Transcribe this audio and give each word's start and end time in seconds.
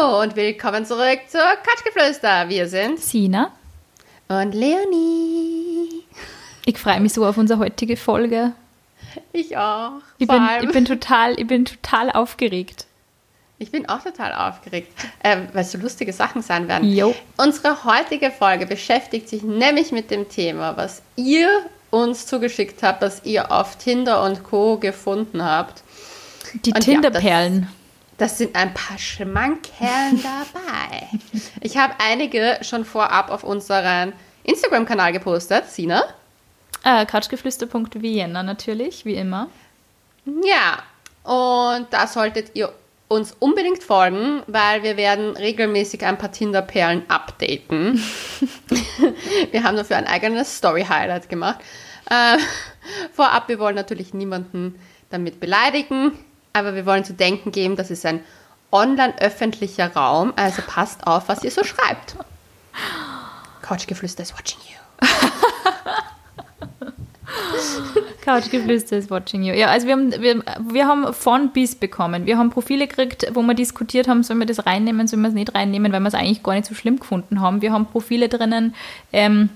Hallo 0.00 0.22
und 0.22 0.36
willkommen 0.36 0.86
zurück 0.86 1.20
zur 1.28 1.40
Katschgeflüster. 1.62 2.48
Wir 2.48 2.68
sind 2.68 3.00
Sina 3.00 3.52
und 4.28 4.52
Leonie. 4.52 6.04
Ich 6.64 6.78
freue 6.78 7.00
mich 7.00 7.12
so 7.12 7.26
auf 7.26 7.36
unsere 7.36 7.58
heutige 7.58 7.96
Folge. 7.96 8.52
Ich 9.32 9.56
auch. 9.56 10.00
Ich 10.18 10.26
bin, 10.26 10.42
ich 10.62 10.70
bin, 10.70 10.84
total, 10.84 11.38
ich 11.38 11.46
bin 11.46 11.64
total 11.64 12.10
aufgeregt. 12.10 12.86
Ich 13.58 13.70
bin 13.70 13.88
auch 13.88 14.02
total 14.02 14.32
aufgeregt, 14.32 14.92
äh, 15.22 15.38
weil 15.52 15.64
so 15.64 15.76
lustige 15.76 16.12
Sachen 16.12 16.40
sein 16.40 16.68
werden. 16.68 16.90
Jo. 16.90 17.14
Unsere 17.36 17.84
heutige 17.84 18.30
Folge 18.30 18.66
beschäftigt 18.66 19.28
sich 19.28 19.42
nämlich 19.42 19.92
mit 19.92 20.10
dem 20.10 20.28
Thema, 20.28 20.76
was 20.76 21.02
ihr 21.16 21.48
uns 21.90 22.26
zugeschickt 22.26 22.82
habt, 22.82 23.02
was 23.02 23.24
ihr 23.24 23.52
auf 23.52 23.76
Tinder 23.76 24.22
und 24.24 24.44
Co. 24.44 24.78
gefunden 24.78 25.44
habt. 25.44 25.82
Die 26.64 26.72
Tinderperlen. 26.72 27.62
Ja, 27.62 27.79
das, 28.20 28.38
sind 28.38 28.54
ein 28.54 28.74
paar 28.74 28.98
Schmankerlen 28.98 30.22
dabei. 30.22 31.08
ich 31.60 31.76
habe 31.76 31.94
einige 31.98 32.58
schon 32.62 32.84
vorab 32.84 33.30
auf 33.30 33.44
unseren 33.44 34.12
Instagram-Kanal 34.44 35.12
gepostet. 35.12 35.66
Sina? 35.66 36.04
Äh, 36.84 37.06
Couchgeflüster.vienna 37.06 38.42
natürlich, 38.42 39.04
wie 39.04 39.14
immer. 39.14 39.48
Ja, 40.24 40.82
und 41.24 41.86
da 41.90 42.06
solltet 42.06 42.54
ihr 42.54 42.72
uns 43.08 43.34
unbedingt 43.38 43.82
folgen, 43.82 44.42
weil 44.46 44.82
wir 44.82 44.96
werden 44.96 45.36
regelmäßig 45.36 46.04
ein 46.04 46.16
paar 46.16 46.30
Tinder-Perlen 46.30 47.02
updaten. 47.08 48.00
wir 49.50 49.64
haben 49.64 49.76
dafür 49.76 49.96
ein 49.96 50.06
eigenes 50.06 50.58
Story-Highlight 50.58 51.28
gemacht. 51.28 51.60
Äh, 52.08 52.38
vorab, 53.12 53.48
wir 53.48 53.58
wollen 53.58 53.74
natürlich 53.74 54.14
niemanden 54.14 54.78
damit 55.10 55.40
beleidigen, 55.40 56.12
aber 56.52 56.74
wir 56.74 56.86
wollen 56.86 57.04
zu 57.04 57.14
denken 57.14 57.52
geben, 57.52 57.76
das 57.76 57.90
ist 57.90 58.04
ein 58.06 58.20
online-öffentlicher 58.72 59.92
Raum, 59.94 60.32
also 60.36 60.62
passt 60.66 61.06
auf, 61.06 61.28
was 61.28 61.44
ihr 61.44 61.50
so 61.50 61.64
schreibt. 61.64 62.16
Couchgeflüster 63.62 64.22
is 64.22 64.32
watching 64.32 64.60
you. 64.68 64.76
Couchgeflüster 68.24 68.96
is 68.96 69.10
watching 69.10 69.42
you. 69.42 69.54
Ja, 69.54 69.68
also 69.68 69.86
wir 69.86 69.94
haben, 69.94 70.12
wir, 70.20 70.42
wir 70.68 70.86
haben 70.86 71.12
von 71.12 71.50
bis 71.50 71.74
bekommen. 71.74 72.26
Wir 72.26 72.38
haben 72.38 72.50
Profile 72.50 72.86
gekriegt, 72.86 73.26
wo 73.34 73.42
wir 73.42 73.54
diskutiert 73.54 74.08
haben, 74.08 74.22
sollen 74.22 74.40
wir 74.40 74.46
das 74.46 74.66
reinnehmen, 74.66 75.06
sollen 75.06 75.22
wir 75.22 75.28
es 75.28 75.34
nicht 75.34 75.54
reinnehmen, 75.54 75.92
weil 75.92 76.00
wir 76.00 76.08
es 76.08 76.14
eigentlich 76.14 76.42
gar 76.42 76.54
nicht 76.54 76.66
so 76.66 76.74
schlimm 76.74 76.98
gefunden 76.98 77.40
haben. 77.40 77.62
Wir 77.62 77.72
haben 77.72 77.86
Profile 77.86 78.28
drinnen, 78.28 78.74
ähm, 79.12 79.50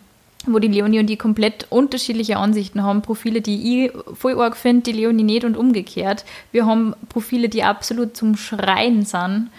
wo 0.47 0.59
die 0.59 0.69
Leonie 0.69 1.01
und 1.01 1.07
die 1.07 1.17
komplett 1.17 1.67
unterschiedliche 1.71 2.37
Ansichten 2.37 2.83
haben. 2.83 3.03
Profile, 3.03 3.41
die 3.41 3.87
ich 3.87 3.93
voll 4.15 4.41
arg 4.41 4.57
finde, 4.57 4.83
die 4.83 4.93
Leonie 4.93 5.23
nicht 5.23 5.45
und 5.45 5.57
umgekehrt. 5.57 6.25
Wir 6.53 6.67
haben 6.67 6.95
Profile, 7.09 7.49
die 7.49 7.63
absolut 7.63 8.17
zum 8.17 8.37
Schreien 8.37 9.05
sind. 9.05 9.51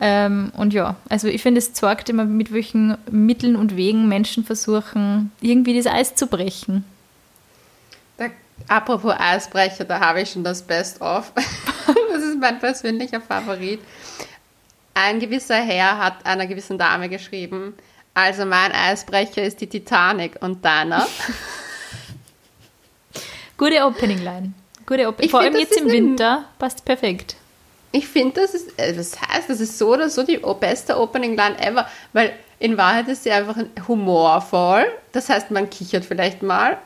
Ähm, 0.00 0.52
und 0.56 0.72
ja, 0.72 0.96
also 1.08 1.28
ich 1.28 1.42
finde, 1.42 1.58
es 1.58 1.72
zeigt 1.72 2.08
immer, 2.08 2.24
mit 2.24 2.52
welchen 2.52 2.96
Mitteln 3.10 3.56
und 3.56 3.76
Wegen 3.76 4.08
Menschen 4.08 4.44
versuchen, 4.44 5.32
irgendwie 5.40 5.76
das 5.76 5.86
Eis 5.86 6.14
zu 6.14 6.26
brechen. 6.26 6.84
Da, 8.16 8.26
apropos 8.68 9.14
Eisbrecher, 9.16 9.84
da 9.84 10.00
habe 10.00 10.22
ich 10.22 10.30
schon 10.30 10.44
das 10.44 10.62
Best-of. 10.62 11.32
das 12.12 12.22
ist 12.22 12.38
mein 12.38 12.58
persönlicher 12.58 13.20
Favorit. 13.20 13.80
Ein 14.94 15.18
gewisser 15.18 15.56
Herr 15.56 15.98
hat 15.98 16.24
einer 16.24 16.46
gewissen 16.46 16.78
Dame 16.78 17.08
geschrieben, 17.08 17.74
also 18.14 18.46
mein 18.46 18.72
Eisbrecher 18.72 19.42
ist 19.42 19.60
die 19.60 19.68
Titanic 19.68 20.40
und 20.40 20.64
deiner? 20.64 21.06
Gute 23.58 23.84
Opening 23.84 24.22
Line. 24.22 24.52
Gute 24.86 25.08
Op 25.08 25.22
Vor 25.30 25.40
allem 25.40 25.56
jetzt 25.56 25.76
im 25.76 25.90
Winter 25.90 26.44
passt 26.58 26.84
perfekt. 26.84 27.36
Ich 27.92 28.08
finde, 28.08 28.40
das 28.40 28.54
ist, 28.54 28.78
äh, 28.78 28.92
das 28.92 29.20
heißt, 29.20 29.48
das 29.48 29.60
ist 29.60 29.78
so 29.78 29.92
oder 29.92 30.10
so 30.10 30.24
die 30.24 30.40
beste 30.58 30.98
Opening 30.98 31.36
Line 31.36 31.58
ever, 31.64 31.88
weil 32.12 32.32
in 32.58 32.76
Wahrheit 32.76 33.08
ist 33.08 33.22
sie 33.22 33.30
einfach 33.30 33.56
humorvoll. 33.86 34.86
Das 35.12 35.28
heißt, 35.28 35.50
man 35.50 35.70
kichert 35.70 36.04
vielleicht 36.04 36.42
mal 36.42 36.78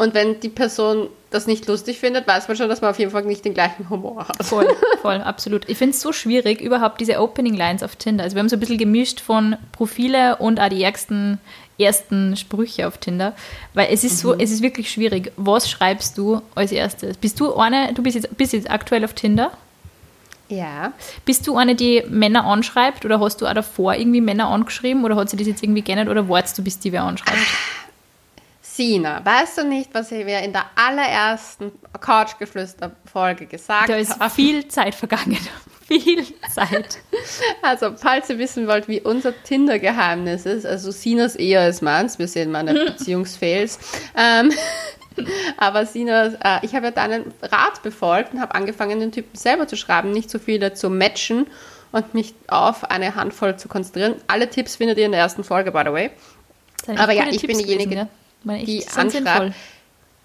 und 0.00 0.14
wenn 0.14 0.40
die 0.40 0.48
Person 0.48 1.08
das 1.28 1.46
nicht 1.46 1.66
lustig 1.66 1.98
findet, 1.98 2.26
weiß 2.26 2.48
man 2.48 2.56
schon, 2.56 2.70
dass 2.70 2.80
man 2.80 2.90
auf 2.90 2.98
jeden 2.98 3.10
Fall 3.10 3.22
nicht 3.24 3.44
den 3.44 3.52
gleichen 3.52 3.90
Humor 3.90 4.28
hat. 4.28 4.42
Voll, 4.46 4.66
voll, 5.02 5.20
absolut. 5.20 5.68
Ich 5.68 5.76
finde 5.76 5.94
es 5.94 6.00
so 6.00 6.10
schwierig, 6.10 6.62
überhaupt 6.62 7.02
diese 7.02 7.20
Opening 7.20 7.52
Lines 7.52 7.82
auf 7.82 7.96
Tinder. 7.96 8.24
Also 8.24 8.34
wir 8.34 8.40
haben 8.40 8.48
so 8.48 8.56
ein 8.56 8.60
bisschen 8.60 8.78
gemischt 8.78 9.20
von 9.20 9.56
Profile 9.72 10.36
und 10.36 10.58
auch 10.58 10.70
die 10.70 10.82
ersten, 10.82 11.38
ersten 11.78 12.34
Sprüche 12.34 12.88
auf 12.88 12.96
Tinder. 12.96 13.34
Weil 13.74 13.88
es 13.92 14.02
ist 14.02 14.20
so, 14.20 14.32
mhm. 14.32 14.40
es 14.40 14.50
ist 14.50 14.62
wirklich 14.62 14.90
schwierig. 14.90 15.32
Was 15.36 15.68
schreibst 15.68 16.16
du 16.16 16.40
als 16.54 16.72
erstes? 16.72 17.18
Bist 17.18 17.38
du 17.38 17.54
eine, 17.56 17.92
du 17.92 18.02
bist 18.02 18.16
jetzt, 18.16 18.34
bist 18.38 18.54
jetzt 18.54 18.70
aktuell 18.70 19.04
auf 19.04 19.12
Tinder? 19.12 19.52
Ja. 20.48 20.94
Bist 21.26 21.46
du 21.46 21.58
eine, 21.58 21.74
die 21.74 22.04
Männer 22.08 22.46
anschreibt 22.46 23.04
oder 23.04 23.20
hast 23.20 23.42
du 23.42 23.46
auch 23.46 23.52
davor 23.52 23.96
irgendwie 23.96 24.22
Männer 24.22 24.48
angeschrieben 24.48 25.04
oder 25.04 25.16
hat 25.16 25.28
sie 25.28 25.36
das 25.36 25.46
jetzt 25.46 25.62
irgendwie 25.62 25.82
geändert 25.82 26.08
oder 26.08 26.26
wartest 26.26 26.56
du, 26.56 26.64
bis 26.64 26.78
die 26.78 26.90
wer 26.90 27.04
anschreibt? 27.04 27.36
Sina, 28.80 29.22
weißt 29.22 29.58
du 29.58 29.64
nicht, 29.64 29.92
was 29.92 30.10
wir 30.10 30.38
in 30.38 30.54
der 30.54 30.64
allerersten 30.74 31.70
Couchgeflüster-Folge 32.00 33.44
gesagt 33.44 33.90
haben? 33.90 33.92
Da 33.92 33.96
ist 33.96 34.16
viel 34.34 34.68
Zeit 34.68 34.94
vergangen. 34.94 35.36
viel 35.86 36.24
Zeit. 36.50 36.96
Also, 37.60 37.94
falls 37.98 38.30
ihr 38.30 38.38
wissen 38.38 38.66
wollt, 38.66 38.88
wie 38.88 39.02
unser 39.02 39.34
Tinder-Geheimnis 39.42 40.46
ist, 40.46 40.64
also 40.64 40.92
Sinas 40.92 41.36
eher 41.36 41.60
als 41.60 41.82
meins, 41.82 42.18
wir 42.18 42.26
sehen 42.26 42.52
meine 42.52 42.72
Beziehungsfails. 42.86 43.78
Ähm, 44.16 44.50
aber 45.58 45.84
Sina, 45.84 46.28
äh, 46.42 46.64
ich 46.64 46.74
habe 46.74 46.86
ja 46.86 46.90
deinen 46.90 47.34
Rat 47.42 47.82
befolgt 47.82 48.32
und 48.32 48.40
habe 48.40 48.54
angefangen, 48.54 48.98
den 48.98 49.12
Typen 49.12 49.36
selber 49.36 49.68
zu 49.68 49.76
schreiben, 49.76 50.10
nicht 50.10 50.30
so 50.30 50.38
viele 50.38 50.72
zu 50.72 50.88
matchen 50.88 51.48
und 51.92 52.14
mich 52.14 52.32
auf 52.46 52.90
eine 52.90 53.14
Handvoll 53.14 53.58
zu 53.58 53.68
konzentrieren. 53.68 54.14
Alle 54.26 54.48
Tipps 54.48 54.76
findet 54.76 54.96
ihr 54.96 55.04
in 55.04 55.12
der 55.12 55.20
ersten 55.20 55.44
Folge, 55.44 55.70
by 55.70 55.82
the 55.84 55.92
way. 55.92 56.10
Aber 56.96 57.12
ja, 57.12 57.24
ich 57.24 57.42
Tipps 57.42 57.58
bin 57.58 57.58
diejenige. 57.58 57.90
Gewesen, 57.90 58.19
ne? 58.44 58.64
die 58.64 58.86
anschreibt. 58.88 59.54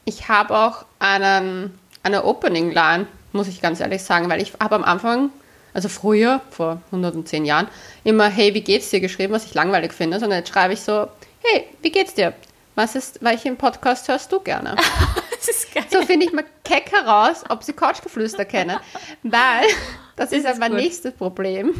Ich 0.05 0.27
habe 0.29 0.55
auch 0.55 0.85
einen, 0.99 1.77
eine 2.03 2.25
Opening-Line, 2.25 3.07
muss 3.33 3.47
ich 3.47 3.61
ganz 3.61 3.79
ehrlich 3.79 4.03
sagen, 4.03 4.29
weil 4.29 4.41
ich 4.41 4.53
habe 4.59 4.75
am 4.75 4.83
Anfang, 4.83 5.31
also 5.73 5.89
früher, 5.89 6.41
vor 6.51 6.81
110 6.87 7.45
Jahren, 7.45 7.67
immer, 8.03 8.27
hey, 8.29 8.53
wie 8.53 8.61
geht's 8.61 8.89
dir 8.91 8.99
geschrieben, 8.99 9.33
was 9.33 9.45
ich 9.45 9.53
langweilig 9.53 9.93
finde, 9.93 10.19
sondern 10.19 10.39
jetzt 10.39 10.49
schreibe 10.49 10.73
ich 10.73 10.81
so, 10.81 11.07
hey, 11.41 11.65
wie 11.81 11.91
geht's 11.91 12.13
dir? 12.13 12.33
Was 12.75 12.95
ist, 12.95 13.23
welchen 13.23 13.57
Podcast 13.57 14.07
hörst 14.07 14.31
du 14.31 14.39
gerne? 14.39 14.75
das 15.31 15.47
ist 15.47 15.73
geil. 15.73 15.85
So 15.91 16.01
finde 16.03 16.25
ich 16.27 16.33
mal 16.33 16.45
keck 16.63 16.91
heraus, 16.91 17.43
ob 17.49 17.63
sie 17.63 17.73
Couchgeflüster 17.73 18.45
kennen, 18.45 18.77
weil 19.23 19.65
das, 20.15 20.29
das 20.29 20.39
ist, 20.39 20.45
ist 20.45 20.59
mein 20.59 20.73
nächstes 20.73 21.13
Problem 21.13 21.73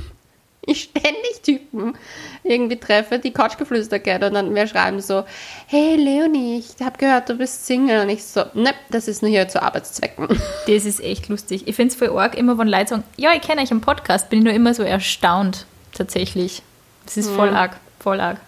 ich 0.72 0.84
ständig 0.84 1.42
Typen 1.44 1.98
irgendwie 2.44 2.78
treffe, 2.78 3.20
die 3.20 3.32
Couchgeflüster 3.32 4.00
kennen 4.00 4.24
und 4.26 4.34
dann 4.34 4.54
mir 4.54 4.68
schreiben 4.68 5.00
so, 5.00 5.24
hey 5.68 5.96
Leonie, 5.96 6.60
ich 6.60 6.86
habe 6.86 6.98
gehört, 6.98 7.30
du 7.30 7.36
bist 7.36 7.66
Single 7.66 8.02
und 8.02 8.10
ich 8.10 8.24
so, 8.24 8.44
ne, 8.54 8.74
das 8.90 9.08
ist 9.08 9.22
nur 9.22 9.32
hier 9.32 9.48
zu 9.48 9.62
Arbeitszwecken. 9.62 10.28
Das 10.68 10.86
ist 10.86 11.00
echt 11.00 11.30
lustig. 11.30 11.68
Ich 11.68 11.76
finde 11.76 11.94
es 11.94 11.96
voll 11.96 12.18
arg, 12.18 12.36
immer 12.36 12.58
wenn 12.58 12.68
Leute 12.68 12.88
sagen, 12.88 13.04
ja, 13.18 13.34
ich 13.34 13.42
kenne 13.42 13.62
euch 13.62 13.72
im 13.72 13.82
Podcast, 13.82 14.30
bin 14.30 14.40
ich 14.40 14.46
nur 14.46 14.54
immer 14.54 14.74
so 14.74 14.84
erstaunt, 14.84 15.66
tatsächlich. 15.94 16.64
Das 17.06 17.18
ist 17.18 17.30
voll 17.30 17.50
hm. 17.50 17.56
arg, 17.56 17.78
voll 18.00 18.20
arg. 18.20 18.40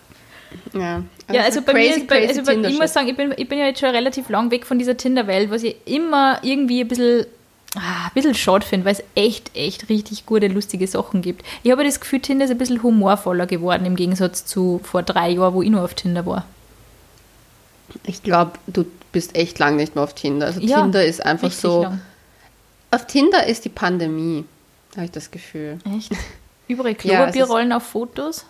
Ja, 0.73 1.03
also, 1.27 1.39
ja, 1.39 1.41
also 1.43 1.61
bei 1.61 1.73
crazy, 1.73 1.89
mir, 1.89 1.95
ist, 1.97 2.07
bei, 2.07 2.27
also 2.27 2.43
bei, 2.43 2.69
ich 2.69 2.79
muss 2.79 2.93
sagen, 2.93 3.07
ich 3.07 3.15
bin, 3.15 3.33
ich 3.35 3.47
bin 3.47 3.59
ja 3.59 3.65
jetzt 3.65 3.79
schon 3.79 3.89
relativ 3.89 4.29
lang 4.29 4.49
weg 4.49 4.65
von 4.65 4.79
dieser 4.79 4.97
Tinder-Welt, 4.97 5.51
was 5.51 5.63
ich 5.63 5.75
immer 5.85 6.39
irgendwie 6.41 6.81
ein 6.81 6.87
bisschen 6.87 7.25
ah, 7.75 8.05
ein 8.05 8.11
bisschen 8.13 8.35
schade 8.35 8.65
finde, 8.65 8.85
weil 8.85 8.93
es 8.93 9.03
echt, 9.15 9.55
echt 9.55 9.89
richtig 9.89 10.25
gute, 10.25 10.47
lustige 10.47 10.87
Sachen 10.87 11.21
gibt. 11.21 11.45
Ich 11.63 11.71
habe 11.71 11.83
das 11.83 11.99
Gefühl, 11.99 12.19
Tinder 12.19 12.45
ist 12.45 12.51
ein 12.51 12.57
bisschen 12.57 12.83
humorvoller 12.83 13.45
geworden 13.45 13.85
im 13.85 13.95
Gegensatz 13.95 14.45
zu 14.45 14.79
vor 14.83 15.03
drei 15.03 15.29
Jahren, 15.31 15.53
wo 15.53 15.61
ich 15.61 15.69
nur 15.69 15.83
auf 15.83 15.93
Tinder 15.93 16.25
war. 16.25 16.45
Ich 18.05 18.23
glaube, 18.23 18.53
du 18.67 18.85
bist 19.11 19.35
echt 19.35 19.59
lang 19.59 19.75
nicht 19.75 19.95
mehr 19.95 20.03
auf 20.03 20.13
Tinder. 20.13 20.47
Also 20.47 20.59
ja, 20.59 20.81
Tinder 20.81 21.05
ist 21.05 21.25
einfach 21.25 21.51
so. 21.51 21.83
Lang. 21.83 22.01
Auf 22.91 23.07
Tinder 23.07 23.45
ist 23.45 23.65
die 23.65 23.69
Pandemie, 23.69 24.45
habe 24.95 25.05
ich 25.05 25.11
das 25.11 25.31
Gefühl. 25.31 25.79
Echt? 25.95 26.11
Überall 26.67 26.95
Klopapierrollen 26.95 27.71
ja, 27.71 27.77
auf 27.77 27.83
Fotos? 27.83 28.45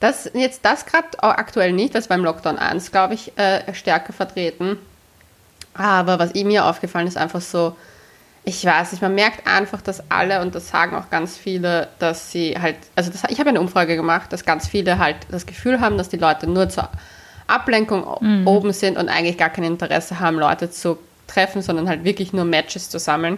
Das, 0.00 0.30
jetzt 0.34 0.60
das 0.64 0.86
gerade 0.86 1.20
aktuell 1.20 1.72
nicht, 1.72 1.94
das 1.94 2.08
war 2.08 2.16
beim 2.16 2.24
Lockdown 2.24 2.56
1, 2.56 2.92
glaube 2.92 3.14
ich, 3.14 3.36
äh, 3.36 3.74
stärker 3.74 4.12
vertreten. 4.12 4.78
Aber 5.74 6.18
was 6.18 6.34
mir 6.34 6.66
aufgefallen 6.66 7.06
ist, 7.06 7.16
einfach 7.16 7.40
so, 7.40 7.76
ich 8.48 8.64
weiß 8.64 8.92
nicht, 8.92 9.02
man 9.02 9.14
merkt 9.14 9.46
einfach, 9.46 9.82
dass 9.82 10.10
alle, 10.10 10.40
und 10.40 10.54
das 10.54 10.68
sagen 10.68 10.96
auch 10.96 11.10
ganz 11.10 11.36
viele, 11.36 11.88
dass 11.98 12.32
sie 12.32 12.56
halt, 12.58 12.76
also 12.96 13.10
das, 13.10 13.24
ich 13.28 13.38
habe 13.40 13.50
eine 13.50 13.60
Umfrage 13.60 13.94
gemacht, 13.94 14.32
dass 14.32 14.46
ganz 14.46 14.66
viele 14.66 14.98
halt 14.98 15.16
das 15.30 15.44
Gefühl 15.44 15.80
haben, 15.80 15.98
dass 15.98 16.08
die 16.08 16.16
Leute 16.16 16.46
nur 16.48 16.66
zur 16.70 16.88
Ablenkung 17.46 18.06
mhm. 18.20 18.46
oben 18.46 18.72
sind 18.72 18.96
und 18.96 19.10
eigentlich 19.10 19.36
gar 19.36 19.50
kein 19.50 19.64
Interesse 19.64 20.18
haben, 20.18 20.38
Leute 20.38 20.70
zu 20.70 20.98
treffen, 21.26 21.60
sondern 21.60 21.90
halt 21.90 22.04
wirklich 22.04 22.32
nur 22.32 22.46
Matches 22.46 22.88
zu 22.88 22.98
sammeln. 22.98 23.36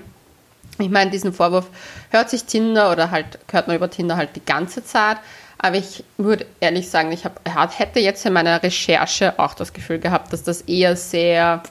Ich 0.79 0.91
meine, 0.91 1.11
diesen 1.11 1.33
Vorwurf 1.33 1.67
hört 2.11 2.31
sich 2.31 2.45
Tinder 2.45 2.93
oder 2.93 3.11
halt 3.11 3.41
hört 3.51 3.67
man 3.67 3.75
über 3.75 3.91
Tinder 3.91 4.17
halt 4.17 4.37
die 4.37 4.45
ganze 4.45 4.85
Zeit. 4.85 5.17
Aber 5.59 5.77
ich 5.77 6.05
würde 6.19 6.47
ehrlich 6.61 6.89
sagen, 6.89 7.11
ich 7.11 7.25
hab, 7.25 7.41
hätte 7.77 7.99
jetzt 7.99 8.25
in 8.25 8.33
meiner 8.33 8.62
Recherche 8.62 9.41
auch 9.41 9.55
das 9.55 9.73
Gefühl 9.73 9.99
gehabt, 9.99 10.33
dass 10.33 10.45
das 10.45 10.62
eher 10.62 10.95
sehr, 10.95 11.65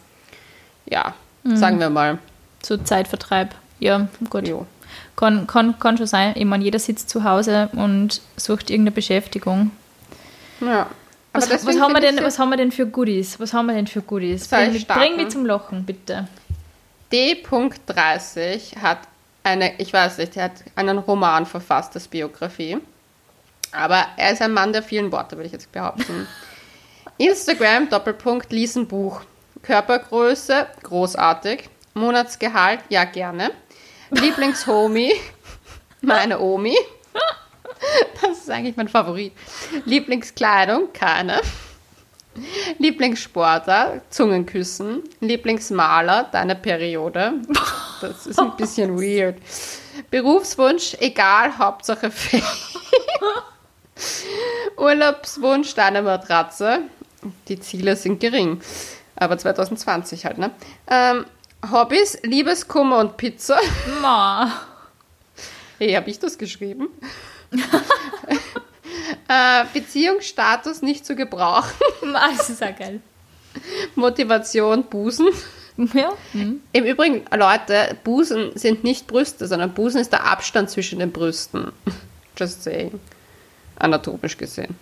ja, 0.86 1.14
mhm. 1.44 1.56
sagen 1.56 1.80
wir 1.80 1.90
mal, 1.90 2.20
so 2.64 2.78
Zeitvertreib. 2.78 3.56
Ja, 3.80 4.08
gut. 4.30 4.48
Jo. 4.48 4.66
Kann, 5.16 5.48
kann, 5.48 5.78
kann 5.80 5.98
schon 5.98 6.08
sein. 6.08 6.34
Ich 6.36 6.46
meine, 6.46 6.64
jeder 6.64 6.80
sitzt 6.80 7.10
zu 7.10 7.24
Hause 7.24 7.70
und 7.74 8.22
sucht 8.38 8.70
irgendeine 8.70 8.96
Beschäftigung. 8.96 9.72
Ja. 10.62 10.88
Was, 11.34 11.50
was, 11.50 11.80
haben 11.80 11.94
wir 11.94 12.02
denn, 12.02 12.24
was 12.24 12.40
haben 12.40 12.50
wir 12.50 12.58
denn 12.58 12.72
für 12.72 12.88
Goodies? 12.88 13.40
Was 13.40 13.54
haben 13.54 13.68
wir 13.68 13.76
denn 13.76 13.88
für 13.88 14.02
Goodies? 14.02 14.48
Bring, 14.48 14.74
mich- 14.74 14.88
bring 14.88 15.16
mich 15.16 15.30
zum 15.30 15.46
Lachen, 15.46 15.86
bitte. 15.86 16.28
D.30 17.12 18.78
hat 18.82 19.00
eine, 19.44 19.80
ich 19.80 19.94
weiß 19.94 20.18
nicht, 20.18 20.38
er 20.38 20.46
hat 20.46 20.64
einen 20.76 20.98
Roman 20.98 21.46
verfasst, 21.46 21.96
das 21.96 22.08
Biografie. 22.08 22.78
Aber 23.72 24.06
er 24.18 24.32
ist 24.34 24.42
ein 24.42 24.52
Mann 24.54 24.74
der 24.74 24.84
vielen 24.84 25.12
Worte, 25.12 25.36
würde 25.38 25.48
ich 25.48 25.54
jetzt 25.54 25.72
behaupten. 25.72 26.28
Instagram, 27.18 27.90
Doppelpunkt, 27.90 28.52
lies 28.52 28.76
ein 28.76 28.88
Buch. 28.88 29.22
Körpergröße, 29.62 30.68
großartig. 30.84 31.70
Monatsgehalt, 32.00 32.81
ja 32.90 33.04
gerne. 33.04 33.51
Lieblingshomie, 34.12 35.13
meine 36.01 36.40
Omi. 36.40 36.75
Das 38.22 38.40
ist 38.40 38.50
eigentlich 38.50 38.75
mein 38.75 38.88
Favorit. 38.90 39.34
Lieblingskleidung, 39.86 40.92
keine. 40.94 41.42
Lieblingssportler, 42.78 44.01
Zungenküssen. 44.10 45.04
Lieblingsmaler, 45.19 46.30
deine 46.31 46.56
Periode. 46.56 47.34
Das 48.02 48.28
ist 48.28 48.40
ein 48.40 48.56
bisschen 48.56 48.98
weird. 48.98 49.38
Berufswunsch, 50.10 50.95
egal, 51.00 51.57
Hauptsache 51.57 52.12
Fee. 52.12 52.44
Urlaubswunsch, 54.78 55.74
deine 55.75 56.02
Matratze. 56.02 56.81
Die 57.48 57.60
Ziele 57.60 57.95
sind 57.95 58.19
gering. 58.19 58.62
Aber 59.16 59.38
2020 59.38 60.25
halt, 60.25 60.38
ne? 60.38 60.52
Ähm, 60.90 61.25
Hobbys, 61.68 62.20
Liebeskummer 62.24 63.00
und 63.00 63.18
Pizza. 63.18 63.60
Ma. 64.02 64.52
Hey, 65.82 65.94
habe 65.94 66.10
ich 66.10 66.20
das 66.20 66.38
geschrieben? 66.38 66.90
äh, 69.30 69.64
Beziehungsstatus 69.74 70.82
nicht 70.82 71.06
zu 71.06 71.16
gebrauchen. 71.16 71.72
Ma, 72.12 72.28
das 72.36 72.50
ist 72.50 72.62
auch 72.62 72.76
geil. 72.76 73.00
Motivation, 73.96 74.84
Busen. 74.84 75.30
Ja. 75.94 76.12
Hm. 76.34 76.62
Im 76.74 76.84
Übrigen, 76.84 77.24
Leute, 77.34 77.96
Busen 78.04 78.52
sind 78.56 78.84
nicht 78.84 79.08
Brüste, 79.08 79.48
sondern 79.48 79.74
Busen 79.74 80.02
ist 80.02 80.12
der 80.12 80.26
Abstand 80.26 80.70
zwischen 80.70 81.00
den 81.00 81.14
Brüsten. 81.14 81.72
Just 82.38 82.64
saying. 82.64 83.00
Anatomisch 83.78 84.36
gesehen. 84.36 84.76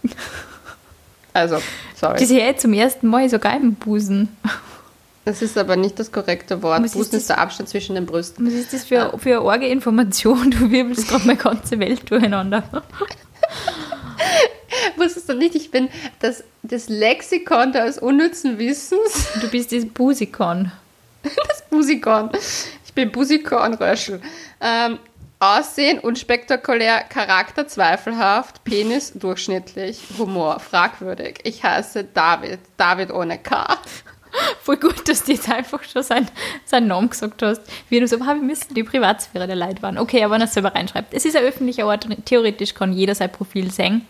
Also, 1.31 1.61
sorry. 1.95 2.17
Das 2.17 2.27
sehe 2.27 2.49
ich 2.49 2.57
zum 2.57 2.73
ersten 2.73 3.07
Mal 3.07 3.29
sogar 3.29 3.55
im 3.55 3.75
Busen. 3.75 4.35
Das 5.27 5.41
ist 5.41 5.57
aber 5.57 5.75
nicht 5.75 5.99
das 5.99 6.13
korrekte 6.13 6.63
Wort. 6.63 6.79
Was 6.79 6.91
ist 6.91 6.93
Busen 6.93 7.11
das? 7.11 7.21
ist 7.23 7.29
der 7.29 7.39
Abstand 7.39 7.67
zwischen 7.67 7.95
den 7.95 8.05
Brüsten. 8.05 8.47
Was 8.47 8.53
ist 8.53 8.71
das 8.71 8.85
für, 8.85 9.13
für 9.19 9.41
eine 9.41 9.49
arge 9.49 9.67
Information? 9.67 10.51
Du 10.57 10.71
wirbelst 10.71 11.09
gerade 11.09 11.27
meine 11.27 11.37
ganze 11.37 11.77
Welt 11.79 12.09
durcheinander. 12.09 12.63
Wusstest 14.95 15.27
du 15.27 15.33
nicht, 15.33 15.53
ich 15.55 15.69
bin 15.69 15.89
das, 16.21 16.45
das 16.63 16.87
Lexikon 16.87 17.73
des 17.73 17.97
unnützen 17.97 18.57
Wissens. 18.57 19.27
Du 19.41 19.49
bist 19.49 19.73
das 19.73 19.85
Busikon. 19.85 20.71
Das 21.23 21.61
Busikon. 21.69 22.29
Ich 22.85 22.93
bin 22.93 23.11
Busikon 23.11 23.73
Röschel. 23.73 24.21
Ähm, 24.61 24.97
Aussehen 25.39 25.99
unspektakulär, 25.99 27.03
Charakter 27.03 27.67
zweifelhaft, 27.67 28.63
Penis 28.63 29.11
durchschnittlich, 29.13 29.99
Humor 30.17 30.61
fragwürdig. 30.61 31.41
Ich 31.43 31.63
heiße 31.63 32.05
David, 32.05 32.59
David 32.77 33.11
ohne 33.11 33.37
K. 33.37 33.77
Voll 34.61 34.77
gut, 34.77 35.07
dass 35.07 35.23
du 35.23 35.31
jetzt 35.33 35.49
einfach 35.49 35.83
schon 35.83 36.03
sein, 36.03 36.27
seinen 36.65 36.87
Namen 36.87 37.09
gesagt 37.09 37.41
hast. 37.41 37.61
Wie 37.89 37.99
du 37.99 38.07
so, 38.07 38.19
wir 38.19 38.35
müssen 38.35 38.73
die 38.73 38.83
Privatsphäre 38.83 39.47
der 39.47 39.55
Leute 39.55 39.81
wahren. 39.81 39.97
Okay, 39.97 40.23
aber 40.23 40.35
wenn 40.35 40.41
er 40.41 40.47
es 40.47 40.53
selber 40.53 40.73
reinschreibt. 40.75 41.13
Es 41.13 41.25
ist 41.25 41.35
ein 41.35 41.43
öffentlicher 41.43 41.85
Ort, 41.85 42.07
theoretisch 42.25 42.73
kann 42.73 42.93
jeder 42.93 43.15
sein 43.15 43.31
Profil 43.31 43.71
sehen. 43.71 44.05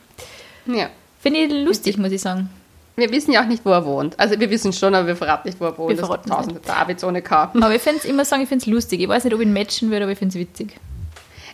Ja. 0.66 0.90
Finde 1.20 1.40
ich 1.42 1.52
lustig, 1.52 1.98
muss 1.98 2.12
ich 2.12 2.22
sagen. 2.22 2.50
Wir 2.96 3.12
wissen 3.12 3.32
ja 3.32 3.44
auch 3.44 3.48
nicht, 3.48 3.64
wo 3.64 3.70
er 3.72 3.86
wohnt. 3.86 4.20
Also 4.20 4.40
wir 4.40 4.50
wissen 4.50 4.74
schon, 4.74 4.96
aber 4.96 5.06
wir 5.08 5.16
verraten 5.16 5.48
nicht, 5.48 5.60
wo 5.60 5.66
er 5.66 5.78
wohnt. 5.78 5.90
Wir 5.90 5.98
verraten 5.98 6.30
es 6.32 6.36
tausende 6.36 6.60
Davids 6.62 7.04
ohne 7.04 7.22
K. 7.22 7.52
Aber 7.54 7.76
ich 7.76 7.82
finde 7.82 8.00
es 8.00 8.06
immer 8.06 8.26
sagen, 8.26 8.42
ich 8.42 8.50
finde 8.50 8.64
es 8.64 8.68
lustig. 8.68 9.02
Ich 9.02 9.08
weiß 9.08 9.24
nicht, 9.24 9.34
ob 9.36 9.40
ich 9.40 9.46
ihn 9.46 9.54
matchen 9.54 9.92
würde, 9.92 10.04
aber 10.04 10.14
ich 10.14 10.18
finde 10.20 10.34
es 10.38 10.40
witzig. 10.40 10.76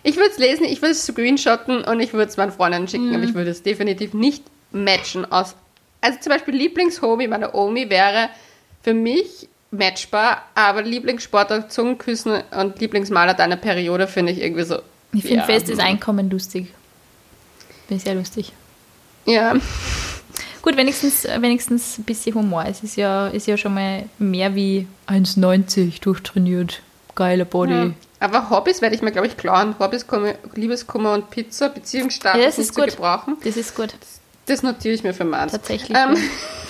Ich 0.03 0.15
würde 0.15 0.29
es 0.31 0.37
lesen, 0.37 0.65
ich 0.65 0.81
würde 0.81 0.91
es 0.91 1.05
screenshotten 1.05 1.83
und 1.83 1.99
ich 1.99 2.13
würde 2.13 2.29
es 2.29 2.37
meinen 2.37 2.51
Freunden 2.51 2.87
schicken, 2.87 3.09
Mhm. 3.09 3.15
aber 3.15 3.23
ich 3.25 3.33
würde 3.33 3.51
es 3.51 3.61
definitiv 3.63 4.13
nicht 4.13 4.43
matchen. 4.71 5.29
Aus, 5.31 5.55
also 6.01 6.19
zum 6.19 6.31
Beispiel 6.31 6.55
Lieblingshobby 6.55 7.27
meiner 7.27 7.53
Omi 7.55 7.89
wäre 7.89 8.29
für 8.83 8.94
mich 8.94 9.47
matchbar, 9.71 10.44
aber 10.53 10.83
Lieblingssportler, 10.83 11.68
Zungenküssen 11.69 12.44
und 12.59 12.80
Lieblingsmaler 12.80 13.33
deiner 13.33 13.56
Periode 13.56 14.07
finde 14.07 14.31
ich 14.31 14.41
irgendwie 14.41 14.63
so. 14.63 14.80
Ich 15.13 15.21
finde 15.24 15.38
ja, 15.38 15.44
festes 15.45 15.80
Einkommen 15.80 16.30
lustig. 16.30 16.68
Ich 17.89 18.03
sehr 18.03 18.15
lustig. 18.15 18.51
Ja, 19.25 19.56
Gut, 20.62 20.77
wenigstens, 20.77 21.25
wenigstens 21.25 21.97
ein 21.97 22.03
bisschen 22.03 22.35
Humor. 22.35 22.63
Es 22.65 22.83
ist 22.83 22.95
ja, 22.95 23.27
ist 23.27 23.47
ja 23.47 23.57
schon 23.57 23.74
mal 23.74 24.06
mehr 24.18 24.56
wie 24.56 24.88
1,90 25.07 26.00
durchtrainiert. 26.01 26.81
Geiler 27.15 27.44
Body. 27.45 27.74
ja. 27.74 27.91
aber 28.21 28.50
Hobbys 28.50 28.81
werde 28.81 28.95
ich 28.95 29.01
mir, 29.01 29.12
glaube 29.12 29.27
ich, 29.27 29.35
klauen. 29.35 29.75
Hobbys, 29.77 30.07
Kummer- 30.07 30.35
Liebeskummer 30.56 31.13
und 31.15 31.30
Pizza, 31.31 31.68
Beziehungsstatus 31.68 32.39
Ja, 32.39 32.45
das 32.47 32.57
ist 32.59 32.74
gut. 32.75 32.88
gebrauchen. 32.88 33.35
Das 33.44 33.57
ist 33.57 33.75
gut. 33.75 33.94
Das 34.45 34.63
notiere 34.63 34.94
ich 34.95 35.03
mir 35.03 35.13
für 35.13 35.25
meins. 35.25 35.51
Tatsächlich. 35.51 35.97
Ähm, 35.97 36.15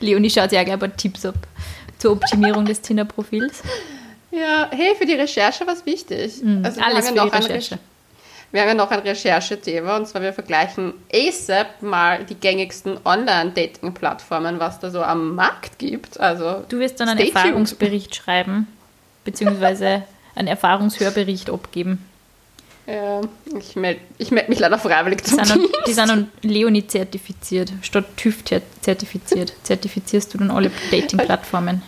Leonie 0.00 0.30
schaut 0.30 0.50
sich 0.50 0.58
auch 0.58 0.64
gleich 0.64 0.74
ein 0.74 0.78
paar 0.80 0.96
Tipps 0.96 1.24
ab 1.24 1.34
zur 1.98 2.12
Optimierung 2.12 2.64
des 2.66 2.80
Tinder-Profils. 2.80 3.62
Ja, 4.30 4.68
hey, 4.70 4.94
für 4.98 5.06
die 5.06 5.14
Recherche 5.14 5.66
war 5.66 5.74
es 5.74 5.86
wichtig. 5.86 6.42
Mhm, 6.42 6.62
wir 6.62 6.84
alles 6.84 7.04
ja 7.06 7.12
für 7.12 7.12
die 7.12 7.16
noch 7.16 7.32
ein 7.32 7.42
Recherche. 7.42 7.74
Recher- 7.76 7.78
Wir 8.52 8.60
haben 8.60 8.68
ja 8.68 8.74
noch 8.74 8.90
ein 8.90 8.98
Recherchethema 9.00 9.96
und 9.96 10.06
zwar 10.06 10.22
wir 10.22 10.32
vergleichen 10.32 10.92
ASAP 11.12 11.82
mal 11.82 12.24
die 12.24 12.34
gängigsten 12.34 12.98
Online-Dating-Plattformen, 13.04 14.58
was 14.60 14.78
da 14.78 14.90
so 14.90 15.02
am 15.02 15.34
Markt 15.34 15.78
gibt. 15.78 16.18
Also 16.20 16.64
Du 16.68 16.78
wirst 16.78 17.00
dann 17.00 17.08
einen. 17.08 17.20
Erfahrungsbericht 17.20 18.14
schreiben, 18.14 18.66
beziehungsweise 19.24 20.02
einen 20.34 20.48
Erfahrungshörbericht 20.48 21.50
abgeben. 21.50 22.04
Ja, 22.86 23.20
ich 23.58 23.74
melde 23.74 24.00
ich 24.18 24.30
meld 24.30 24.48
mich 24.48 24.60
leider 24.60 24.78
freiwillig 24.78 25.22
Die 25.22 25.30
zum 25.30 25.44
sind, 25.44 25.60
Team. 25.60 25.72
dann, 25.72 25.82
die 25.86 25.92
sind 25.92 26.08
dann 26.08 26.30
Leonie 26.42 26.86
zertifiziert, 26.86 27.72
statt 27.82 28.04
TÜV 28.16 28.42
zer- 28.44 28.62
zertifiziert. 28.80 29.52
Zertifizierst 29.64 30.32
du 30.32 30.38
dann 30.38 30.50
alle 30.52 30.70
Dating-Plattformen. 30.92 31.82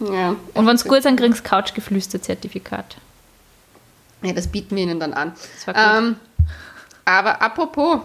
Ja. 0.00 0.34
Und 0.54 0.66
wenn 0.66 0.74
es 0.74 0.84
gut 0.84 1.02
sind, 1.04 1.20
kriegst 1.20 1.38
du 1.44 1.48
Couchgeflüster-Zertifikat. 1.48 2.96
ja, 4.22 4.32
das 4.32 4.48
bieten 4.48 4.74
wir 4.74 4.82
ihnen 4.82 4.98
dann 4.98 5.14
an. 5.14 5.34
Das 5.54 5.66
war 5.68 5.74
gut. 5.74 6.08
Ähm, 6.08 6.16
aber 7.04 7.40
apropos, 7.40 8.00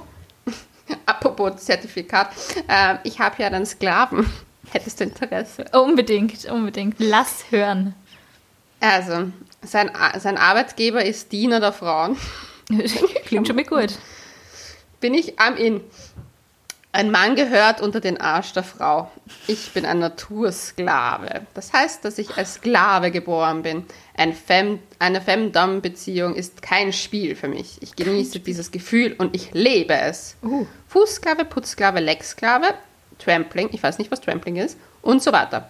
apropos 1.07 1.57
Zertifikat, 1.65 2.29
ähm, 2.67 2.99
ich 3.03 3.19
habe 3.19 3.41
ja 3.41 3.47
einen 3.47 3.65
Sklaven. 3.65 4.29
Hättest 4.71 4.99
du 4.99 5.05
Interesse? 5.05 5.65
Unbedingt, 5.73 6.45
unbedingt. 6.45 6.95
Lass 6.99 7.45
hören. 7.49 7.95
Also, 8.79 9.29
sein, 9.61 9.91
sein 10.19 10.37
Arbeitgeber 10.37 11.03
ist 11.03 11.31
Diener 11.31 11.59
der 11.59 11.73
Frauen. 11.73 12.17
Klingt 13.25 13.47
schon 13.47 13.55
mal 13.55 13.65
gut. 13.65 13.93
Bin 14.99 15.13
ich 15.13 15.39
am 15.39 15.55
In. 15.57 15.81
Ein 16.91 17.11
Mann 17.11 17.35
gehört 17.35 17.81
unter 17.81 17.99
den 17.99 18.19
Arsch 18.19 18.51
der 18.53 18.63
Frau. 18.63 19.11
Ich 19.45 19.71
bin 19.73 19.85
ein 19.85 19.99
Natursklave. 19.99 21.45
Das 21.53 21.71
heißt, 21.71 22.03
dass 22.03 22.17
ich 22.17 22.35
als 22.35 22.55
Sklave 22.55 23.11
geboren 23.11 23.61
bin. 23.61 23.85
Ein 24.17 24.33
Fem, 24.33 24.79
eine 24.97 25.21
Femdom-Beziehung 25.21 26.33
ist 26.35 26.63
kein 26.63 26.91
Spiel 26.91 27.35
für 27.35 27.47
mich. 27.47 27.77
Ich 27.81 27.95
genieße 27.95 28.39
dieses 28.39 28.71
Gefühl 28.71 29.13
und 29.15 29.35
ich 29.35 29.51
lebe 29.53 29.93
es. 29.93 30.35
Uh. 30.41 30.65
Fußsklave, 30.87 31.45
Putzsklave, 31.45 31.99
Lecksklave, 31.99 32.73
Trampling, 33.19 33.69
ich 33.71 33.83
weiß 33.83 33.99
nicht, 33.99 34.09
was 34.09 34.21
Trampling 34.21 34.55
ist, 34.55 34.75
und 35.03 35.21
so 35.21 35.31
weiter. 35.31 35.69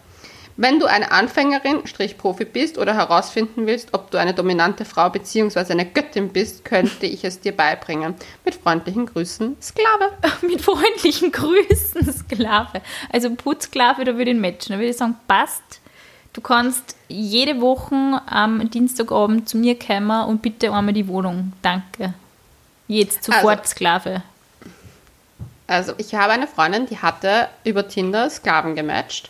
Wenn 0.62 0.78
du 0.78 0.88
eine 0.88 1.14
Anfängerin, 1.14 1.88
Strich 1.88 2.18
Profi 2.18 2.44
bist 2.44 2.78
oder 2.78 2.94
herausfinden 2.94 3.66
willst, 3.66 3.94
ob 3.94 4.12
du 4.12 4.18
eine 4.18 4.34
dominante 4.34 4.84
Frau 4.84 5.10
bzw. 5.10 5.72
eine 5.72 5.86
Göttin 5.86 6.34
bist, 6.34 6.66
könnte 6.66 7.06
ich 7.06 7.24
es 7.24 7.40
dir 7.40 7.56
beibringen. 7.56 8.16
Mit 8.44 8.56
freundlichen 8.56 9.06
Grüßen, 9.06 9.56
Sklave. 9.62 10.12
Mit 10.42 10.60
freundlichen 10.62 11.32
Grüßen, 11.32 12.12
Sklave. 12.12 12.82
Also 13.10 13.34
Putzsklave, 13.34 14.04
da 14.04 14.18
würde 14.18 14.32
ich 14.32 14.38
matchen. 14.38 14.74
Da 14.74 14.80
würde 14.80 14.90
ich 14.90 14.98
sagen, 14.98 15.16
passt. 15.30 15.80
Du 16.34 16.42
kannst 16.42 16.98
jede 17.08 17.62
Woche 17.62 18.22
am 18.26 18.70
Dienstagabend 18.70 19.48
zu 19.48 19.56
mir 19.58 19.80
kommen 19.80 20.26
und 20.28 20.42
bitte 20.42 20.74
einmal 20.74 20.94
die 20.94 21.08
Wohnung. 21.08 21.54
Danke. 21.62 22.14
Jetzt 22.90 23.24
sofort 23.24 23.60
Also- 23.62 23.72
Sklave. 23.72 24.24
Also, 25.68 25.94
ich 26.00 26.16
habe 26.16 26.34
eine 26.34 26.48
Freundin, 26.48 26.86
die 26.86 26.98
hatte 26.98 27.48
über 27.64 27.88
Tinder 27.88 28.30
Sklaven 28.30 28.76
gematcht. 28.76 29.30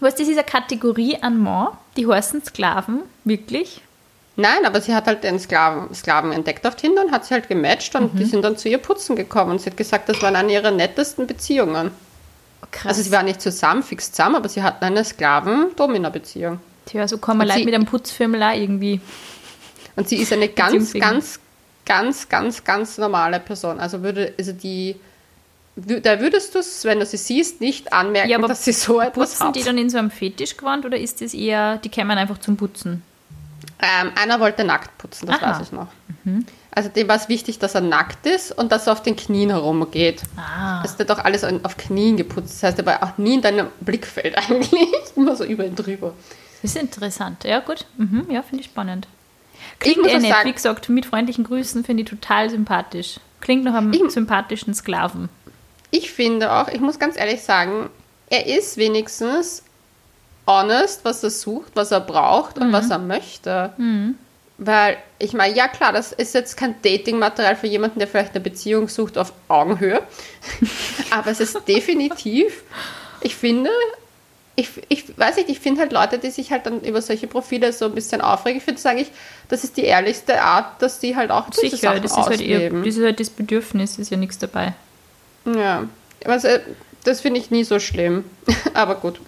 Was 0.00 0.14
das 0.14 0.28
ist 0.28 0.36
eine 0.36 0.44
Kategorie 0.44 1.16
an 1.20 1.38
Mann, 1.38 1.68
die 1.96 2.06
heißen 2.06 2.44
Sklaven, 2.44 3.02
wirklich. 3.24 3.80
Nein, 4.38 4.66
aber 4.66 4.82
sie 4.82 4.94
hat 4.94 5.06
halt 5.06 5.24
den 5.24 5.38
Sklaven, 5.40 5.94
Sklaven 5.94 6.30
entdeckt 6.32 6.66
auf 6.66 6.76
Tinder 6.76 7.02
und 7.04 7.10
hat 7.12 7.24
sie 7.24 7.32
halt 7.32 7.48
gematcht 7.48 7.94
und 7.94 8.12
Mhm. 8.14 8.18
die 8.18 8.24
sind 8.26 8.42
dann 8.42 8.58
zu 8.58 8.68
ihr 8.68 8.78
putzen 8.78 9.16
gekommen 9.16 9.52
und 9.52 9.60
sie 9.62 9.70
hat 9.70 9.78
gesagt, 9.78 10.08
das 10.10 10.20
waren 10.20 10.36
eine 10.36 10.52
ihrer 10.52 10.70
nettesten 10.70 11.26
Beziehungen. 11.26 11.90
Krass. 12.70 12.86
Also 12.86 13.02
sie 13.02 13.12
waren 13.12 13.24
nicht 13.24 13.40
zusammen, 13.40 13.82
fix 13.82 14.12
zusammen, 14.12 14.36
aber 14.36 14.48
sie 14.50 14.62
hatten 14.62 14.84
eine 14.84 15.04
Sklaven-Domina-Beziehung. 15.04 16.60
Tja, 16.84 17.08
so 17.08 17.16
Und 17.16 17.38
Leute 17.38 17.64
mit 17.64 17.74
einem 17.74 17.86
Putzfirmel 17.86 18.40
irgendwie. 18.54 19.00
Und 19.96 20.08
sie 20.08 20.16
ist 20.16 20.32
eine 20.32 20.48
ganz, 20.48 20.92
ganz, 20.92 21.40
ganz, 21.86 22.28
ganz, 22.28 22.62
ganz 22.64 22.98
normale 22.98 23.40
Person. 23.40 23.80
Also 23.80 24.02
würde, 24.02 24.34
also 24.38 24.52
die, 24.52 24.96
da 25.76 26.20
würdest 26.20 26.54
du 26.54 26.58
es, 26.60 26.84
wenn 26.84 27.00
du 27.00 27.06
sie 27.06 27.16
siehst, 27.18 27.60
nicht 27.60 27.92
anmerken, 27.92 28.30
Ja, 28.30 28.38
aber 28.38 28.48
dass 28.48 28.64
sie 28.64 28.72
so 28.72 29.00
etwas 29.00 29.30
Putzen 29.32 29.46
hat. 29.48 29.56
die 29.56 29.62
dann 29.62 29.76
in 29.78 29.90
so 29.90 29.98
einem 29.98 30.10
Fetischgewand 30.10 30.84
oder 30.86 30.98
ist 30.98 31.20
das 31.20 31.34
eher, 31.34 31.76
die 31.78 31.88
kämen 31.90 32.16
einfach 32.16 32.38
zum 32.38 32.56
Putzen? 32.56 33.02
Ähm, 33.78 34.10
einer 34.20 34.40
wollte 34.40 34.64
nackt 34.64 34.96
putzen, 34.96 35.26
das 35.26 35.42
Aha. 35.42 35.50
weiß 35.58 35.66
ich 35.66 35.72
noch. 35.72 35.88
Also 36.70 36.88
dem 36.88 37.08
war 37.08 37.16
es 37.16 37.28
wichtig, 37.28 37.58
dass 37.58 37.74
er 37.74 37.82
nackt 37.82 38.26
ist 38.26 38.52
und 38.52 38.72
dass 38.72 38.86
er 38.86 38.94
auf 38.94 39.02
den 39.02 39.16
Knien 39.16 39.50
herumgeht. 39.50 40.22
Ah. 40.36 40.82
Es 40.84 40.98
wird 40.98 41.10
doch 41.10 41.18
alles 41.18 41.44
auf 41.44 41.76
Knien 41.76 42.16
geputzt. 42.16 42.54
Das 42.54 42.62
heißt, 42.64 42.78
er 42.78 42.86
war 42.86 43.02
auch 43.02 43.16
nie 43.18 43.34
in 43.34 43.42
deinem 43.42 43.68
Blickfeld 43.80 44.36
eigentlich. 44.50 44.88
Immer 45.14 45.36
so 45.36 45.44
über 45.44 45.64
ihn 45.64 45.74
drüber. 45.76 46.14
Das 46.62 46.74
ist 46.74 46.80
interessant. 46.80 47.44
Ja, 47.44 47.60
gut. 47.60 47.84
Mhm, 47.98 48.26
ja, 48.30 48.42
finde 48.42 48.60
ich 48.62 48.66
spannend. 48.70 49.06
Ich 49.74 49.78
Klingt 49.80 49.98
muss 49.98 50.08
er 50.10 50.16
auch 50.18 50.22
nett. 50.22 50.30
sagen- 50.32 50.48
Wie 50.48 50.52
gesagt, 50.54 50.88
mit 50.88 51.06
freundlichen 51.06 51.44
Grüßen 51.44 51.84
finde 51.84 52.02
ich 52.02 52.08
total 52.08 52.50
sympathisch. 52.50 53.20
Klingt 53.40 53.64
nach 53.64 53.74
einem 53.74 53.92
Ich- 53.92 54.10
sympathischen 54.10 54.74
Sklaven. 54.74 55.28
Ich 55.90 56.10
finde 56.10 56.52
auch, 56.52 56.68
ich 56.68 56.80
muss 56.80 56.98
ganz 56.98 57.16
ehrlich 57.16 57.42
sagen, 57.42 57.88
er 58.28 58.46
ist 58.46 58.76
wenigstens 58.76 59.62
honest, 60.46 61.04
was 61.04 61.22
er 61.22 61.30
sucht, 61.30 61.72
was 61.74 61.90
er 61.90 62.00
braucht 62.00 62.58
und 62.58 62.72
was 62.72 62.90
er 62.90 62.98
möchte. 62.98 63.72
Weil, 64.58 64.96
ich 65.18 65.32
meine, 65.34 65.54
ja 65.54 65.68
klar, 65.68 65.92
das 65.92 66.12
ist 66.12 66.34
jetzt 66.34 66.56
kein 66.56 66.80
Dating-Material 66.82 67.56
für 67.56 67.66
jemanden, 67.66 67.98
der 67.98 68.08
vielleicht 68.08 68.32
eine 68.34 68.40
Beziehung 68.40 68.88
sucht 68.88 69.18
auf 69.18 69.32
Augenhöhe. 69.48 70.02
Aber 71.10 71.30
es 71.30 71.40
ist 71.40 71.68
definitiv, 71.68 72.62
ich 73.20 73.36
finde, 73.36 73.70
ich, 74.54 74.70
ich 74.88 75.18
weiß 75.18 75.36
nicht, 75.36 75.50
ich 75.50 75.60
finde 75.60 75.82
halt 75.82 75.92
Leute, 75.92 76.18
die 76.18 76.30
sich 76.30 76.50
halt 76.52 76.64
dann 76.64 76.80
über 76.80 77.02
solche 77.02 77.26
Profile 77.26 77.72
so 77.72 77.84
ein 77.84 77.94
bisschen 77.94 78.22
aufregen, 78.22 78.58
ich 78.58 78.64
finde 78.64 78.78
es 78.78 78.86
eigentlich, 78.86 79.10
das 79.48 79.62
ist 79.62 79.76
die 79.76 79.84
ehrlichste 79.84 80.40
Art, 80.40 80.80
dass 80.80 81.00
die 81.00 81.14
halt 81.16 81.30
auch 81.30 81.50
diese 81.50 81.68
Sicher, 81.68 81.88
Sachen 81.88 82.02
das 82.02 82.16
ist, 82.16 82.26
halt 82.26 82.40
ihr, 82.40 82.70
das 82.70 82.96
ist 82.96 83.02
halt 83.02 83.20
das 83.20 83.30
Bedürfnis, 83.30 83.98
ist 83.98 84.10
ja 84.10 84.16
nichts 84.16 84.38
dabei. 84.38 84.72
Ja, 85.46 85.84
also, 86.24 86.48
das 87.04 87.20
finde 87.20 87.40
ich 87.40 87.50
nie 87.50 87.64
so 87.64 87.78
schlimm. 87.78 88.24
Aber 88.74 88.96
gut. 88.96 89.20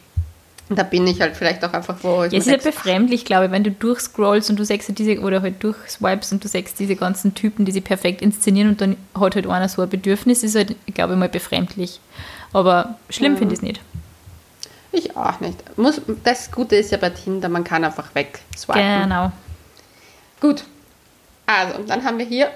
Da 0.70 0.82
bin 0.82 1.06
ich 1.06 1.22
halt 1.22 1.34
vielleicht 1.34 1.64
auch 1.64 1.72
einfach, 1.72 1.96
wo 2.02 2.25
ich 2.25 2.32
Ja, 2.32 2.38
es 2.38 2.46
ist 2.46 2.52
halt 2.52 2.64
denk, 2.64 2.75
befremdlich, 2.75 3.25
glaube 3.25 3.46
ich, 3.46 3.50
wenn 3.50 3.64
du 3.64 3.70
durchscrollst 3.70 4.50
und 4.50 4.58
du 4.58 4.64
sagst 4.64 4.90
diese, 4.98 5.18
oder 5.20 5.40
halt 5.40 5.62
durchswipes 5.62 6.30
und 6.30 6.44
du 6.44 6.48
sagst 6.48 6.78
diese 6.78 6.94
ganzen 6.94 7.34
Typen, 7.34 7.64
die 7.64 7.72
sie 7.72 7.80
perfekt 7.80 8.20
inszenieren 8.20 8.70
und 8.70 8.80
dann 8.80 8.96
hat 9.18 9.34
halt 9.34 9.46
einer 9.46 9.68
so 9.68 9.80
ein 9.80 9.88
Bedürfnis, 9.88 10.42
ist 10.42 10.56
halt, 10.56 10.76
glaube 10.92 11.14
ich 11.14 11.18
mal, 11.18 11.30
befremdlich. 11.30 12.00
Aber 12.52 12.96
schlimm 13.08 13.38
finde 13.38 13.54
ich 13.54 13.60
es 13.60 13.62
nicht. 13.62 13.80
ich 14.92 15.16
auch 15.16 15.40
nicht. 15.40 15.78
Muss, 15.78 16.02
das 16.22 16.50
Gute 16.50 16.76
ist 16.76 16.90
ja 16.90 16.98
bei 16.98 17.10
Tinder, 17.10 17.48
man 17.48 17.64
kann 17.64 17.84
einfach 17.84 18.14
weg 18.14 18.40
swipen. 18.54 19.02
Genau. 19.04 19.32
Gut. 20.40 20.64
Also, 21.46 21.82
dann 21.87 22.04
haben 22.04 22.18
wir 22.18 22.26
hier. 22.26 22.50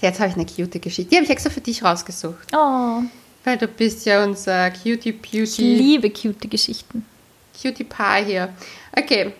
Jetzt 0.00 0.20
habe 0.20 0.28
ich 0.30 0.36
eine 0.36 0.46
cute 0.46 0.80
Geschichte. 0.80 1.10
Die 1.10 1.16
habe 1.16 1.24
ich 1.24 1.30
extra 1.30 1.50
für 1.50 1.60
dich 1.60 1.82
rausgesucht. 1.82 2.48
Oh, 2.54 3.00
Weil 3.44 3.56
du 3.58 3.66
bist 3.68 4.04
ja 4.06 4.22
unser 4.24 4.70
Cutie 4.70 5.10
ich 5.10 5.22
Beauty. 5.22 5.62
liebe 5.76 6.10
cute 6.10 6.50
Geschichten. 6.50 7.04
Cutie 7.60 7.84
Pie 7.84 8.24
hier. 8.24 8.48
Okay. 8.96 9.32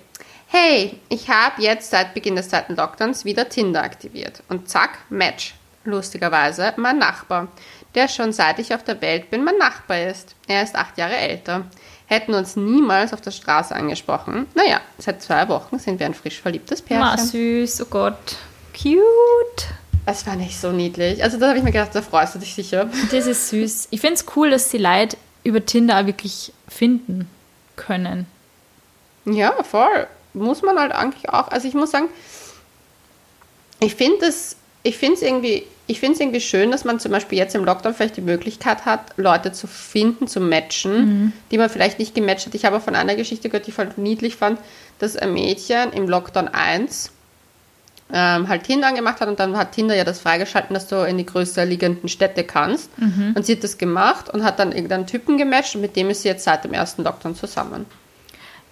Hey, 0.48 0.98
ich 1.08 1.28
habe 1.28 1.60
jetzt 1.60 1.90
seit 1.90 2.14
Beginn 2.14 2.36
des 2.36 2.48
zweiten 2.48 2.76
Lockdowns 2.76 3.24
wieder 3.24 3.48
Tinder 3.48 3.82
aktiviert. 3.82 4.42
Und 4.48 4.68
zack, 4.68 4.98
Match. 5.10 5.54
Lustigerweise 5.84 6.72
mein 6.78 6.98
Nachbar, 6.98 7.46
der 7.94 8.08
schon 8.08 8.32
seit 8.32 8.58
ich 8.58 8.74
auf 8.74 8.82
der 8.82 9.00
Welt 9.00 9.30
bin 9.30 9.44
mein 9.44 9.56
Nachbar 9.58 10.00
ist. 10.08 10.34
Er 10.48 10.62
ist 10.64 10.74
acht 10.74 10.98
Jahre 10.98 11.16
älter. 11.16 11.66
Hätten 12.06 12.34
uns 12.34 12.56
niemals 12.56 13.12
auf 13.12 13.20
der 13.20 13.30
Straße 13.30 13.74
angesprochen. 13.74 14.46
Naja, 14.54 14.80
seit 14.98 15.22
zwei 15.22 15.48
Wochen 15.48 15.78
sind 15.78 16.00
wir 16.00 16.06
ein 16.06 16.14
frisch 16.14 16.40
verliebtes 16.40 16.82
Ma, 16.88 17.14
Pärchen. 17.16 17.26
süß, 17.26 17.82
oh 17.82 17.86
Gott. 17.90 18.36
Cute. 18.72 19.66
Das 20.06 20.22
fand 20.22 20.40
ich 20.40 20.56
so 20.56 20.70
niedlich. 20.70 21.22
Also 21.22 21.36
da 21.36 21.48
habe 21.48 21.58
ich 21.58 21.64
mir 21.64 21.72
gedacht, 21.72 21.90
da 21.92 22.00
freust 22.00 22.36
du 22.36 22.38
dich 22.38 22.54
sicher. 22.54 22.88
Das 23.10 23.26
ist 23.26 23.48
süß. 23.48 23.88
Ich 23.90 24.00
finde 24.00 24.14
es 24.14 24.24
cool, 24.36 24.50
dass 24.50 24.68
die 24.68 24.78
Leute 24.78 25.16
über 25.42 25.66
Tinder 25.66 26.00
auch 26.00 26.06
wirklich 26.06 26.52
finden 26.68 27.28
können. 27.74 28.26
Ja, 29.24 29.52
voll. 29.64 30.06
Muss 30.32 30.62
man 30.62 30.78
halt 30.78 30.92
eigentlich 30.92 31.28
auch. 31.30 31.48
Also 31.48 31.66
ich 31.66 31.74
muss 31.74 31.90
sagen, 31.90 32.08
ich 33.80 33.96
finde 33.96 34.26
es, 34.26 34.56
ich 34.84 34.96
finde 34.96 35.14
es 35.14 35.22
irgendwie, 35.22 35.64
ich 35.88 35.98
finde 35.98 36.14
es 36.14 36.20
irgendwie 36.20 36.40
schön, 36.40 36.70
dass 36.70 36.84
man 36.84 37.00
zum 37.00 37.10
Beispiel 37.10 37.38
jetzt 37.38 37.56
im 37.56 37.64
Lockdown 37.64 37.94
vielleicht 37.94 38.16
die 38.16 38.22
Möglichkeit 38.22 38.84
hat, 38.84 39.12
Leute 39.16 39.50
zu 39.50 39.66
finden, 39.66 40.28
zu 40.28 40.40
matchen, 40.40 41.32
die 41.50 41.58
man 41.58 41.68
vielleicht 41.68 41.98
nicht 41.98 42.14
gematcht 42.14 42.46
hat. 42.46 42.54
Ich 42.54 42.64
habe 42.64 42.80
von 42.80 42.94
einer 42.94 43.16
Geschichte 43.16 43.48
gehört, 43.48 43.66
die 43.66 43.70
ich 43.70 43.76
voll 43.76 43.90
niedlich 43.96 44.36
fand, 44.36 44.60
dass 45.00 45.16
ein 45.16 45.32
Mädchen 45.32 45.92
im 45.92 46.08
Lockdown 46.08 46.46
1 46.48 47.10
ähm, 48.12 48.48
halt 48.48 48.64
Tinder 48.64 48.86
angemacht 48.88 49.20
hat 49.20 49.28
und 49.28 49.40
dann 49.40 49.56
hat 49.56 49.72
Tinder 49.72 49.94
ja 49.96 50.04
das 50.04 50.20
freigeschalten, 50.20 50.74
dass 50.74 50.86
du 50.86 50.96
in 51.06 51.18
die 51.18 51.26
größer 51.26 51.64
liegenden 51.64 52.08
Städte 52.08 52.44
kannst. 52.44 52.90
Und 53.34 53.44
sie 53.44 53.54
hat 53.56 53.64
das 53.64 53.78
gemacht 53.78 54.28
und 54.32 54.44
hat 54.44 54.58
dann 54.58 54.72
irgendeinen 54.72 55.06
Typen 55.06 55.38
gematcht 55.38 55.74
und 55.74 55.80
mit 55.80 55.96
dem 55.96 56.10
ist 56.10 56.22
sie 56.22 56.28
jetzt 56.28 56.44
seit 56.44 56.62
dem 56.64 56.72
ersten 56.72 57.02
Lockdown 57.02 57.34
zusammen. 57.34 57.86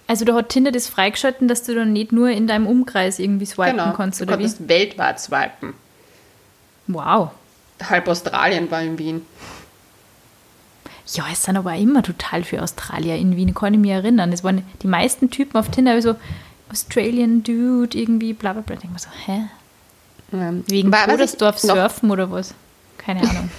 Also 0.07 0.23
da 0.23 0.35
hat 0.35 0.49
Tinder 0.49 0.71
das 0.71 0.87
freigeschalten, 0.87 1.47
dass 1.47 1.63
du 1.63 1.73
dann 1.75 1.91
nicht 1.91 2.11
nur 2.11 2.29
in 2.29 2.47
deinem 2.47 2.67
Umkreis 2.67 3.17
irgendwie 3.19 3.45
swipen 3.45 3.77
Genau, 3.77 3.93
kannst, 3.93 4.19
du 4.19 4.23
oder 4.25 4.37
wie? 4.39 4.43
konntest 4.43 4.69
weltweit 4.69 5.19
swipen. 5.19 5.73
Wow. 6.87 7.31
Halb 7.83 8.07
Australien 8.07 8.69
war 8.71 8.81
in 8.83 8.97
Wien. 8.99 9.25
Ja, 11.13 11.25
es 11.31 11.43
sind 11.43 11.57
aber 11.57 11.75
immer 11.75 12.01
total 12.03 12.43
für 12.43 12.61
Australier 12.63 13.15
in 13.15 13.35
Wien, 13.35 13.53
kann 13.53 13.73
ich 13.73 13.79
mich 13.79 13.91
erinnern. 13.91 14.31
Es 14.31 14.43
waren 14.43 14.63
die 14.81 14.87
meisten 14.87 15.29
Typen 15.29 15.57
auf 15.57 15.69
Tinder 15.69 16.01
so 16.01 16.15
Australian 16.75 17.41
Dude, 17.43 17.97
irgendwie 17.97 18.33
bla 18.33 18.53
bla 18.53 18.61
bla. 18.61 18.75
Ich 18.75 18.81
denke 18.81 18.93
mir 18.93 18.99
so, 18.99 19.09
hä? 19.25 19.47
Ähm, 20.33 20.63
Wegen 20.67 20.91
wa- 20.91 20.97
was 20.97 21.03
ich 21.05 21.11
Podersdorf 21.11 21.63
noch- 21.63 21.75
surfen 21.75 22.11
oder 22.11 22.29
was? 22.31 22.53
Keine 22.97 23.21
Ahnung. 23.29 23.49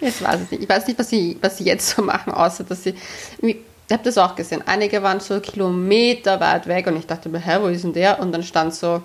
Ich 0.00 0.22
weiß 0.22 0.40
es 0.40 0.50
nicht. 0.50 0.62
Ich 0.62 0.68
weiß 0.68 0.86
nicht, 0.86 0.98
was 0.98 1.08
sie, 1.10 1.36
was 1.40 1.58
sie 1.58 1.64
jetzt 1.64 1.88
so 1.90 2.02
machen, 2.02 2.32
außer 2.32 2.64
dass 2.64 2.82
sie. 2.84 2.94
Ich 3.42 3.56
habe 3.90 4.02
das 4.04 4.16
auch 4.18 4.34
gesehen. 4.34 4.62
Einige 4.66 5.02
waren 5.02 5.20
so 5.20 5.38
Kilometer 5.40 6.40
weit 6.40 6.66
weg 6.66 6.86
und 6.86 6.96
ich 6.96 7.06
dachte 7.06 7.28
mir, 7.28 7.38
hä, 7.40 7.58
wo 7.60 7.66
ist 7.66 7.84
denn 7.84 7.92
der? 7.92 8.18
Und 8.20 8.32
dann 8.32 8.42
stand 8.42 8.74
so 8.74 9.02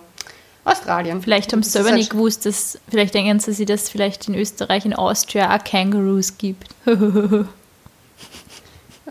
Australien. 0.63 1.21
Vielleicht 1.21 1.51
haben 1.51 1.61
sie 1.63 1.71
selber 1.71 1.91
nicht 1.91 2.11
gewusst, 2.11 2.45
dass, 2.45 2.79
vielleicht 2.89 3.13
denken 3.13 3.39
sie 3.39 3.51
sich, 3.53 3.65
dass 3.65 3.83
es 3.83 3.89
vielleicht 3.89 4.27
in 4.29 4.35
Österreich, 4.35 4.85
in 4.85 4.93
Austria 4.93 5.53
auch 5.55 5.63
Kangaroos 5.63 6.37
gibt. 6.37 6.67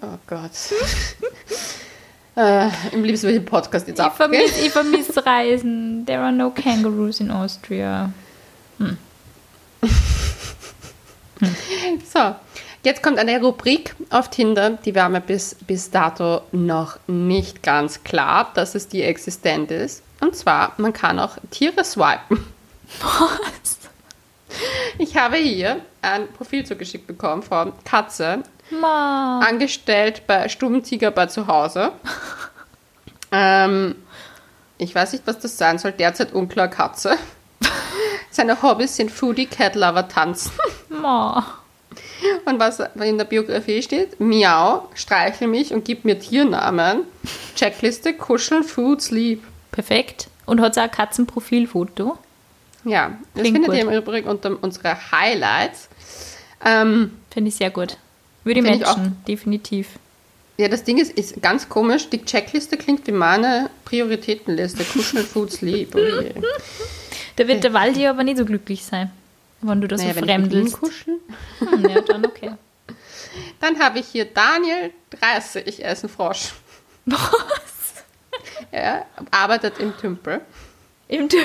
Oh 0.02 0.18
Gott. 0.26 0.50
äh, 2.36 2.68
Im 2.92 3.04
liebsten 3.04 3.26
würde 3.26 3.38
ich 3.38 3.42
den 3.42 3.46
Podcast 3.46 3.88
jetzt 3.88 4.00
Ich 4.00 4.12
vermisse 4.12 4.60
ich 4.66 4.70
vermiss 4.70 5.26
Reisen. 5.26 6.04
There 6.06 6.20
are 6.20 6.32
no 6.32 6.50
kangaroos 6.50 7.20
in 7.20 7.30
Austria. 7.30 8.12
So, 12.12 12.34
jetzt 12.82 13.02
kommt 13.02 13.18
eine 13.18 13.40
Rubrik 13.40 13.94
auf 14.10 14.30
Tinder, 14.30 14.70
die 14.70 14.94
war 14.94 15.08
mir 15.08 15.20
bis, 15.20 15.54
bis 15.66 15.90
dato 15.90 16.42
noch 16.52 16.98
nicht 17.06 17.62
ganz 17.62 18.02
klar, 18.04 18.50
dass 18.54 18.74
es 18.74 18.88
die 18.88 19.02
existent 19.02 19.70
ist. 19.70 20.02
Und 20.20 20.34
zwar, 20.34 20.72
man 20.78 20.92
kann 20.92 21.18
auch 21.18 21.36
Tiere 21.50 21.84
swipen. 21.84 22.46
Was? 23.00 23.78
Ich 24.98 25.16
habe 25.16 25.36
hier 25.36 25.82
ein 26.00 26.28
Profil 26.32 26.64
zugeschickt 26.64 27.06
bekommen 27.06 27.42
von 27.42 27.72
Katze, 27.84 28.42
Ma. 28.70 29.40
angestellt 29.40 30.22
bei 30.26 30.48
Stummtiger 30.48 31.10
bei 31.10 31.26
zu 31.26 31.46
Hause. 31.46 31.92
ähm, 33.32 33.96
ich 34.78 34.94
weiß 34.94 35.12
nicht, 35.12 35.26
was 35.26 35.38
das 35.38 35.56
sein 35.56 35.78
soll. 35.78 35.92
Derzeit 35.92 36.32
unklar 36.32 36.68
Katze. 36.68 37.16
Seine 38.30 38.60
Hobbys 38.62 38.96
sind 38.96 39.10
Foodie, 39.10 39.46
Cat 39.46 39.74
Lover, 39.74 40.08
Tanzen. 40.08 40.52
Ma. 40.88 41.46
Und 42.44 42.58
was 42.58 42.80
in 42.80 43.16
der 43.18 43.24
Biografie 43.24 43.82
steht, 43.82 44.20
Miau, 44.20 44.88
streichel 44.94 45.48
mich 45.48 45.72
und 45.72 45.84
gib 45.84 46.04
mir 46.04 46.18
Tiernamen. 46.18 47.04
Checkliste, 47.54 48.12
kuscheln, 48.14 48.64
Food, 48.64 49.00
Sleep. 49.00 49.42
Perfekt. 49.72 50.28
Und 50.44 50.60
hat 50.60 50.76
auch 50.76 50.82
ein 50.82 50.90
Katzenprofilfoto. 50.90 52.18
Ja, 52.84 53.12
das 53.34 53.42
Klingt 53.42 53.56
findet 53.56 53.70
gut. 53.70 53.78
ihr 53.78 53.82
im 53.82 53.90
Übrigen 53.90 54.28
unter 54.28 54.56
unsere 54.62 55.10
Highlights. 55.10 55.88
Ähm, 56.64 57.18
Finde 57.30 57.48
ich 57.48 57.56
sehr 57.56 57.70
gut. 57.70 57.96
Ich 58.50 58.54
Finde 58.54 58.74
ich 58.74 58.86
auch. 58.86 58.96
matchen, 58.96 59.16
definitiv. 59.26 59.88
ja, 60.58 60.68
das 60.68 60.84
Ding 60.84 60.98
ist, 60.98 61.12
ist 61.12 61.42
ganz 61.42 61.68
komisch. 61.68 62.08
Die 62.10 62.24
Checkliste 62.24 62.76
klingt 62.76 63.06
wie 63.06 63.12
meine 63.12 63.70
Prioritätenliste. 63.84 64.84
Kuscheln, 64.84 65.26
Food, 65.26 65.52
Sleep. 65.52 65.94
Oh 65.94 65.98
je. 65.98 66.32
Da 67.36 67.48
wird 67.48 67.64
der 67.64 67.72
Waldi 67.72 68.06
aber 68.06 68.24
nicht 68.24 68.38
so 68.38 68.44
glücklich 68.44 68.84
sein, 68.84 69.10
wenn 69.60 69.80
du 69.80 69.88
das 69.88 70.00
Naja, 70.00 70.14
so 70.14 70.20
wenn 70.20 70.28
ich 70.28 70.34
fremdelst. 70.34 70.80
kuschel. 70.80 71.18
Hm, 71.58 71.88
ja, 71.88 72.00
dann 72.00 72.24
okay. 72.24 72.52
Dann 73.60 73.78
habe 73.80 73.98
ich 73.98 74.06
hier 74.06 74.24
Daniel, 74.24 74.92
30, 75.20 75.82
er 75.82 75.92
ist 75.92 76.04
ein 76.04 76.08
Frosch. 76.08 76.52
Was? 77.04 78.04
Er 78.70 79.04
arbeitet 79.30 79.78
im 79.78 79.94
Tümpel. 79.98 80.40
Im 81.08 81.28
Tür. 81.28 81.44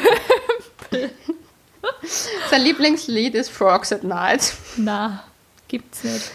Sein 2.50 2.62
Lieblingslied 2.62 3.36
ist 3.36 3.50
Frogs 3.50 3.91
at 3.91 4.03
Night. 4.03 4.53
Na, 4.77 5.24
gibt's 5.67 6.03
nicht. 6.03 6.31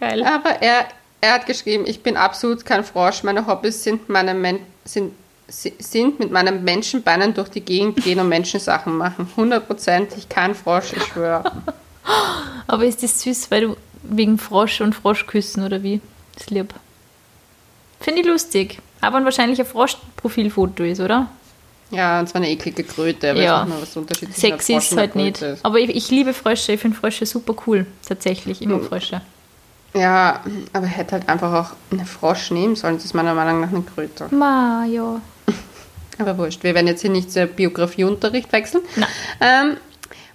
Geil. 0.00 0.24
Aber 0.24 0.62
er 0.62 0.86
er 1.20 1.34
hat 1.34 1.46
geschrieben, 1.46 1.84
ich 1.86 2.02
bin 2.02 2.16
absolut 2.16 2.64
kein 2.64 2.82
Frosch. 2.82 3.22
Meine 3.22 3.46
Hobbys 3.46 3.82
sind, 3.84 4.08
meine 4.08 4.34
Men 4.34 4.60
sind, 4.84 5.12
sind 5.48 6.18
mit 6.18 6.30
meinen 6.30 6.64
Menschenbeinen 6.64 7.34
durch 7.34 7.48
die 7.50 7.60
Gegend 7.60 8.02
gehen 8.02 8.18
und 8.18 8.28
Menschensachen 8.28 8.96
machen. 8.96 9.28
Hundertprozentig 9.36 10.28
kein 10.28 10.54
Frosch, 10.54 10.92
ich 10.96 11.02
schwöre. 11.04 11.44
Aber 12.66 12.84
ist 12.84 13.02
das 13.02 13.20
süß, 13.20 13.50
weil 13.50 13.60
du 13.62 13.76
wegen 14.02 14.38
Frosch 14.38 14.80
und 14.80 14.94
Froschküssen 14.94 15.64
oder 15.64 15.82
wie? 15.82 16.00
Das 16.34 16.44
ist 16.44 16.50
lieb. 16.50 16.72
Finde 18.00 18.22
ich 18.22 18.26
lustig. 18.26 18.78
Aber 19.02 19.22
wahrscheinlich 19.24 19.60
ein 19.60 19.66
Froschprofilfoto 19.66 20.84
ist, 20.84 21.00
oder? 21.00 21.28
Ja, 21.90 22.20
und 22.20 22.28
zwar 22.28 22.40
eine 22.40 22.50
eklige 22.50 22.84
Kröte. 22.84 23.32
Aber 23.32 23.42
ja. 23.42 23.66
was 23.80 23.96
Unterschied 23.96 24.34
Sexy 24.34 24.74
ist 24.74 24.96
halt 24.96 25.16
nicht. 25.16 25.42
Ist. 25.42 25.64
Aber 25.64 25.78
ich, 25.78 25.90
ich, 25.90 26.10
liebe 26.10 26.32
Frösche. 26.32 26.72
Ich 26.72 26.80
finde 26.80 26.96
Frösche 26.96 27.26
super 27.26 27.54
cool. 27.66 27.84
Tatsächlich, 28.06 28.62
immer 28.62 28.76
hm. 28.76 28.84
Frösche. 28.84 29.20
Ja, 29.92 30.40
aber 30.72 30.86
er 30.86 30.92
hätte 30.92 31.12
halt 31.12 31.28
einfach 31.28 31.52
auch 31.52 31.76
eine 31.90 32.06
Frosch 32.06 32.50
nehmen 32.50 32.76
sollen. 32.76 32.94
Das 32.94 33.04
ist 33.04 33.14
meiner 33.14 33.34
Meinung 33.34 33.60
nach 33.60 33.70
eine 33.70 33.82
Kröte. 33.82 34.32
Ma, 34.34 34.84
ja. 34.84 35.20
aber 36.18 36.38
wurscht. 36.38 36.62
Wir 36.62 36.74
werden 36.74 36.86
jetzt 36.86 37.00
hier 37.00 37.10
nicht 37.10 37.32
zur 37.32 37.46
Biografieunterricht 37.46 38.52
wechseln. 38.52 38.84
Ähm, 39.40 39.76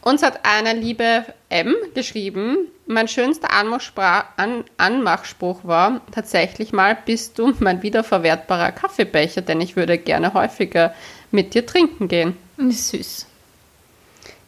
uns 0.02 0.22
hat 0.22 0.42
eine 0.44 0.80
liebe 0.80 1.26
M 1.50 1.74
geschrieben, 1.94 2.58
mein 2.86 3.08
schönster 3.08 3.50
An 3.52 4.64
Anmachspruch 4.78 5.62
war 5.64 6.02
tatsächlich 6.12 6.74
mal, 6.74 6.96
bist 7.06 7.40
du 7.40 7.54
mein 7.60 7.82
wiederverwertbarer 7.82 8.72
Kaffeebecher, 8.72 9.42
denn 9.42 9.62
ich 9.62 9.76
würde 9.76 9.98
gerne 9.98 10.34
häufiger 10.34 10.94
mit 11.32 11.54
dir 11.56 11.66
trinken 11.66 12.08
gehen. 12.08 12.38
Süß. 12.58 13.26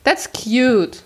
That's 0.04 0.30
cute. 0.32 1.04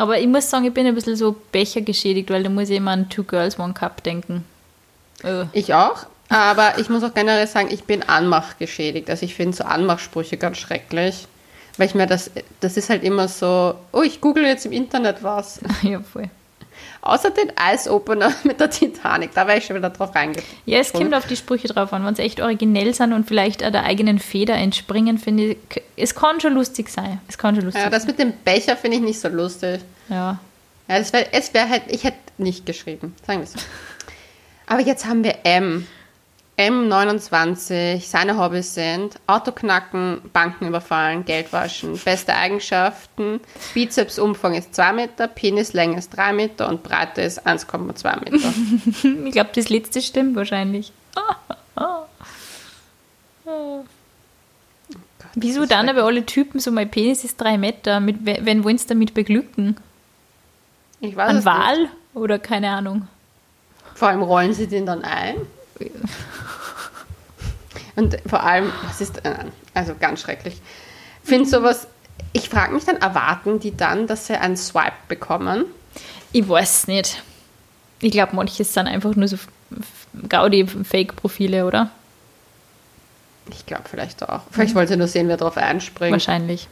Aber 0.00 0.18
ich 0.18 0.26
muss 0.26 0.48
sagen, 0.48 0.64
ich 0.64 0.72
bin 0.72 0.86
ein 0.86 0.94
bisschen 0.94 1.14
so 1.14 1.36
Becher 1.52 1.82
geschädigt, 1.82 2.30
weil 2.30 2.42
da 2.42 2.48
muss 2.48 2.70
ich 2.70 2.78
immer 2.78 2.92
an 2.92 3.10
Two 3.10 3.22
Girls, 3.22 3.58
One 3.58 3.74
Cup 3.74 4.02
denken. 4.02 4.46
Oh. 5.22 5.44
Ich 5.52 5.74
auch. 5.74 6.06
Aber 6.30 6.78
ich 6.78 6.88
muss 6.88 7.02
auch 7.02 7.12
generell 7.12 7.46
sagen, 7.46 7.68
ich 7.70 7.84
bin 7.84 8.02
anmachgeschädigt. 8.02 9.10
Also 9.10 9.26
ich 9.26 9.34
finde 9.34 9.54
so 9.54 9.64
Anmachsprüche 9.64 10.38
ganz 10.38 10.56
schrecklich. 10.56 11.28
Weil 11.76 11.88
ich 11.88 11.94
mir 11.94 12.06
das, 12.06 12.30
das 12.60 12.78
ist 12.78 12.88
halt 12.88 13.04
immer 13.04 13.28
so, 13.28 13.74
oh, 13.92 14.00
ich 14.00 14.22
google 14.22 14.44
jetzt 14.46 14.64
im 14.64 14.72
Internet 14.72 15.22
was. 15.22 15.60
Ja, 15.82 16.00
voll. 16.00 16.30
Außer 17.02 17.30
den 17.30 17.52
Ice-Opener 17.72 18.32
mit 18.44 18.60
der 18.60 18.70
Titanic, 18.70 19.32
da 19.34 19.46
wäre 19.46 19.58
ich 19.58 19.66
schon 19.66 19.76
wieder 19.76 19.90
drauf 19.90 20.14
reingegangen. 20.14 20.50
Ja, 20.66 20.78
es 20.78 20.92
kommt 20.92 21.14
auf 21.14 21.26
die 21.26 21.36
Sprüche 21.36 21.68
drauf 21.68 21.92
an. 21.92 22.04
Wenn 22.04 22.14
sie 22.14 22.22
echt 22.22 22.40
originell 22.40 22.94
sind 22.94 23.12
und 23.12 23.26
vielleicht 23.26 23.60
der 23.60 23.84
eigenen 23.84 24.18
Feder 24.18 24.54
entspringen, 24.54 25.18
finde 25.18 25.44
ich, 25.44 25.56
es 25.96 26.14
kann 26.14 26.40
schon 26.40 26.54
lustig 26.54 26.88
sein. 26.88 27.20
Es 27.28 27.38
kann 27.38 27.54
schon 27.54 27.64
lustig 27.64 27.82
ja, 27.82 27.90
das 27.90 28.06
mit 28.06 28.18
dem 28.18 28.32
Becher 28.44 28.76
finde 28.76 28.98
ich 28.98 29.02
nicht 29.02 29.20
so 29.20 29.28
lustig. 29.28 29.80
Ja. 30.08 30.38
Ja, 30.88 30.96
es 30.96 31.12
wäre 31.12 31.26
wär 31.52 31.68
halt, 31.68 31.82
ich 31.88 32.04
hätte 32.04 32.18
nicht 32.38 32.66
geschrieben, 32.66 33.14
sagen 33.26 33.40
wir 33.40 33.44
es 33.44 33.52
so. 33.52 33.58
Aber 34.66 34.80
jetzt 34.82 35.06
haben 35.06 35.24
wir 35.24 35.38
M. 35.44 35.86
M29, 36.60 38.06
seine 38.06 38.36
Hobbys 38.36 38.74
sind 38.74 39.18
Autoknacken, 39.26 40.20
Banken 40.34 40.66
überfallen, 40.66 41.24
Geld 41.24 41.54
waschen. 41.54 41.96
Beste 41.96 42.34
Eigenschaften, 42.34 43.40
Bizepsumfang 43.72 44.54
ist 44.54 44.74
2 44.74 44.92
Meter, 44.92 45.26
Penislänge 45.26 45.96
ist 45.96 46.10
3 46.10 46.34
Meter 46.34 46.68
und 46.68 46.82
Breite 46.82 47.22
ist 47.22 47.46
1,2 47.46 48.20
Meter. 48.20 49.24
ich 49.26 49.32
glaube, 49.32 49.50
das 49.54 49.70
letzte 49.70 50.02
stimmt 50.02 50.36
wahrscheinlich. 50.36 50.92
Wieso 55.34 55.64
dann 55.64 55.88
aber 55.88 56.04
alle 56.04 56.26
Typen 56.26 56.60
so, 56.60 56.70
mein 56.70 56.90
Penis 56.90 57.24
ist 57.24 57.40
3 57.40 57.56
Meter, 57.56 58.00
mit, 58.00 58.16
wenn 58.22 58.64
wollen 58.64 58.76
sie 58.76 58.86
damit 58.86 59.14
beglücken? 59.14 59.76
Ich 61.00 61.16
weiß 61.16 61.30
Ein 61.30 61.44
Wal 61.46 61.80
nicht. 61.80 61.92
oder 62.12 62.38
keine 62.38 62.68
Ahnung. 62.68 63.08
Vor 63.94 64.08
allem 64.08 64.22
rollen 64.22 64.52
sie 64.52 64.66
den 64.66 64.84
dann 64.84 65.02
ein. 65.02 65.36
Und 67.96 68.16
vor 68.26 68.42
allem, 68.42 68.72
was 68.84 69.00
ist, 69.00 69.24
äh, 69.24 69.34
also 69.74 69.94
ganz 69.98 70.22
schrecklich. 70.22 70.60
Ich 71.22 71.28
finde 71.28 71.48
sowas, 71.48 71.86
ich 72.32 72.48
frage 72.48 72.72
mich 72.72 72.84
dann, 72.84 72.96
erwarten 72.96 73.60
die 73.60 73.76
dann, 73.76 74.06
dass 74.06 74.26
sie 74.26 74.34
einen 74.34 74.56
Swipe 74.56 74.92
bekommen? 75.08 75.66
Ich 76.32 76.48
weiß 76.48 76.86
nicht. 76.86 77.22
Ich 78.00 78.12
glaube, 78.12 78.36
manche 78.36 78.64
sind 78.64 78.86
einfach 78.86 79.14
nur 79.14 79.28
so 79.28 79.36
Gaudi-Fake-Profile, 80.28 81.66
oder? 81.66 81.90
Ich 83.50 83.66
glaube 83.66 83.84
vielleicht 83.90 84.22
auch. 84.22 84.42
Vielleicht 84.50 84.74
mhm. 84.74 84.78
wollte 84.78 84.96
nur 84.96 85.08
sehen, 85.08 85.28
wer 85.28 85.36
darauf 85.36 85.56
einspringt. 85.56 86.12
Wahrscheinlich. 86.12 86.68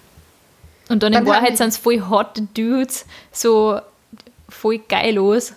Und 0.88 1.02
dann, 1.02 1.12
dann 1.12 1.24
in 1.24 1.28
Wahrheit 1.28 1.58
sind 1.58 1.68
es 1.68 1.76
voll 1.76 2.08
hot 2.08 2.40
Dudes, 2.54 3.04
so 3.32 3.80
voll 4.48 4.78
geil 4.78 5.16
los 5.16 5.52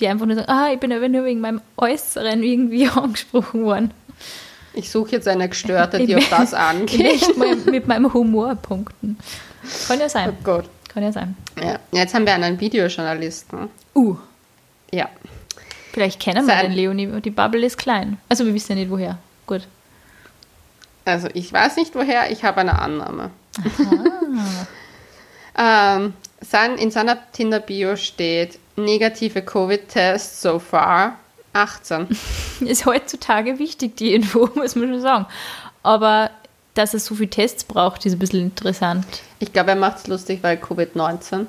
die 0.00 0.08
einfach 0.08 0.26
nur 0.26 0.36
sagen, 0.36 0.48
ah, 0.48 0.72
ich 0.72 0.80
bin 0.80 0.92
aber 0.92 1.08
nur 1.08 1.24
wegen 1.24 1.40
meinem 1.40 1.60
Äußeren 1.76 2.42
irgendwie 2.42 2.88
angesprochen 2.94 3.64
worden. 3.64 3.92
Ich 4.72 4.90
suche 4.90 5.12
jetzt 5.12 5.26
eine 5.26 5.48
Gestörte, 5.48 6.04
die 6.04 6.14
auf 6.14 6.28
das 6.28 6.54
angeht. 6.54 7.00
Ich 7.00 7.36
möchte 7.36 7.70
mit 7.70 7.88
meinem 7.88 8.12
Humor 8.12 8.54
punkten. 8.54 9.18
Kann 9.88 9.98
ja 9.98 10.08
sein. 10.08 10.30
Oh 10.30 10.36
Gott. 10.44 10.68
Kann 10.88 11.02
ja 11.02 11.12
sein. 11.12 11.36
Ja. 11.60 11.78
Jetzt 11.92 12.14
haben 12.14 12.26
wir 12.26 12.34
einen 12.34 12.58
Videojournalisten. 12.58 13.68
Uh. 13.94 14.16
Ja. 14.92 15.08
Vielleicht 15.92 16.20
kennen 16.20 16.46
wir 16.46 16.56
den 16.56 16.72
Leonie. 16.72 17.20
Die 17.20 17.30
Bubble 17.30 17.64
ist 17.64 17.78
klein. 17.78 18.18
Also 18.28 18.46
wir 18.46 18.54
wissen 18.54 18.72
ja 18.72 18.78
nicht 18.78 18.90
woher. 18.90 19.18
Gut. 19.46 19.66
Also 21.04 21.28
ich 21.34 21.52
weiß 21.52 21.76
nicht 21.76 21.94
woher, 21.94 22.30
ich 22.30 22.44
habe 22.44 22.60
eine 22.60 22.78
Annahme. 22.78 23.30
ähm, 25.58 26.14
sein, 26.40 26.76
in 26.76 26.90
seiner 26.90 27.18
Tinder-Bio 27.32 27.96
steht, 27.96 28.58
negative 28.84 29.42
Covid-Tests 29.42 30.42
so 30.42 30.58
far 30.58 31.18
18. 31.52 32.08
Ist 32.60 32.86
heutzutage 32.86 33.58
wichtig, 33.58 33.96
die 33.96 34.14
Info, 34.14 34.48
muss 34.54 34.76
man 34.76 34.88
schon 34.88 35.00
sagen. 35.00 35.26
Aber 35.82 36.30
dass 36.74 36.94
er 36.94 37.00
so 37.00 37.14
viele 37.14 37.30
Tests 37.30 37.64
braucht, 37.64 38.06
ist 38.06 38.12
ein 38.12 38.18
bisschen 38.18 38.40
interessant. 38.40 39.04
Ich 39.38 39.52
glaube, 39.52 39.70
er 39.70 39.76
macht 39.76 39.98
es 39.98 40.06
lustig, 40.06 40.38
weil 40.42 40.56
Covid-19. 40.56 41.46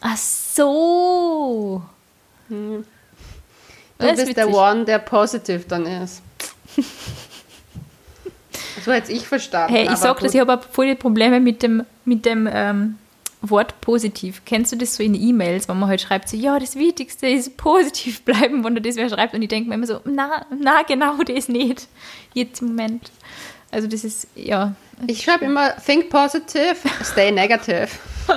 Ach 0.00 0.16
so. 0.16 1.82
Hm. 2.48 2.84
Du 3.98 4.06
das 4.06 4.24
bist 4.24 4.36
der 4.36 4.52
One, 4.52 4.84
der 4.84 4.98
positiv 4.98 5.68
dann 5.68 5.86
ist. 5.86 6.22
so 8.84 8.92
hätte 8.92 9.12
ich 9.12 9.26
verstanden. 9.26 9.72
Hey, 9.72 9.88
ich 9.92 9.96
sag 9.96 10.18
das, 10.20 10.34
ich 10.34 10.40
habe 10.40 10.60
voll 10.70 10.86
die 10.86 10.94
Probleme 10.94 11.40
mit 11.40 11.62
dem, 11.62 11.84
mit 12.04 12.26
dem 12.26 12.48
ähm, 12.50 12.98
Wort 13.50 13.80
positiv. 13.80 14.42
Kennst 14.44 14.72
du 14.72 14.76
das 14.76 14.96
so 14.96 15.02
in 15.02 15.14
E-Mails, 15.14 15.68
wo 15.68 15.74
man 15.74 15.88
halt 15.88 16.00
schreibt, 16.00 16.28
so, 16.28 16.36
ja, 16.36 16.58
das 16.58 16.76
Wichtigste 16.76 17.26
ist 17.26 17.56
positiv 17.56 18.22
bleiben, 18.22 18.64
wenn 18.64 18.74
du 18.74 18.80
das 18.80 18.96
wer 18.96 19.08
schreibt 19.08 19.34
und 19.34 19.42
ich 19.42 19.48
denke 19.48 19.68
mir 19.68 19.74
immer 19.76 19.86
so, 19.86 20.00
na, 20.04 20.46
na, 20.58 20.82
genau 20.82 21.16
das 21.22 21.48
nicht. 21.48 21.88
Jetzt 22.32 22.62
im 22.62 22.68
Moment. 22.68 23.10
Also 23.70 23.88
das 23.88 24.04
ist, 24.04 24.28
ja. 24.34 24.74
Ich 25.06 25.22
schreibe 25.22 25.44
immer, 25.46 25.74
think 25.76 26.08
positive, 26.10 26.76
stay 27.02 27.32
negative. 27.32 27.88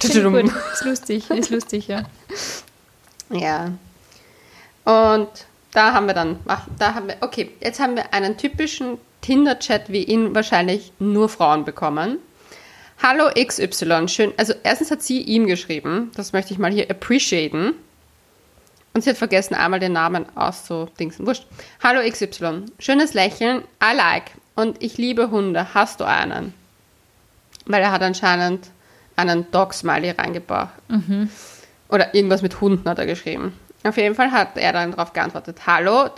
gut. 0.00 0.52
Ist 0.72 0.84
lustig, 0.84 1.30
ist 1.30 1.50
lustig, 1.50 1.88
ja. 1.88 2.04
Ja. 3.30 3.72
Und 4.84 5.28
da 5.72 5.92
haben 5.92 6.06
wir 6.06 6.14
dann, 6.14 6.38
da 6.78 6.94
haben 6.94 7.08
wir, 7.08 7.16
okay, 7.20 7.50
jetzt 7.60 7.80
haben 7.80 7.96
wir 7.96 8.14
einen 8.14 8.36
typischen 8.36 8.98
Tinder-Chat, 9.20 9.90
wie 9.90 10.04
ihn 10.04 10.34
wahrscheinlich 10.34 10.92
nur 10.98 11.28
Frauen 11.28 11.64
bekommen. 11.64 12.18
Hallo 13.00 13.30
XY, 13.34 14.08
schön. 14.08 14.32
Also 14.36 14.54
erstens 14.64 14.90
hat 14.90 15.02
sie 15.02 15.20
ihm 15.22 15.46
geschrieben, 15.46 16.10
das 16.16 16.32
möchte 16.32 16.52
ich 16.52 16.58
mal 16.58 16.72
hier 16.72 16.90
appreciaten. 16.90 17.74
Und 18.92 19.04
sie 19.04 19.10
hat 19.10 19.16
vergessen, 19.16 19.54
einmal 19.54 19.78
den 19.78 19.92
Namen 19.92 20.26
auszudingsen. 20.34 21.24
Wurscht. 21.24 21.46
Hallo 21.82 22.00
XY, 22.08 22.64
schönes 22.80 23.14
Lächeln, 23.14 23.62
I 23.82 23.94
like. 23.96 24.32
Und 24.56 24.82
ich 24.82 24.98
liebe 24.98 25.30
Hunde, 25.30 25.74
hast 25.74 26.00
du 26.00 26.04
einen? 26.04 26.52
Weil 27.66 27.82
er 27.82 27.92
hat 27.92 28.02
anscheinend 28.02 28.70
einen 29.14 29.48
Dog-Smiley 29.52 30.10
reingebracht. 30.10 30.74
Mhm. 30.88 31.30
Oder 31.88 32.14
irgendwas 32.14 32.42
mit 32.42 32.60
Hunden 32.60 32.88
hat 32.88 32.98
er 32.98 33.06
geschrieben. 33.06 33.52
Auf 33.84 33.96
jeden 33.96 34.16
Fall 34.16 34.32
hat 34.32 34.56
er 34.56 34.72
dann 34.72 34.90
darauf 34.90 35.12
geantwortet, 35.12 35.60
hallo, 35.66 36.08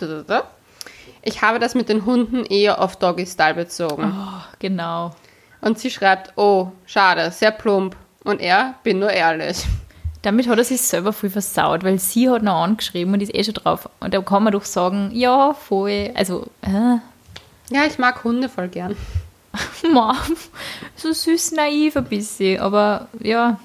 ich 1.21 1.43
habe 1.43 1.59
das 1.59 1.75
mit 1.75 1.89
den 1.89 2.05
Hunden 2.05 2.43
eher 2.45 2.81
auf 2.81 2.95
Doggy-Style 2.95 3.53
bezogen. 3.53 4.11
Oh, 4.17 4.41
genau. 4.57 5.15
Und 5.61 5.79
sie 5.79 5.91
schreibt, 5.91 6.33
oh, 6.37 6.71
schade, 6.85 7.31
sehr 7.31 7.51
plump. 7.51 7.95
Und 8.23 8.41
er, 8.41 8.75
bin 8.83 8.99
nur 8.99 9.11
ehrlich. 9.11 9.63
Damit 10.21 10.47
hat 10.47 10.57
er 10.57 10.63
sich 10.63 10.81
selber 10.81 11.13
viel 11.13 11.31
versaut, 11.31 11.83
weil 11.83 11.97
sie 11.97 12.29
hat 12.29 12.43
noch 12.43 12.61
angeschrieben 12.61 13.13
und 13.13 13.21
ist 13.21 13.33
eh 13.33 13.43
schon 13.43 13.55
drauf. 13.55 13.89
Und 13.99 14.13
da 14.13 14.21
kann 14.21 14.43
man 14.43 14.53
doch 14.53 14.65
sagen, 14.65 15.11
ja, 15.13 15.53
voll. 15.53 16.11
Also, 16.13 16.47
äh. 16.61 16.97
Ja, 17.71 17.85
ich 17.87 17.97
mag 17.97 18.23
Hunde 18.23 18.49
voll 18.49 18.67
gern. 18.67 18.95
Mom, 19.91 20.15
so 20.95 21.11
süß 21.11 21.53
naiv 21.53 21.97
ein 21.97 22.05
bisschen, 22.05 22.59
aber 22.59 23.07
ja, 23.19 23.59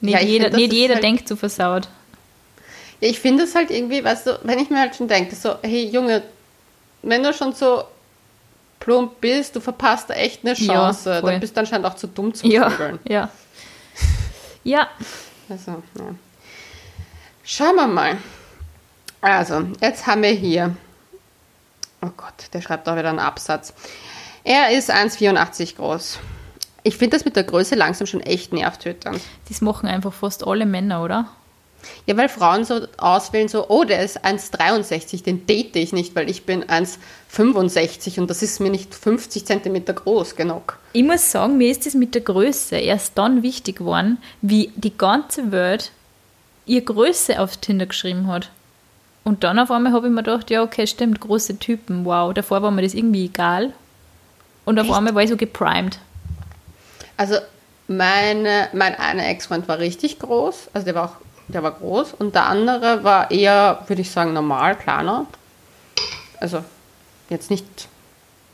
nicht 0.00 0.14
ja, 0.14 0.20
jeder, 0.20 0.44
find, 0.46 0.56
nicht 0.56 0.72
jeder 0.72 0.94
halt, 0.94 1.04
denkt 1.04 1.28
so 1.28 1.36
versaut. 1.36 1.88
Ja, 3.00 3.08
ich 3.08 3.20
finde 3.20 3.44
es 3.44 3.54
halt 3.54 3.70
irgendwie, 3.70 4.02
weißt 4.02 4.26
du, 4.26 4.40
wenn 4.42 4.58
ich 4.58 4.70
mir 4.70 4.80
halt 4.80 4.96
schon 4.96 5.08
denke, 5.08 5.34
so, 5.34 5.54
hey 5.62 5.86
Junge, 5.86 6.22
wenn 7.02 7.22
du 7.22 7.32
schon 7.32 7.52
so 7.52 7.84
plump 8.80 9.20
bist, 9.20 9.54
du 9.54 9.60
verpasst 9.60 10.10
echt 10.10 10.44
eine 10.44 10.54
Chance. 10.54 11.10
Ja, 11.10 11.20
dann 11.20 11.38
bist 11.38 11.56
du 11.56 11.60
anscheinend 11.60 11.86
auch 11.86 11.94
zu 11.94 12.08
dumm 12.08 12.34
zu 12.34 12.46
ja, 12.48 12.68
vögeln. 12.70 12.98
Ja. 13.08 13.30
Ja. 14.64 14.88
Also, 15.48 15.82
ja. 15.98 16.14
Schauen 17.44 17.76
wir 17.76 17.86
mal. 17.86 18.16
Also, 19.20 19.66
jetzt 19.80 20.06
haben 20.06 20.22
wir 20.22 20.30
hier. 20.30 20.76
Oh 22.02 22.10
Gott, 22.16 22.34
der 22.52 22.60
schreibt 22.62 22.88
auch 22.88 22.96
wieder 22.96 23.10
einen 23.10 23.18
Absatz. 23.18 23.74
Er 24.44 24.70
ist 24.70 24.90
1,84 24.90 25.76
groß. 25.76 26.18
Ich 26.82 26.96
finde 26.96 27.16
das 27.16 27.24
mit 27.26 27.36
der 27.36 27.44
Größe 27.44 27.74
langsam 27.74 28.06
schon 28.06 28.20
echt 28.20 28.52
nervtötend. 28.52 29.20
Das 29.48 29.60
machen 29.60 29.88
einfach 29.88 30.12
fast 30.12 30.46
alle 30.46 30.64
Männer, 30.64 31.02
oder? 31.02 31.26
Ja, 32.06 32.16
weil 32.16 32.28
Frauen 32.28 32.64
so 32.64 32.86
auswählen, 32.98 33.48
so, 33.48 33.68
oh, 33.68 33.84
der 33.84 34.02
ist 34.02 34.24
1,63, 34.24 35.22
den 35.22 35.46
date 35.46 35.76
ich 35.76 35.92
nicht, 35.92 36.14
weil 36.14 36.28
ich 36.28 36.44
bin 36.44 36.64
1,65 36.64 38.20
und 38.20 38.28
das 38.28 38.42
ist 38.42 38.60
mir 38.60 38.70
nicht 38.70 38.94
50 38.94 39.46
Zentimeter 39.46 39.92
groß 39.92 40.36
genug. 40.36 40.78
Ich 40.92 41.04
muss 41.04 41.30
sagen, 41.30 41.56
mir 41.56 41.70
ist 41.70 41.86
das 41.86 41.94
mit 41.94 42.14
der 42.14 42.22
Größe 42.22 42.76
erst 42.76 43.16
dann 43.16 43.42
wichtig 43.42 43.76
geworden, 43.76 44.18
wie 44.42 44.72
die 44.76 44.96
ganze 44.96 45.52
Welt 45.52 45.92
ihr 46.66 46.82
Größe 46.82 47.40
auf 47.40 47.56
Tinder 47.56 47.86
geschrieben 47.86 48.26
hat. 48.26 48.50
Und 49.24 49.44
dann 49.44 49.58
auf 49.58 49.70
einmal 49.70 49.92
habe 49.92 50.06
ich 50.06 50.12
mir 50.12 50.22
gedacht, 50.22 50.50
ja, 50.50 50.62
okay, 50.62 50.86
stimmt, 50.86 51.20
große 51.20 51.58
Typen, 51.58 52.04
wow. 52.04 52.32
Davor 52.32 52.62
war 52.62 52.70
mir 52.70 52.82
das 52.82 52.94
irgendwie 52.94 53.26
egal. 53.26 53.72
Und 54.64 54.78
auf 54.78 54.86
Echt? 54.86 54.94
einmal 54.94 55.14
war 55.14 55.22
ich 55.22 55.30
so 55.30 55.36
geprimed. 55.36 55.98
Also, 57.16 57.36
meine, 57.86 58.68
mein 58.72 58.94
einer 58.94 59.26
Ex-Freund 59.26 59.68
war 59.68 59.78
richtig 59.78 60.20
groß, 60.20 60.68
also 60.72 60.84
der 60.84 60.94
war 60.94 61.04
auch, 61.04 61.16
der 61.52 61.62
war 61.62 61.72
groß 61.72 62.14
und 62.14 62.34
der 62.34 62.46
andere 62.46 63.04
war 63.04 63.30
eher, 63.30 63.84
würde 63.86 64.02
ich 64.02 64.10
sagen, 64.10 64.32
normal, 64.32 64.76
kleiner. 64.76 65.26
Also, 66.40 66.64
jetzt 67.28 67.50
nicht 67.50 67.64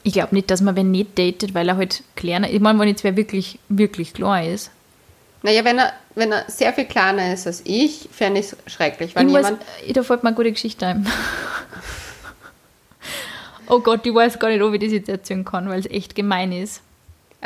Ich 0.03 0.13
glaube 0.13 0.35
nicht, 0.35 0.51
dass 0.51 0.61
man 0.61 0.77
wen 0.77 0.91
nicht 0.91 1.19
datet, 1.19 1.55
weil 1.55 1.69
er 1.69 1.77
halt 1.77 2.03
kleiner 2.15 2.51
Ich 2.51 2.61
meine, 2.61 2.79
wenn 2.79 2.89
jetzt 2.89 3.05
wer 3.05 3.17
wirklich, 3.17 3.59
wirklich 3.69 4.15
klein 4.15 4.53
ist. 4.53 4.71
Naja, 5.43 5.65
wenn 5.65 5.79
er, 5.79 5.93
wenn 6.15 6.33
er 6.33 6.45
sehr 6.49 6.73
viel 6.73 6.87
kleiner 6.87 7.33
ist 7.33 7.47
als 7.47 7.63
ich, 7.65 8.09
fände 8.11 8.41
ich 8.41 8.47
es 8.47 8.73
schrecklich. 8.73 9.15
Wenn 9.15 9.29
ich 9.29 9.35
muss, 9.35 9.47
jemand, 9.47 9.97
da 9.97 10.03
fällt 10.03 10.23
mir 10.23 10.31
eine 10.31 10.37
gute 10.37 10.53
Geschichte 10.53 10.87
ein. 10.87 11.07
oh 13.69 13.81
Gott, 13.81 14.05
ich 14.05 14.15
weiß 14.15 14.39
gar 14.39 14.49
nicht, 14.49 14.63
ob 14.63 14.75
ich 14.75 14.81
das 14.81 14.93
jetzt 14.93 15.09
erzählen 15.09 15.45
kann, 15.45 15.69
weil 15.69 15.79
es 15.79 15.87
echt 15.87 16.15
gemein 16.15 16.53
ist. 16.53 16.83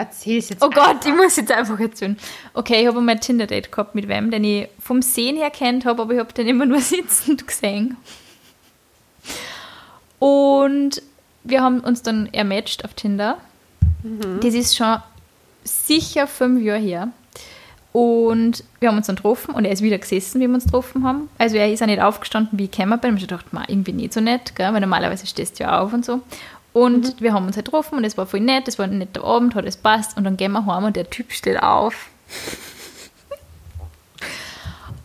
Erzähl's 0.00 0.48
jetzt. 0.48 0.62
Oh 0.62 0.70
Gott, 0.70 1.04
ich 1.04 1.14
muss 1.14 1.36
jetzt 1.36 1.52
einfach 1.52 1.78
erzählen. 1.78 2.16
Okay, 2.54 2.80
ich 2.82 2.86
habe 2.86 2.98
einmal 2.98 3.14
ein 3.14 3.20
Tinder-Date 3.20 3.70
gehabt 3.70 3.94
mit 3.94 4.08
wem, 4.08 4.30
den 4.30 4.44
ich 4.44 4.68
vom 4.80 5.02
Sehen 5.02 5.36
her 5.36 5.50
kennt 5.50 5.84
habe, 5.84 6.02
aber 6.02 6.12
ich 6.14 6.18
habe 6.18 6.32
den 6.32 6.48
immer 6.48 6.66
nur 6.66 6.80
sitzend 6.80 7.46
gesehen. 7.46 7.96
Und 10.18 11.02
wir 11.44 11.62
haben 11.62 11.80
uns 11.80 12.02
dann 12.02 12.26
ermatcht 12.32 12.84
auf 12.84 12.94
Tinder. 12.94 13.38
Das 14.40 14.54
ist 14.54 14.76
schon 14.76 14.96
sicher 15.64 16.26
fünf 16.26 16.62
Jahre 16.62 16.78
her. 16.80 17.08
Und 17.92 18.62
wir 18.78 18.88
haben 18.88 18.96
uns 18.98 19.08
dann 19.08 19.16
getroffen 19.16 19.52
und 19.52 19.64
er 19.64 19.72
ist 19.72 19.82
wieder 19.82 19.98
gesessen, 19.98 20.40
wie 20.40 20.46
wir 20.46 20.54
uns 20.54 20.64
getroffen 20.64 21.02
haben. 21.04 21.28
Also 21.38 21.56
er 21.56 21.72
ist 21.72 21.82
auch 21.82 21.86
nicht 21.86 22.00
aufgestanden, 22.00 22.56
wie 22.58 22.64
ich 22.64 22.70
gekommen 22.70 23.00
bin. 23.00 23.16
Ich 23.16 23.22
habe 23.22 23.32
gedacht, 23.34 23.52
"Ma, 23.52 23.64
irgendwie 23.66 23.92
nicht 23.92 24.12
so 24.12 24.20
nett, 24.20 24.54
gell? 24.54 24.72
weil 24.72 24.80
normalerweise 24.80 25.26
stehst 25.26 25.58
du 25.58 25.64
ja 25.64 25.80
auf 25.80 25.92
und 25.92 26.04
so. 26.04 26.20
Und 26.72 27.20
wir 27.20 27.32
haben 27.32 27.46
uns 27.46 27.56
halt 27.56 27.66
getroffen 27.66 27.98
und 27.98 28.04
es 28.04 28.16
war 28.16 28.26
voll 28.26 28.40
nett, 28.40 28.68
es 28.68 28.78
war 28.78 28.86
ein 28.86 28.98
netter 28.98 29.24
Abend, 29.24 29.54
hat 29.54 29.64
es 29.64 29.76
passt. 29.76 30.16
Und 30.16 30.24
dann 30.24 30.36
gehen 30.36 30.52
wir 30.52 30.66
heim 30.66 30.84
und 30.84 30.96
der 30.96 31.10
Typ 31.10 31.32
steht 31.32 31.62
auf. 31.62 32.08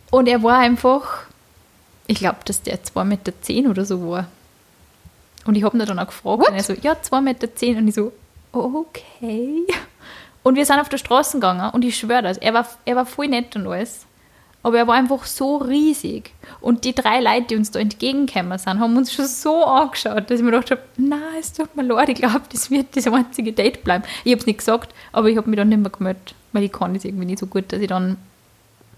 Und 0.08 0.28
er 0.28 0.42
war 0.42 0.58
einfach, 0.58 1.24
ich 2.06 2.18
glaube, 2.20 2.38
dass 2.44 2.62
der 2.62 2.82
2,10 2.82 3.04
Meter 3.04 3.32
zehn 3.42 3.66
oder 3.66 3.84
so 3.84 4.08
war. 4.08 4.28
Und 5.44 5.56
ich 5.56 5.64
habe 5.64 5.76
ihn 5.76 5.84
dann 5.84 5.98
auch 5.98 6.06
gefragt 6.06 6.40
What? 6.40 6.48
und 6.48 6.54
er 6.54 6.62
so, 6.62 6.72
ja, 6.74 6.92
2,10 6.92 7.20
Meter 7.20 7.54
zehn. 7.54 7.76
Und 7.76 7.88
ich 7.88 7.94
so, 7.96 8.12
okay. 8.52 9.66
Und 10.42 10.54
wir 10.54 10.64
sind 10.64 10.78
auf 10.78 10.88
der 10.88 10.98
Straße 10.98 11.38
gegangen 11.38 11.70
und 11.70 11.84
ich 11.84 11.96
schwöre 11.98 12.22
das, 12.22 12.38
er 12.38 12.54
war, 12.54 12.66
er 12.84 12.96
war 12.96 13.04
voll 13.04 13.28
nett 13.28 13.56
und 13.56 13.66
alles. 13.66 14.06
Aber 14.66 14.78
er 14.78 14.88
war 14.88 14.96
einfach 14.96 15.26
so 15.26 15.58
riesig. 15.58 16.32
Und 16.60 16.84
die 16.84 16.92
drei 16.92 17.20
Leute, 17.20 17.46
die 17.50 17.56
uns 17.56 17.70
da 17.70 17.78
entgegengekommen 17.78 18.58
sind, 18.58 18.80
haben 18.80 18.96
uns 18.96 19.12
schon 19.12 19.26
so 19.26 19.64
angeschaut, 19.64 20.28
dass 20.28 20.40
ich 20.40 20.44
mir 20.44 20.50
gedacht 20.50 20.72
habe, 20.72 20.80
nein, 20.96 21.20
es 21.38 21.52
tut 21.52 21.76
mir 21.76 21.84
leid, 21.84 22.08
ich 22.08 22.16
glaube, 22.16 22.40
das 22.50 22.68
wird 22.68 22.96
das 22.96 23.06
einzige 23.06 23.52
Date 23.52 23.84
bleiben. 23.84 24.02
Ich 24.24 24.32
habe 24.32 24.40
es 24.40 24.46
nicht 24.46 24.58
gesagt, 24.58 24.92
aber 25.12 25.28
ich 25.28 25.36
habe 25.36 25.48
mich 25.48 25.56
dann 25.56 25.68
nicht 25.68 25.80
mehr 25.80 25.92
gemeldet, 25.92 26.34
weil 26.52 26.64
ich 26.64 26.72
kann 26.72 26.94
das 26.94 27.04
irgendwie 27.04 27.26
nicht 27.26 27.38
so 27.38 27.46
gut, 27.46 27.72
dass 27.72 27.78
ich 27.78 27.86
dann, 27.86 28.16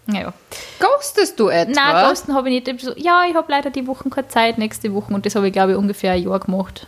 naja. 0.06 0.32
Ghostest 0.80 1.38
du 1.38 1.48
etwa? 1.48 1.70
Nein, 1.70 2.08
Ghosten 2.08 2.32
habe 2.32 2.48
ich 2.48 2.54
nicht. 2.54 2.68
Ich 2.68 2.86
hab 2.86 2.94
so, 2.94 2.98
ja, 2.98 3.24
ich 3.28 3.34
habe 3.34 3.52
leider 3.52 3.68
die 3.68 3.86
Woche 3.86 4.08
keine 4.08 4.28
Zeit, 4.28 4.56
nächste 4.56 4.94
Woche. 4.94 5.12
Und 5.12 5.26
das 5.26 5.34
habe 5.34 5.48
ich, 5.48 5.52
glaube 5.52 5.72
ich, 5.72 5.76
ungefähr 5.76 6.12
ein 6.12 6.22
Jahr 6.22 6.40
gemacht. 6.40 6.86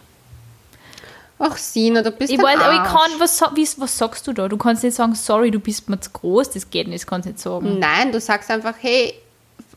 Ach, 1.42 1.56
Sina, 1.56 2.02
du 2.02 2.10
bist 2.10 2.30
Ich 2.30 2.40
weiß, 2.40 2.60
aber 2.60 2.74
ich 2.74 2.82
kann, 2.82 3.10
was, 3.18 3.40
wie, 3.54 3.66
was 3.78 3.96
sagst 3.96 4.26
du 4.26 4.34
da? 4.34 4.46
Du 4.46 4.58
kannst 4.58 4.84
nicht 4.84 4.94
sagen, 4.94 5.14
sorry, 5.14 5.50
du 5.50 5.58
bist 5.58 5.88
mir 5.88 5.98
zu 5.98 6.10
groß, 6.10 6.50
das 6.50 6.68
geht 6.68 6.86
nicht, 6.86 7.02
das 7.02 7.06
kannst 7.06 7.26
du 7.26 7.30
nicht 7.30 7.40
sagen. 7.40 7.78
Nein, 7.78 8.12
du 8.12 8.20
sagst 8.20 8.50
einfach, 8.50 8.74
hey, 8.78 9.14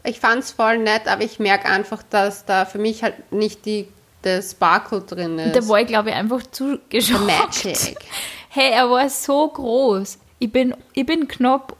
ich 0.04 0.20
fand's 0.20 0.52
voll 0.52 0.78
nett, 0.80 1.08
aber 1.08 1.24
ich 1.24 1.40
merke 1.40 1.70
einfach, 1.70 2.04
dass 2.10 2.44
da 2.46 2.66
für 2.66 2.80
mich 2.80 3.02
halt 3.02 3.32
nicht 3.32 3.66
die, 3.66 3.88
der 4.26 4.42
Sparkle 4.42 5.02
drin 5.02 5.40
ist. 5.40 5.56
Da 5.56 5.66
war 5.70 5.80
ich, 5.80 5.88
glaube 5.88 6.10
ich, 6.10 6.16
einfach 6.16 6.44
zu 6.52 6.80
geschockt. 6.90 7.26
Magic. 7.26 7.96
Hey, 8.56 8.70
er 8.70 8.88
war 8.88 9.10
so 9.10 9.48
groß. 9.48 10.20
Ich 10.38 10.52
bin, 10.52 10.76
ich 10.94 11.08
bin 11.08 11.28
knapp 11.28 11.76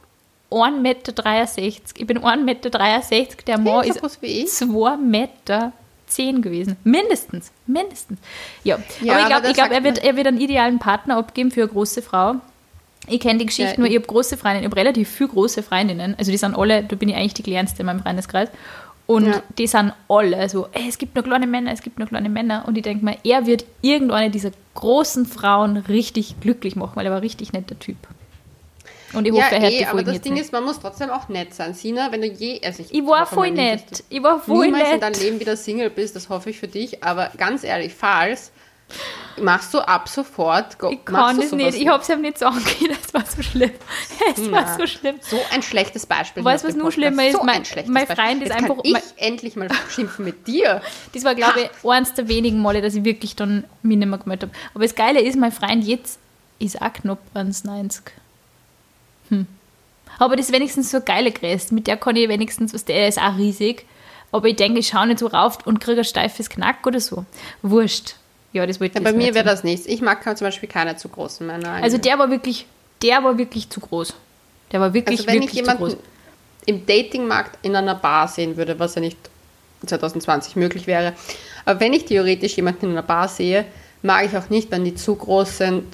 1,63 0.50 0.80
Meter. 0.80 1.82
Ich 1.96 2.04
bin 2.04 2.18
1,63 2.18 2.42
Meter. 2.42 3.36
Der 3.46 3.58
Mann 3.58 3.84
so 3.84 3.90
ist 3.90 4.00
groß 4.00 4.22
wie 4.22 4.42
ich. 4.42 4.50
2 4.50 4.96
Meter 4.96 5.72
10 6.06 6.42
gewesen. 6.42 6.76
Mindestens. 6.84 7.50
Mindestens. 7.66 8.18
Ja, 8.62 8.78
Ja, 9.00 9.14
aber 9.14 9.20
ich 9.22 9.26
glaube, 9.26 9.52
glaub, 9.54 9.70
er, 9.70 9.84
wird, 9.84 9.98
er 10.04 10.16
wird 10.16 10.26
einen 10.26 10.40
idealen 10.40 10.78
Partner 10.78 11.16
abgeben 11.16 11.50
für 11.50 11.62
eine 11.62 11.70
große 11.70 12.02
Frau. 12.02 12.36
Ich 13.06 13.20
kenne 13.20 13.38
die 13.38 13.46
Geschichte 13.46 13.72
Ja, 13.74 13.78
nur, 13.78 13.88
ich- 13.88 13.96
habe 13.96 14.06
große 14.06 14.36
Freundinnen, 14.36 14.64
ich 14.64 14.70
habe 14.70 14.76
relativ 14.80 15.08
viele 15.10 15.28
große 15.30 15.62
Freundinnen. 15.62 16.14
Also 16.18 16.30
die 16.30 16.38
sind 16.38 16.56
alle, 16.56 16.82
da 16.84 16.96
bin 16.96 17.08
ich 17.08 17.16
eigentlich 17.16 17.34
die 17.34 17.42
kleinste 17.42 17.80
in 17.80 17.86
meinem 17.86 18.00
Freundeskreis. 18.00 18.48
Und 19.06 19.26
Ja. 19.26 19.42
die 19.58 19.66
sind 19.66 19.92
alle 20.08 20.48
so, 20.48 20.68
ey, 20.72 20.88
es 20.88 20.96
gibt 20.96 21.14
nur 21.14 21.22
kleine 21.24 21.46
Männer, 21.46 21.72
es 21.72 21.82
gibt 21.82 21.98
nur 21.98 22.08
kleine 22.08 22.30
Männer. 22.30 22.64
Und 22.66 22.76
ich 22.78 22.82
denke 22.82 23.04
mir, 23.04 23.18
er 23.22 23.44
wird 23.46 23.66
irgendeine 23.82 24.30
dieser 24.30 24.50
großen 24.74 25.26
Frauen 25.26 25.76
richtig 25.76 26.40
glücklich 26.40 26.74
machen, 26.76 26.92
weil 26.94 27.04
er 27.04 27.10
war 27.10 27.18
ein 27.18 27.22
richtig 27.22 27.52
netter 27.52 27.78
Typ. 27.78 27.98
Und 29.14 29.26
ich 29.26 29.32
hoffe, 29.32 29.42
Ja, 29.42 29.48
er 29.50 29.60
hört 29.60 29.72
eh, 29.72 29.78
die 29.78 29.86
aber 29.86 30.02
das 30.02 30.20
Ding 30.20 30.34
nicht. 30.34 30.42
ist, 30.44 30.52
man 30.52 30.64
muss 30.64 30.80
trotzdem 30.80 31.10
auch 31.10 31.28
nett 31.28 31.54
sein. 31.54 31.74
Sina, 31.74 32.10
wenn 32.12 32.20
du 32.22 32.28
je... 32.28 32.60
Also 32.64 32.84
Ich 32.90 33.06
war 33.06 33.22
hoffe 33.22 33.34
voll 33.34 33.50
nett. 33.50 34.04
Ich 34.08 34.22
war 34.22 34.38
du 34.38 34.40
voll 34.44 34.66
niemals 34.66 34.84
in 34.84 34.90
nett. 34.90 35.02
deinem 35.02 35.20
Leben 35.22 35.40
wieder 35.40 35.56
Single 35.56 35.90
bist, 35.90 36.16
das 36.16 36.28
hoffe 36.28 36.50
ich 36.50 36.58
für 36.58 36.68
dich. 36.68 37.02
Aber 37.04 37.30
ganz 37.36 37.64
ehrlich, 37.64 37.94
falls, 37.94 38.50
machst 39.40 39.72
du 39.74 39.78
ab 39.80 40.08
sofort... 40.08 40.78
Go, 40.78 40.90
Ich 40.90 41.04
kann 41.04 41.36
sowas 41.36 41.52
nicht. 41.52 41.74
Ich 41.80 41.88
habe 41.88 42.02
es 42.02 42.08
ihm 42.08 42.20
nicht 42.20 42.38
sagen 42.38 42.62
können. 42.62 42.96
Es 43.06 43.14
war 43.14 43.24
so 43.26 43.42
schlimm. 43.42 43.70
Es 44.36 44.50
war 44.50 44.62
Na. 44.62 44.76
so 44.76 44.86
schlimm. 44.86 45.16
So 45.20 45.38
ein 45.52 45.62
schlechtes 45.62 46.04
Beispiel. 46.06 46.44
Weißt 46.44 46.64
du, 46.64 46.68
was 46.68 46.74
nur 46.74 46.90
schlimmer 46.90 47.26
ist? 47.26 47.36
So 47.36 47.42
Mein- 47.44 47.62
mein. 47.86 48.06
Freund 48.06 48.42
ist 48.42 48.48
Jetzt 48.48 48.52
einfach- 48.62 48.76
ich 48.82 48.92
mein- 48.92 49.02
endlich 49.16 49.54
mal 49.56 49.68
schimpfen 49.88 50.24
mit 50.24 50.46
dir. 50.48 50.82
Das 51.12 51.22
war, 51.24 51.34
glaube 51.36 51.60
ich, 51.82 51.88
eines 51.88 52.12
der 52.14 52.26
wenigen 52.28 52.60
Male, 52.60 52.82
dass 52.82 52.94
ich 52.94 53.04
wirklich 53.04 53.36
dann 53.36 53.64
mich 53.82 53.96
nicht 53.98 54.08
mehr 54.08 54.18
gemeldet 54.18 54.50
habe. 54.50 54.58
Aber 54.74 54.82
das 54.84 54.94
Geile 54.96 55.20
ist, 55.20 55.36
mein 55.36 55.52
Freund 55.52 55.84
jetzt 55.84 56.18
ist 56.58 56.80
auch 56.82 56.92
knapp 56.92 57.18
1,90. 57.34 58.00
Aber 60.18 60.36
das 60.36 60.46
ist 60.46 60.52
wenigstens 60.52 60.90
so 60.90 60.98
eine 60.98 61.04
geile 61.06 61.32
Größe. 61.32 61.74
Mit 61.74 61.86
der 61.86 61.96
kann 61.96 62.16
ich 62.16 62.28
wenigstens, 62.28 62.72
was 62.74 62.84
der 62.84 63.08
ist 63.08 63.18
auch 63.20 63.36
riesig. 63.36 63.84
Aber 64.32 64.48
ich 64.48 64.56
denke, 64.56 64.80
ich 64.80 64.88
schaue 64.88 65.06
nicht 65.06 65.20
so 65.20 65.26
rauf 65.28 65.58
und 65.64 65.80
kriege 65.80 66.00
ein 66.00 66.04
steifes 66.04 66.48
Knack 66.50 66.86
oder 66.86 67.00
so. 67.00 67.24
Wurscht. 67.62 68.16
Ja, 68.52 68.66
das 68.66 68.80
wollte 68.80 68.94
Ja, 68.94 69.00
ich 69.00 69.04
bei 69.04 69.10
jetzt 69.10 69.16
mir 69.26 69.34
wäre 69.34 69.44
das 69.44 69.64
nichts. 69.64 69.86
Ich 69.86 70.00
mag 70.00 70.22
zum 70.36 70.46
Beispiel 70.46 70.68
keine 70.68 70.96
zu 70.96 71.08
großen 71.08 71.46
Männer. 71.46 71.72
Also 71.82 71.98
der 71.98 72.18
war 72.18 72.30
wirklich, 72.30 72.66
der 73.02 73.22
war 73.22 73.36
wirklich 73.38 73.68
zu 73.70 73.80
groß. 73.80 74.14
Der 74.72 74.80
war 74.80 74.92
wirklich, 74.94 75.20
Also 75.20 75.28
wenn 75.30 75.42
ich 75.42 75.54
wirklich 75.54 75.64
zu 75.64 75.76
groß. 75.76 75.90
jemanden 75.92 76.04
im 76.66 76.86
Datingmarkt 76.86 77.58
in 77.62 77.76
einer 77.76 77.94
Bar 77.94 78.26
sehen 78.28 78.56
würde, 78.56 78.78
was 78.78 78.94
ja 78.94 79.00
nicht 79.00 79.18
2020 79.86 80.56
möglich 80.56 80.86
wäre, 80.86 81.12
aber 81.64 81.80
wenn 81.80 81.92
ich 81.92 82.06
theoretisch 82.06 82.56
jemanden 82.56 82.86
in 82.86 82.92
einer 82.92 83.02
Bar 83.02 83.28
sehe, 83.28 83.66
mag 84.02 84.24
ich 84.26 84.36
auch 84.36 84.48
nicht, 84.50 84.70
wenn 84.70 84.84
die 84.84 84.94
zu 84.94 85.14
groß 85.14 85.58
sind 85.58 85.84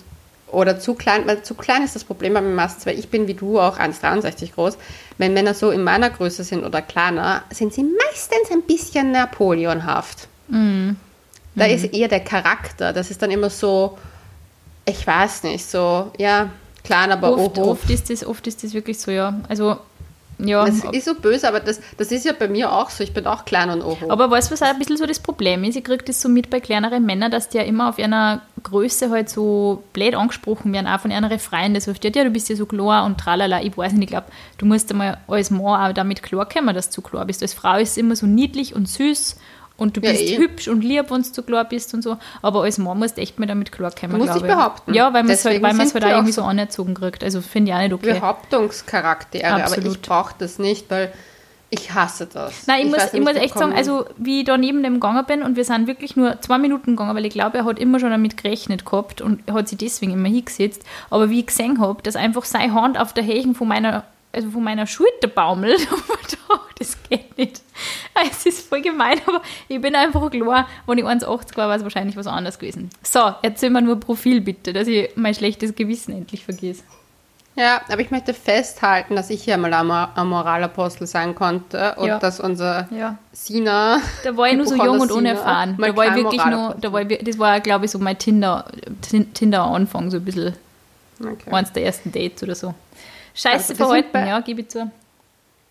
oder 0.53 0.79
zu 0.79 0.95
klein, 0.95 1.27
weil 1.27 1.43
zu 1.43 1.55
klein 1.55 1.83
ist 1.83 1.95
das 1.95 2.05
Problem 2.05 2.35
bei 2.35 2.41
mir 2.41 2.55
meistens, 2.55 2.87
weil 2.87 2.99
ich 2.99 3.09
bin 3.09 3.27
wie 3.27 3.35
du 3.35 3.59
auch 3.61 3.79
1,63 3.79 4.55
groß. 4.55 4.79
Wenn 5.19 5.35
Männer 5.35 5.55
so 5.55 5.71
in 5.71 5.83
meiner 5.83 6.11
Größe 6.11 6.45
sind 6.45 6.65
oder 6.65 6.83
kleiner, 6.83 7.43
sind 7.51 7.73
sie 7.75 7.85
meistens 7.85 8.51
ein 8.51 8.63
bisschen 8.63 9.13
Napoleonhaft. 9.13 10.29
Da 11.55 11.65
ist 11.67 11.85
eher 11.93 12.09
der 12.09 12.21
Charakter. 12.21 12.93
Das 12.93 13.11
ist 13.11 13.21
dann 13.23 13.31
immer 13.31 13.51
so, 13.51 13.99
ich 14.87 15.07
weiß 15.07 15.43
nicht, 15.45 15.65
so, 15.65 16.11
ja, 16.19 16.51
klein, 16.85 17.13
aber 17.13 17.37
Oft, 17.37 17.59
oho. 17.59 17.73
oft, 17.73 17.91
ist 17.91 18.09
das, 18.11 18.25
oft 18.25 18.47
ist 18.47 18.65
das 18.65 18.73
wirklich 18.73 18.99
so, 18.99 19.11
ja. 19.11 19.35
Also, 19.49 19.77
ja. 20.47 20.65
Das 20.65 20.85
ist 20.93 21.05
so 21.05 21.15
böse, 21.15 21.49
aber 21.49 21.61
das, 21.61 21.81
das 21.97 22.13
ist 22.13 22.25
ja 22.25 22.33
bei 22.33 22.49
mir 22.49 22.73
auch 22.73 22.91
so. 22.91 23.03
Ich 23.03 23.13
bin 23.13 23.27
auch 23.27 23.45
klein 23.45 23.71
und 23.71 23.83
oho. 23.83 24.11
Aber 24.11 24.31
weißt 24.31 24.49
du, 24.49 24.53
was 24.53 24.63
auch 24.63 24.69
ein 24.69 24.79
bisschen 24.79 24.97
so 24.97 25.07
das 25.07 25.19
Problem 25.19 25.65
ist? 25.65 25.77
Ich 25.77 25.85
kriege 25.85 26.05
das 26.05 26.21
so 26.21 26.29
mit 26.29 26.51
bei 26.51 26.61
kleineren 26.61 27.05
Männern, 27.05 27.31
dass 27.31 27.49
die 27.49 27.59
ja 27.59 27.65
immer 27.65 27.89
auf 27.89 27.99
einer 27.99 28.43
Größe 28.63 29.11
halt 29.11 29.29
so 29.29 29.83
blöd 29.93 30.15
angesprochen 30.15 30.73
werden, 30.73 30.87
auch 30.87 31.01
von 31.01 31.13
einer 31.13 31.39
Freundin, 31.39 31.75
die 31.75 31.81
sagt, 31.81 32.05
ja, 32.05 32.25
du 32.25 32.31
bist 32.31 32.49
ja 32.49 32.57
so 32.57 32.67
klar 32.67 33.05
und 33.05 33.19
tralala. 33.19 33.63
Ich 33.63 33.77
weiß 33.77 33.93
nicht, 33.93 34.05
ich 34.05 34.11
glaube, 34.11 34.27
du 34.59 34.67
musst 34.67 34.91
einmal 34.91 35.19
als 35.29 35.51
Mann 35.51 35.91
auch 35.91 35.95
damit 35.95 36.23
klarkommen, 36.23 36.75
dass 36.75 36.91
du 36.91 36.97
zu 36.97 37.03
klar 37.03 37.25
bist. 37.25 37.43
Als 37.43 37.55
Frau 37.55 37.79
ist 37.79 37.91
es 37.91 37.97
immer 37.97 38.17
so 38.17 38.27
niedlich 38.27 38.75
und 38.75 38.89
süß 38.89 39.37
und 39.81 39.97
du 39.97 40.01
Ja, 40.03 40.13
bist 40.13 40.23
eh. 40.23 40.37
hübsch 40.39 40.69
und 40.69 40.83
lieb, 40.85 41.11
wenn 41.11 41.23
du 41.23 41.33
zu 41.33 41.43
klar 41.43 41.65
bist 41.65 41.93
und 41.95 42.03
so. 42.03 42.17
Aber 42.43 42.63
als 42.63 42.79
Mann 42.79 42.99
musst 42.99 43.17
du 43.17 43.23
echt 43.23 43.39
mal 43.41 43.47
damit 43.47 43.73
klarkommen, 43.73 44.13
Du 44.13 44.19
musst 44.19 44.33
glaube 44.35 44.47
ich. 44.47 44.55
behaupten. 44.55 44.95
Ja, 44.95 45.13
weil 45.13 45.25
man 45.25 45.33
es 45.33 45.45
halt, 45.45 45.61
weil 45.63 45.77
halt 45.77 45.97
auch 46.05 46.09
irgendwie 46.11 46.33
so. 46.33 46.43
anerzogen 46.43 46.95
kriegt. 46.95 47.25
Also 47.25 47.41
finde 47.41 47.71
ich 47.73 47.77
auch 47.77 47.81
nicht 47.81 47.93
okay. 47.95 48.13
Behauptungscharaktere, 48.13 49.47
aber 49.51 49.65
Absolut. 49.65 49.93
ich 49.93 50.01
brauche 50.03 50.35
das 50.39 50.59
nicht, 50.59 50.91
weil 50.91 51.13
Ich 51.73 51.95
hasse 51.95 52.27
das. 52.27 52.67
Nein, 52.67 52.87
ich, 52.87 52.91
muss, 52.91 52.99
weiß 52.99 53.15
ich 53.15 53.21
muss 53.21 53.35
echt 53.37 53.55
sagen, 53.57 53.73
also 53.73 54.05
wie 54.17 54.41
ich 54.41 54.45
da 54.45 54.59
neben 54.59 54.83
dem 54.83 54.95
gegangen 54.95 55.25
bin 55.27 55.43
und 55.43 55.55
wir 55.57 55.65
sind 55.65 55.87
wirklich 55.87 56.17
nur 56.17 56.41
zwei 56.41 56.59
Minuten 56.59 56.97
gegangen, 56.97 57.15
weil 57.17 57.25
ich 57.25 57.33
glaube, 57.33 57.59
er 57.59 57.65
hat 57.65 57.79
immer 57.79 58.01
schon 58.01 58.11
damit 58.11 58.37
gerechnet 58.37 58.85
gehabt 58.85 59.21
und 59.21 59.41
hat 59.53 59.69
sich 59.69 59.79
deswegen 59.79 60.13
immer 60.13 60.29
hingesetzt. 60.29 60.83
Aber 61.11 61.31
wie 61.31 61.41
ich 61.41 61.47
gesehen 61.47 61.79
habe, 61.81 62.03
dass 62.03 62.17
einfach 62.17 62.45
seine 62.45 62.75
Hand 62.75 62.99
auf 62.99 63.13
der 63.13 63.23
Hechen 63.23 63.55
von 63.55 63.69
meiner, 63.69 64.03
also 64.33 64.51
von 64.51 64.63
meiner 64.63 64.87
Schulter 64.87 65.29
baumelt, 65.29 65.81
und 65.91 66.03
ich 66.23 66.39
dachte, 66.49 66.75
das 66.79 66.97
geht 67.09 67.37
nicht. 67.39 67.61
Es 68.31 68.47
ist 68.47 68.69
voll 68.69 68.81
gemein, 68.83 69.19
aber 69.27 69.41
ich 69.69 69.81
bin 69.81 69.95
einfach 69.95 70.31
klar, 70.31 70.69
wenn 70.87 70.99
ich 70.99 71.05
1,80 71.05 71.57
war, 71.57 71.69
war 71.69 71.77
es 71.77 71.83
wahrscheinlich 71.83 72.17
was 72.17 72.27
anderes 72.27 72.59
gewesen. 72.59 72.91
So, 73.03 73.35
erzähl 73.43 73.71
mir 73.71 73.81
nur 73.83 73.99
Profil 73.99 74.41
bitte, 74.41 74.73
dass 74.73 74.87
ich 74.89 75.11
mein 75.17 75.35
schlechtes 75.35 75.75
Gewissen 75.75 76.13
endlich 76.13 76.45
vergesse. 76.45 76.83
Ja, 77.57 77.81
aber 77.89 78.01
ich 78.01 78.11
möchte 78.13 78.33
festhalten, 78.33 79.17
dass 79.17 79.29
ich 79.29 79.43
hier 79.43 79.59
mal 79.59 79.75
ein 79.75 79.87
Mor- 79.87 80.11
ein 80.15 80.27
Moralapostel 80.29 81.07
sein 81.07 81.35
konnte 81.35 81.95
und 81.97 82.07
Ja. 82.07 82.19
dass 82.19 82.39
unser 82.41 82.89
Ja. 82.91 83.19
Sina. 83.33 84.01
Da 84.23 84.37
war 84.37 84.49
ich 84.49 84.57
nur 84.57 84.67
so 84.67 84.77
jung 84.77 85.01
und 85.01 85.11
unerfahren. 85.11 85.77
Da 85.77 85.97
war 85.97 86.07
ich 86.07 86.15
wirklich 86.15 86.45
nur, 86.45 86.77
da 86.81 86.93
war 86.93 87.03
ich, 87.03 87.19
das 87.25 87.39
war, 87.39 87.59
glaube 87.61 87.87
ich, 87.87 87.91
so 87.91 87.99
mein 87.99 88.17
Tinder, 88.19 88.65
Tin- 89.03 89.35
Tinder-Anfang, 89.35 90.11
so 90.11 90.19
ein 90.19 90.25
bisschen 90.25 90.55
Okay. 91.21 91.51
eins 91.51 91.73
der 91.73 91.85
ersten 91.85 92.13
Dates 92.13 92.43
oder 92.45 92.55
so. 92.55 92.73
Scheiße 93.35 93.73
Also, 93.73 93.75
verhalten, 93.75 94.17
ja, 94.27 94.41
gebe 94.41 94.63
ich 94.63 94.69
zu. 94.69 94.91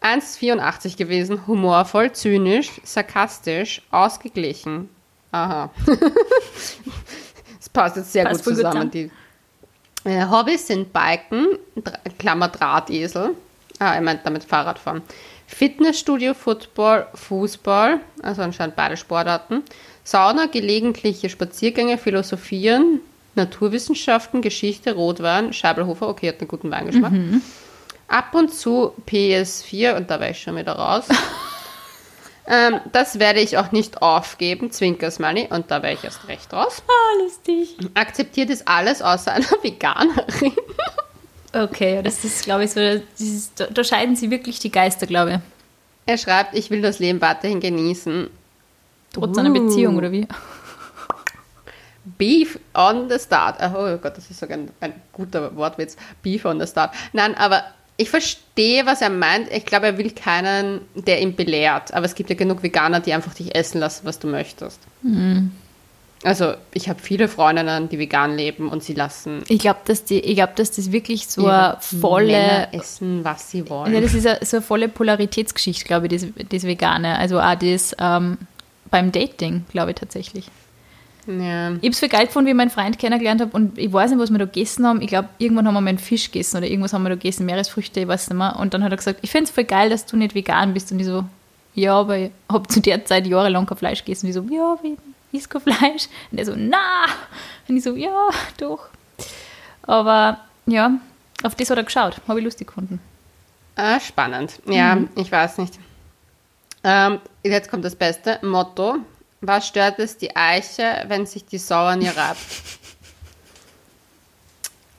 1,84 0.01 0.97
gewesen, 0.97 1.45
humorvoll, 1.45 2.11
zynisch, 2.13 2.71
sarkastisch, 2.83 3.81
ausgeglichen. 3.91 4.89
Aha. 5.31 5.69
Das 7.59 7.67
passt 7.67 7.97
jetzt 7.97 8.13
sehr 8.13 8.23
Passt 8.23 8.45
gut 8.45 8.55
voll 8.55 8.63
gut 8.63 8.71
zusammen. 8.71 8.91
Die 8.91 9.11
äh, 10.05 10.25
Hobbys 10.25 10.65
sind 10.67 10.93
Biken, 10.93 11.59
Klammer 12.17 12.47
Drahtesel, 12.47 13.35
ah, 13.79 13.95
er 13.95 14.01
meint 14.01 14.25
damit 14.25 14.45
Fahrradfahren, 14.45 15.01
Fitnessstudio, 15.45 16.33
Football, 16.33 17.07
Fußball, 17.13 17.99
also 18.23 18.41
anscheinend 18.41 18.75
beide 18.75 18.95
Sportarten, 18.95 19.63
Sauna, 20.03 20.45
gelegentliche 20.45 21.29
Spaziergänge, 21.29 21.97
Philosophieren, 21.97 23.01
Naturwissenschaften, 23.39 24.41
Geschichte, 24.41 24.93
Rotwein, 24.93 25.53
Scheibelhofer, 25.53 26.07
okay, 26.07 26.29
hat 26.29 26.39
einen 26.39 26.47
guten 26.47 26.69
Weingeschmack. 26.71 27.13
Ab 28.07 28.33
und 28.33 28.53
zu 28.53 28.93
PS4 29.07 29.95
und 29.95 30.09
da 30.09 30.19
war 30.19 30.29
ich 30.29 30.39
schon 30.41 30.55
wieder 30.55 30.73
raus. 30.73 31.05
ähm, 32.47 32.79
das 32.91 33.19
werde 33.19 33.39
ich 33.39 33.57
auch 33.57 33.71
nicht 33.71 34.01
aufgeben, 34.01 34.71
Zwinkersmoney, 34.71 35.47
und 35.51 35.69
da 35.69 35.83
wäre 35.83 35.93
ich 35.93 36.03
erst 36.03 36.27
recht 36.27 36.51
raus. 36.51 36.81
Ah, 36.87 37.23
lustig. 37.23 37.77
Akzeptiert 37.93 38.49
ist 38.49 38.67
alles 38.67 39.01
außer 39.01 39.31
einer 39.31 39.45
Veganerin. 39.61 40.53
Okay, 41.53 42.01
das 42.03 42.23
ist, 42.23 42.43
glaube 42.43 42.65
ich, 42.65 42.71
so, 42.71 42.79
dieses, 43.17 43.53
da, 43.55 43.67
da 43.67 43.83
scheiden 43.83 44.15
sie 44.15 44.29
wirklich 44.29 44.59
die 44.59 44.71
Geister, 44.71 45.07
glaube 45.07 45.31
ich. 45.31 45.39
Er 46.05 46.17
schreibt, 46.17 46.55
ich 46.55 46.71
will 46.71 46.81
das 46.81 46.99
Leben 46.99 47.21
weiterhin 47.21 47.59
genießen. 47.59 48.29
Trotz 49.13 49.37
einer 49.37 49.51
Beziehung, 49.51 49.97
oder 49.97 50.11
wie? 50.11 50.27
Beef 52.17 52.59
on 52.73 53.09
the 53.09 53.19
start. 53.19 53.57
Oh 53.61 53.97
Gott, 53.97 54.17
das 54.17 54.29
ist 54.31 54.39
sogar 54.39 54.57
ein, 54.57 54.69
ein 54.81 54.93
guter 55.13 55.55
Wortwitz. 55.55 55.95
Beef 56.23 56.45
on 56.45 56.59
the 56.59 56.67
start. 56.67 56.91
Nein, 57.13 57.35
aber 57.35 57.63
ich 57.97 58.09
verstehe, 58.09 58.85
was 58.85 59.01
er 59.01 59.09
meint. 59.09 59.51
Ich 59.51 59.65
glaube, 59.65 59.87
er 59.87 59.97
will 59.97 60.11
keinen, 60.11 60.81
der 60.95 61.21
ihn 61.21 61.35
belehrt. 61.35 61.93
Aber 61.93 62.05
es 62.05 62.15
gibt 62.15 62.29
ja 62.29 62.35
genug 62.35 62.63
Veganer, 62.63 63.01
die 63.01 63.13
einfach 63.13 63.33
dich 63.33 63.53
essen 63.55 63.79
lassen, 63.81 64.05
was 64.05 64.19
du 64.19 64.27
möchtest. 64.27 64.79
Also, 66.23 66.53
ich 66.73 66.89
habe 66.89 66.99
viele 67.01 67.29
Freundinnen, 67.29 67.87
die 67.87 67.97
vegan 67.97 68.35
leben 68.35 68.67
und 68.69 68.83
sie 68.83 68.93
lassen 68.93 69.41
Ich 69.47 69.59
glaube, 69.59 69.79
dass, 69.85 70.03
die- 70.03 70.19
ich 70.19 70.35
glaub, 70.35 70.53
dass 70.57 70.71
das 70.71 70.91
wirklich 70.91 71.27
so 71.29 71.47
eine 71.47 71.77
volle. 71.79 72.27
Männer 72.33 72.67
essen, 72.73 73.23
was 73.23 73.49
sie 73.51 73.69
wollen. 73.69 73.93
Ja, 73.93 74.01
das 74.01 74.13
ist 74.13 74.27
a- 74.27 74.43
so 74.43 74.57
eine 74.57 74.65
volle 74.65 74.89
Polaritätsgeschichte, 74.89 75.85
glaube 75.85 76.07
ich, 76.07 76.21
das, 76.21 76.29
das 76.49 76.63
Vegane. 76.63 77.17
Also 77.17 77.39
auch 77.39 77.55
das 77.55 77.95
ähm, 77.99 78.37
beim 78.91 79.13
Dating, 79.13 79.63
glaube 79.71 79.91
ich 79.91 79.95
tatsächlich. 79.95 80.47
Ja. 81.27 81.69
Ich 81.71 81.77
habe 81.77 81.87
es 81.89 81.99
für 81.99 82.09
geil 82.09 82.25
gefunden, 82.25 82.47
wie 82.47 82.51
ich 82.51 82.55
meinen 82.57 82.69
Freund 82.69 82.97
kennengelernt 82.97 83.41
habe 83.41 83.51
und 83.51 83.77
ich 83.77 83.91
weiß 83.91 84.11
nicht, 84.11 84.19
was 84.19 84.31
wir 84.31 84.39
da 84.39 84.45
gegessen 84.45 84.85
haben. 84.87 85.01
Ich 85.01 85.07
glaube, 85.07 85.29
irgendwann 85.37 85.67
haben 85.67 85.73
wir 85.75 85.81
mal 85.81 85.89
einen 85.89 85.99
Fisch 85.99 86.31
gegessen 86.31 86.57
oder 86.57 86.67
irgendwas 86.67 86.93
haben 86.93 87.03
wir 87.03 87.09
da 87.09 87.15
gegessen, 87.15 87.45
Meeresfrüchte, 87.45 87.99
ich 88.01 88.07
weiß 88.07 88.29
nicht 88.29 88.37
mehr. 88.37 88.55
Und 88.57 88.73
dann 88.73 88.83
hat 88.83 88.91
er 88.91 88.97
gesagt, 88.97 89.19
ich 89.21 89.29
finde 89.31 89.45
es 89.45 89.51
voll 89.51 89.63
geil, 89.65 89.89
dass 89.89 90.05
du 90.05 90.17
nicht 90.17 90.33
vegan 90.35 90.73
bist. 90.73 90.91
Und 90.91 90.99
ich 90.99 91.05
so, 91.05 91.23
ja, 91.75 91.95
aber 91.95 92.17
ich 92.17 92.31
habe 92.51 92.67
zu 92.67 92.81
der 92.81 93.05
Zeit 93.05 93.27
jahrelang 93.27 93.65
kein 93.65 93.77
Fleisch 93.77 94.03
gegessen. 94.03 94.25
Und 94.25 94.29
ich 94.29 94.35
so, 94.35 94.43
ja, 94.55 94.77
wie 94.81 94.97
isst 95.37 95.49
kein 95.49 95.61
Fleisch? 95.61 96.07
Und 96.31 96.37
er 96.39 96.45
so, 96.45 96.53
na. 96.57 97.05
Und 97.67 97.77
ich 97.77 97.83
so, 97.83 97.95
ja, 97.95 98.29
doch. 98.57 98.87
Aber 99.83 100.39
ja, 100.65 100.91
auf 101.43 101.55
das 101.55 101.69
hat 101.69 101.77
er 101.77 101.83
geschaut. 101.83 102.15
Habe 102.27 102.39
ich 102.39 102.45
lustig 102.45 102.67
gefunden. 102.67 102.99
Ah, 103.75 103.99
spannend. 103.99 104.59
Ja, 104.65 104.95
Mhm. 104.95 105.09
ich 105.15 105.31
weiß 105.31 105.57
nicht. 105.59 105.79
Ähm, 106.83 107.19
jetzt 107.43 107.69
kommt 107.69 107.85
das 107.85 107.95
Beste. 107.95 108.39
Motto. 108.41 108.97
Was 109.41 109.67
stört 109.67 109.99
es 109.99 110.17
die 110.17 110.35
Eiche, 110.35 111.05
wenn 111.07 111.25
sich 111.25 111.45
die 111.45 111.57
Sau 111.57 111.85
an 111.85 112.01
ihr 112.01 112.15
reibt? 112.15 112.39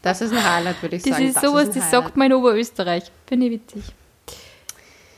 Das 0.03 0.20
ist 0.22 0.33
ein 0.33 0.42
Highlight, 0.42 0.81
würde 0.83 0.96
ich 0.96 1.03
Das 1.03 1.12
sagen. 1.12 1.26
ist 1.29 1.40
sowas, 1.40 1.68
ein 1.68 1.74
das 1.74 1.76
Highlight. 1.76 1.90
sagt 1.90 2.16
man 2.16 2.26
in 2.29 2.33
Oberösterreich. 2.35 3.05
Finde 3.26 3.46
ich 3.46 3.53
witzig. 3.53 3.83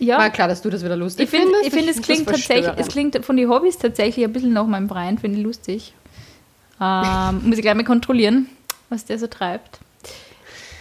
Ja. 0.01 0.19
War 0.19 0.31
klar, 0.31 0.49
dass 0.49 0.61
du 0.61 0.69
das 0.71 0.83
wieder 0.85 0.97
lustig 0.97 1.25
Ich 1.25 1.31
finde, 1.31 1.47
findest. 1.61 1.67
ich 1.69 1.73
find, 1.73 1.89
es 1.89 2.03
klingt 2.03 2.27
das 2.29 2.37
tatsächlich, 2.41 2.73
es 2.77 2.89
klingt 2.89 3.25
von 3.25 3.37
den 3.37 3.49
Hobbys 3.49 3.79
tatsächlich 3.79 4.25
ein 4.25 4.33
bisschen 4.33 4.53
nach 4.53 4.67
meinem 4.67 4.89
Brian, 4.89 5.17
finde 5.19 5.39
ich 5.39 5.45
lustig. 5.45 5.95
Ähm, 6.81 7.41
muss 7.45 7.57
ich 7.57 7.63
gleich 7.63 7.77
mal 7.77 7.85
kontrollieren, 7.85 8.49
was 8.89 9.05
der 9.05 9.21
so 9.21 9.29
treibt. 9.29 9.79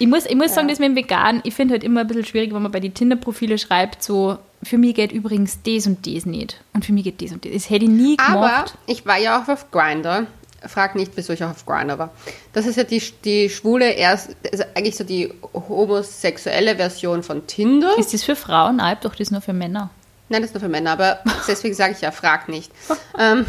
Ich 0.01 0.07
muss, 0.07 0.25
ich 0.25 0.33
muss 0.33 0.55
sagen, 0.55 0.67
das 0.67 0.79
mit 0.79 0.89
dem 0.89 0.95
Vegan, 0.95 1.41
ich 1.43 1.53
finde 1.53 1.73
halt 1.73 1.83
immer 1.83 2.01
ein 2.01 2.07
bisschen 2.07 2.25
schwierig, 2.25 2.51
wenn 2.55 2.63
man 2.63 2.71
bei 2.71 2.79
den 2.79 2.91
Tinder-Profile 2.91 3.59
schreibt, 3.59 4.01
so, 4.01 4.39
für 4.63 4.79
mich 4.79 4.95
geht 4.95 5.11
übrigens 5.11 5.59
das 5.61 5.85
und 5.85 6.07
das 6.07 6.25
nicht. 6.25 6.59
Und 6.73 6.83
für 6.83 6.91
mich 6.91 7.03
geht 7.03 7.21
das 7.21 7.31
und 7.31 7.45
das. 7.45 7.51
Das 7.53 7.69
hätte 7.69 7.85
ich 7.85 7.91
nie 7.91 8.17
Aber 8.17 8.33
gemacht. 8.33 8.73
ich 8.87 9.05
war 9.05 9.19
ja 9.19 9.39
auch 9.39 9.47
auf 9.47 9.69
Grindr. 9.69 10.25
Frag 10.65 10.95
nicht, 10.95 11.11
wieso 11.13 11.33
ich 11.33 11.43
auch 11.43 11.51
auf 11.51 11.67
Grindr 11.67 11.99
war. 11.99 12.09
Das 12.51 12.65
ist 12.65 12.77
ja 12.77 12.83
die, 12.83 12.99
die 13.23 13.47
schwule, 13.51 13.91
erst, 13.91 14.35
also 14.51 14.63
eigentlich 14.73 14.95
so 14.95 15.03
die 15.03 15.31
homosexuelle 15.53 16.77
Version 16.77 17.21
von 17.21 17.45
Tinder. 17.45 17.95
Ist 17.99 18.11
das 18.11 18.23
für 18.23 18.35
Frauen? 18.35 18.77
Nein, 18.77 18.97
doch, 19.01 19.11
das 19.11 19.19
ist 19.27 19.31
nur 19.31 19.41
für 19.41 19.53
Männer. 19.53 19.91
Nein, 20.29 20.41
das 20.41 20.49
ist 20.49 20.55
nur 20.55 20.61
für 20.61 20.69
Männer, 20.69 20.93
aber 20.93 21.19
deswegen 21.47 21.75
sage 21.75 21.93
ich 21.93 22.01
ja, 22.01 22.09
frag 22.09 22.49
nicht. 22.49 22.71
ähm, 23.19 23.45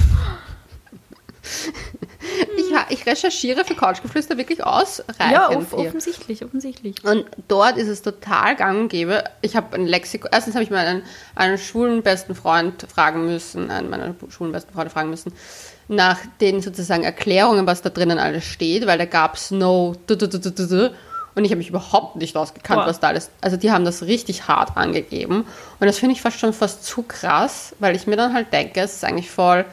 ich, 2.57 2.99
ich 2.99 3.07
recherchiere 3.07 3.65
für 3.65 3.75
Couchgeflüster 3.75 4.37
wirklich 4.39 4.65
ausreichend 4.65 5.33
Ja, 5.33 5.51
off 5.51 5.71
hier. 5.71 5.79
offensichtlich, 5.89 6.45
offensichtlich. 6.45 7.05
Und 7.05 7.25
dort 7.49 7.77
ist 7.77 7.89
es 7.89 8.03
total 8.03 8.57
gang 8.57 8.79
und 8.81 8.89
gäbe. 8.89 9.25
Ich 9.41 9.57
habe 9.57 9.75
ein 9.77 9.87
Lexikon. 9.87 10.31
Erstens 10.33 10.55
habe 10.55 10.65
ich 10.65 10.71
meinen 10.71 11.03
einen 11.35 11.59
schwulen 11.59 12.03
besten 12.03 12.35
Freund 12.35 12.87
fragen 12.93 13.27
müssen, 13.27 13.71
einen 13.71 13.91
meiner 13.91 14.15
schwulen 14.31 14.53
besten 14.53 14.73
Freunde 14.73 14.91
fragen 14.91 15.11
müssen, 15.11 15.33
nach 15.89 16.19
den 16.41 16.61
sozusagen 16.63 17.05
Erklärungen, 17.05 17.67
was 17.67 17.83
da 17.83 17.91
drinnen 17.91 18.19
alles 18.19 18.45
steht, 18.45 18.87
weil 18.87 18.99
da 18.99 19.05
gab 19.05 19.35
es 19.35 19.51
no. 19.51 19.95
du- 20.07 20.17
du- 20.17 20.29
du- 20.29 20.39
du- 20.39 20.51
du- 20.53 20.67
du. 20.69 20.93
Und 21.35 21.47
ich 21.47 21.51
habe 21.51 21.59
mich 21.59 21.71
überhaupt 21.71 22.17
nicht 22.17 22.37
ausgekannt, 22.37 22.81
Boah. 22.83 22.87
was 22.87 23.01
da 23.01 23.09
alles. 23.09 23.31
Also 23.41 23.57
die 23.57 23.71
haben 23.73 23.87
das 23.87 24.03
richtig 24.03 24.49
hart 24.49 24.77
angegeben. 24.77 25.47
Und 25.81 25.87
das 25.87 25.99
finde 25.99 26.15
ich 26.15 26.21
fast 26.21 26.39
schon 26.39 26.53
fast 26.53 26.85
zu 26.85 27.03
krass, 27.05 27.75
weil 27.79 27.97
ich 27.97 28.07
mir 28.07 28.17
dann 28.17 28.35
halt 28.35 28.53
denke, 28.53 28.81
es 28.81 28.97
ist 28.97 29.05
eigentlich 29.05 29.31
voll. 29.31 29.65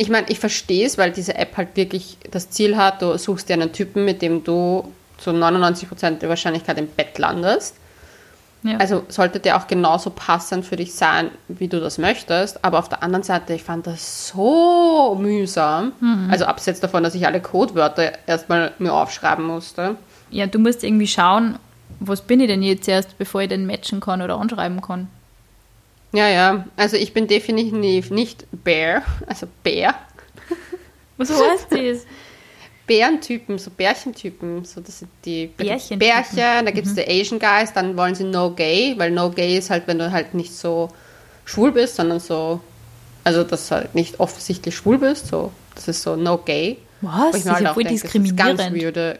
Ich 0.00 0.08
meine, 0.08 0.30
ich 0.30 0.38
verstehe 0.38 0.86
es, 0.86 0.96
weil 0.96 1.10
diese 1.10 1.34
App 1.34 1.56
halt 1.56 1.76
wirklich 1.76 2.16
das 2.30 2.50
Ziel 2.50 2.76
hat, 2.76 3.02
du 3.02 3.18
suchst 3.18 3.48
dir 3.48 3.54
einen 3.54 3.72
Typen, 3.72 4.04
mit 4.04 4.22
dem 4.22 4.44
du 4.44 4.92
zu 5.18 5.30
99% 5.30 6.20
der 6.20 6.28
Wahrscheinlichkeit 6.28 6.78
im 6.78 6.86
Bett 6.86 7.18
landest. 7.18 7.74
Ja. 8.62 8.76
Also 8.78 9.04
sollte 9.08 9.40
der 9.40 9.56
auch 9.56 9.66
genauso 9.66 10.10
passend 10.10 10.64
für 10.64 10.76
dich 10.76 10.94
sein, 10.94 11.30
wie 11.48 11.68
du 11.68 11.80
das 11.80 11.98
möchtest. 11.98 12.64
Aber 12.64 12.78
auf 12.78 12.88
der 12.88 13.02
anderen 13.02 13.24
Seite, 13.24 13.54
ich 13.54 13.64
fand 13.64 13.88
das 13.88 14.28
so 14.28 15.16
mühsam. 15.20 15.92
Also 16.30 16.44
abseits 16.44 16.80
davon, 16.80 17.02
dass 17.02 17.14
ich 17.14 17.26
alle 17.26 17.40
Codewörter 17.40 18.12
erstmal 18.26 18.72
mir 18.78 18.92
aufschreiben 18.92 19.44
musste. 19.44 19.96
Ja, 20.30 20.46
du 20.46 20.58
musst 20.58 20.84
irgendwie 20.84 21.08
schauen, 21.08 21.58
was 22.00 22.20
bin 22.20 22.40
ich 22.40 22.46
denn 22.46 22.62
jetzt 22.62 22.86
erst, 22.88 23.18
bevor 23.18 23.42
ich 23.42 23.48
den 23.48 23.66
matchen 23.66 23.98
kann 24.00 24.22
oder 24.22 24.38
anschreiben 24.38 24.80
kann. 24.80 25.08
Ja, 26.12 26.28
ja. 26.28 26.64
Also 26.76 26.96
ich 26.96 27.12
bin 27.12 27.26
definitiv 27.26 28.10
nicht 28.10 28.46
Bear, 28.64 29.02
also 29.26 29.46
Bär. 29.62 29.94
Was 31.16 31.30
heißt 31.30 31.66
das? 31.70 32.06
Bärentypen, 32.86 33.58
so 33.58 33.70
Bärchentypen, 33.70 34.64
so 34.64 34.80
das 34.80 35.00
sind 35.00 35.10
die 35.26 35.48
Bärchentypen. 35.48 35.98
Bärchen, 35.98 36.64
da 36.64 36.70
gibt 36.70 36.86
es 36.86 36.94
die 36.94 37.06
Asian 37.06 37.38
Guys, 37.38 37.72
dann 37.74 37.96
wollen 37.98 38.14
sie 38.14 38.24
No 38.24 38.50
Gay, 38.50 38.94
weil 38.96 39.10
No 39.10 39.28
Gay 39.30 39.58
ist 39.58 39.68
halt, 39.68 39.86
wenn 39.86 39.98
du 39.98 40.10
halt 40.10 40.32
nicht 40.32 40.54
so 40.54 40.88
schwul 41.44 41.70
bist, 41.72 41.96
sondern 41.96 42.18
so, 42.18 42.60
also 43.24 43.44
dass 43.44 43.68
du 43.68 43.74
halt 43.74 43.94
nicht 43.94 44.18
offensichtlich 44.20 44.74
schwul 44.74 44.96
bist, 44.96 45.26
so, 45.26 45.52
das 45.74 45.88
ist 45.88 46.02
so 46.02 46.16
No 46.16 46.38
Gay. 46.38 46.78
Was? 47.02 47.36
Ich 47.36 47.44
Das 47.44 47.52
ist 47.56 47.60
ja 47.60 47.70
auch 47.70 47.74
voll 47.74 47.84
denke, 47.84 47.94
ist 47.94 48.02
ganz 48.02 48.12
diskriminierend. 48.12 48.74
weirde, 48.74 49.18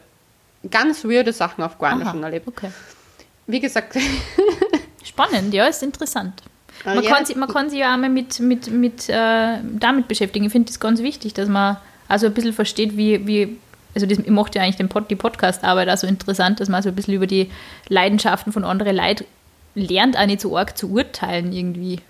ganz 0.71 1.05
weirde 1.05 1.33
Sachen 1.35 1.63
auf 1.63 1.77
Aha, 1.79 2.11
schon 2.11 2.23
erlebt. 2.23 2.49
Okay. 2.49 2.71
Wie 3.47 3.61
gesagt, 3.61 3.99
Spannend, 5.05 5.53
ja, 5.53 5.67
ist 5.67 5.83
interessant. 5.83 6.43
Ah, 6.85 6.95
Man, 6.95 7.05
ja. 7.05 7.11
kann, 7.11 7.25
sich, 7.25 7.37
man 7.37 7.49
kann 7.49 7.71
sich 7.71 7.81
ja 7.81 7.95
auch 7.95 7.99
mal 7.99 8.09
mit, 8.09 8.41
mit, 8.41 8.71
mit, 8.71 9.09
äh, 9.09 9.59
damit 9.79 10.09
beschäftigen. 10.09 10.47
Ich 10.47 10.53
finde 10.53 10.69
das 10.69 10.81
ganz 10.81 11.03
wichtig, 11.03 11.35
dass 11.35 11.49
man 11.49 11.77
also 12.09 12.27
ein 12.27 12.35
bisschen 12.35 12.53
versteht, 12.53 12.97
wie, 12.97 13.27
wie 13.27 13.59
also 13.95 14.07
das 14.07 14.19
macht 14.27 14.55
ja 14.55 14.63
eigentlich 14.63 14.77
den 14.77 14.89
Pod, 14.89 15.11
die 15.11 15.17
Podcast-Arbeit 15.17 15.89
auch 15.89 15.97
so 15.97 16.07
interessant, 16.07 16.61
dass 16.61 16.69
man 16.69 16.83
so 16.83 16.89
ein 16.91 16.95
bisschen 16.95 17.15
über 17.15 17.27
die 17.27 17.51
Leidenschaften 17.89 18.53
von 18.53 18.65
anderen 18.65 18.97
Leuten 18.97 19.25
lernt 19.75 20.17
auch 20.17 20.27
nicht 20.27 20.41
so 20.41 20.57
arg 20.57 20.77
zu 20.77 20.91
urteilen 20.91 21.53
irgendwie. 21.53 22.01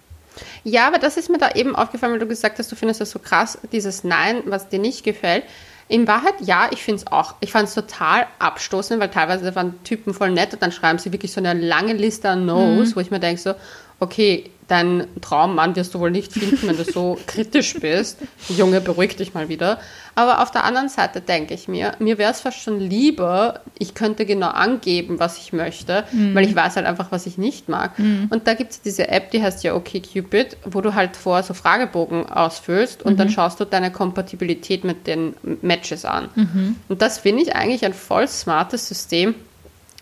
Ja, 0.65 0.87
aber 0.87 0.99
das 0.99 1.17
ist 1.17 1.31
mir 1.31 1.39
da 1.39 1.51
eben 1.53 1.75
aufgefallen, 1.75 2.13
weil 2.13 2.21
du 2.21 2.27
gesagt 2.27 2.59
hast, 2.59 2.71
du 2.71 2.77
findest 2.77 3.01
das 3.01 3.11
so 3.11 3.19
krass, 3.19 3.59
dieses 3.73 4.05
Nein, 4.05 4.43
was 4.47 4.69
dir 4.69 4.79
nicht 4.79 5.05
gefällt. 5.05 5.45
In 5.89 6.07
Wahrheit, 6.07 6.35
ja, 6.41 6.69
ich 6.71 6.83
finde 6.83 7.03
es 7.03 7.07
auch. 7.11 7.35
Ich 7.41 7.51
fand 7.51 7.67
es 7.69 7.75
total 7.75 8.27
abstoßend, 8.39 9.01
weil 9.01 9.11
teilweise 9.11 9.55
waren 9.55 9.83
Typen 9.85 10.13
voll 10.13 10.31
nett 10.31 10.53
und 10.53 10.63
dann 10.63 10.71
schreiben 10.71 10.99
sie 10.99 11.13
wirklich 11.13 11.33
so 11.33 11.41
eine 11.41 11.55
lange 11.55 11.95
Liste 11.95 12.29
an 12.29 12.45
No's, 12.45 12.91
mhm. 12.91 12.97
wo 12.97 13.01
ich 13.01 13.11
mir 13.11 13.21
denke 13.21 13.41
so, 13.41 13.55
okay, 14.01 14.51
dein 14.69 15.07
Traummann 15.23 15.75
wirst 15.77 15.95
du 15.95 15.99
wohl 15.99 16.11
nicht 16.11 16.33
finden, 16.33 16.69
wenn 16.69 16.77
du 16.77 16.85
so 16.85 17.19
kritisch 17.27 17.75
bist. 17.81 18.19
Junge, 18.49 18.81
beruhig 18.81 19.17
dich 19.17 19.33
mal 19.33 19.49
wieder. 19.49 19.81
Aber 20.15 20.43
auf 20.43 20.51
der 20.51 20.65
anderen 20.65 20.89
Seite 20.89 21.21
denke 21.21 21.55
ich 21.55 21.69
mir, 21.69 21.93
mir 22.01 22.19
wäre 22.19 22.31
es 22.31 22.41
fast 22.41 22.61
schon 22.61 22.79
lieber, 22.79 23.61
ich 23.79 23.95
könnte 23.95 24.27
genau 24.27 24.49
angeben, 24.49 25.19
was 25.19 25.39
ich 25.39 25.53
möchte, 25.53 26.05
mhm. 26.13 26.35
weil 26.35 26.45
ich 26.45 26.55
weiß 26.55 26.77
halt 26.77 26.87
einfach, 26.87 27.11
was 27.11 27.27
ich 27.27 27.39
nicht 27.39 27.69
mag. 27.69 27.99
Mhm. 27.99 28.27
Und 28.29 28.47
da 28.47 28.55
gibt 28.55 28.73
es 28.73 28.83
diese 28.83 29.09
App, 29.09 29.31
die 29.31 29.43
heißt 29.43 29.65
ja 29.65 29.75
OkCupid, 29.75 30.59
wo 30.65 30.81
du 30.81 30.95
halt 30.95 31.17
vor 31.17 31.43
so 31.43 31.55
Fragebogen 31.55 32.29
ausfüllst 32.29 33.03
und 33.03 33.15
mhm. 33.15 33.17
dann 33.17 33.31
schaust 33.31 33.61
du 33.61 33.65
deine 33.65 33.91
Kompatibilität 33.91 34.85
mit 34.85 35.07
den 35.07 35.35
Matches 35.63 36.05
an. 36.05 36.29
Mhm. 36.35 36.77
Und 36.89 37.01
das 37.01 37.19
finde 37.19 37.43
ich 37.43 37.55
eigentlich 37.55 37.85
ein 37.85 37.95
voll 37.95 38.29
smartes 38.29 38.87
System, 38.87 39.35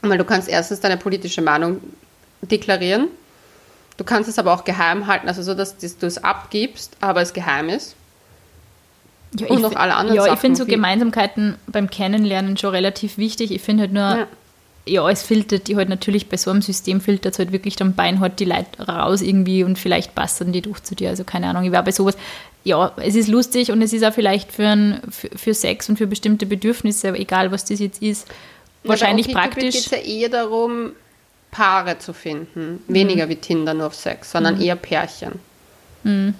weil 0.02 0.18
du 0.18 0.24
kannst 0.24 0.48
erstens 0.48 0.80
deine 0.80 0.96
politische 0.96 1.42
Meinung 1.42 1.80
deklarieren 2.40 3.08
Du 3.96 4.04
kannst 4.04 4.28
es 4.28 4.38
aber 4.38 4.52
auch 4.52 4.64
geheim 4.64 5.06
halten, 5.06 5.28
also 5.28 5.42
so, 5.42 5.54
dass 5.54 5.76
du 5.78 6.06
es 6.06 6.22
abgibst, 6.22 6.96
aber 7.00 7.22
es 7.22 7.32
geheim 7.32 7.68
ist. 7.68 7.96
Ja, 9.38 9.48
und 9.48 9.62
noch 9.62 9.74
alle 9.74 9.94
anderen 9.94 10.16
ja, 10.16 10.22
Sachen. 10.22 10.28
Ja, 10.28 10.34
ich 10.34 10.40
finde 10.40 10.56
so 10.58 10.66
Gemeinsamkeiten 10.66 11.56
beim 11.66 11.90
Kennenlernen 11.90 12.56
schon 12.56 12.70
relativ 12.70 13.18
wichtig. 13.18 13.50
Ich 13.50 13.62
finde 13.62 13.82
halt 13.82 13.92
nur, 13.92 14.02
ja. 14.02 14.26
ja. 14.86 15.10
es 15.10 15.22
filtert 15.22 15.68
die 15.68 15.76
halt 15.76 15.88
natürlich 15.88 16.28
bei 16.28 16.36
so 16.36 16.50
einem 16.50 16.62
System 16.62 17.00
filtert 17.00 17.34
es 17.34 17.38
halt 17.38 17.52
wirklich 17.52 17.76
dann 17.76 17.94
beinhart 17.94 18.38
die 18.38 18.44
Leute 18.44 18.86
raus 18.86 19.22
irgendwie 19.22 19.64
und 19.64 19.78
vielleicht 19.78 20.14
passen 20.14 20.52
die 20.52 20.62
durch 20.62 20.82
zu 20.82 20.94
dir. 20.94 21.08
Also 21.08 21.24
keine 21.24 21.48
Ahnung, 21.48 21.64
ich 21.64 21.72
war 21.72 21.82
bei 21.82 21.92
sowas. 21.92 22.16
Ja, 22.64 22.92
es 22.96 23.14
ist 23.14 23.28
lustig 23.28 23.70
und 23.70 23.80
es 23.80 23.92
ist 23.92 24.04
auch 24.04 24.12
vielleicht 24.12 24.52
für, 24.52 24.66
ein, 24.66 25.00
für, 25.08 25.28
für 25.36 25.54
Sex 25.54 25.88
und 25.88 25.98
für 25.98 26.06
bestimmte 26.06 26.46
Bedürfnisse, 26.46 27.08
egal 27.14 27.52
was 27.52 27.64
das 27.64 27.78
jetzt 27.78 28.02
ist, 28.02 28.26
wahrscheinlich 28.84 29.26
okay, 29.26 29.34
praktisch. 29.34 29.76
Es 29.76 29.90
geht 29.90 30.04
ja 30.04 30.04
eher 30.04 30.28
darum, 30.28 30.92
Paare 31.50 31.98
zu 31.98 32.12
finden. 32.12 32.82
Weniger 32.88 33.26
mhm. 33.26 33.30
wie 33.30 33.36
Tinder 33.36 33.74
nur 33.74 33.86
auf 33.86 33.94
Sex, 33.94 34.30
sondern 34.30 34.56
mhm. 34.56 34.62
eher 34.62 34.76
Pärchen. 34.76 35.40
Mhm. 36.02 36.34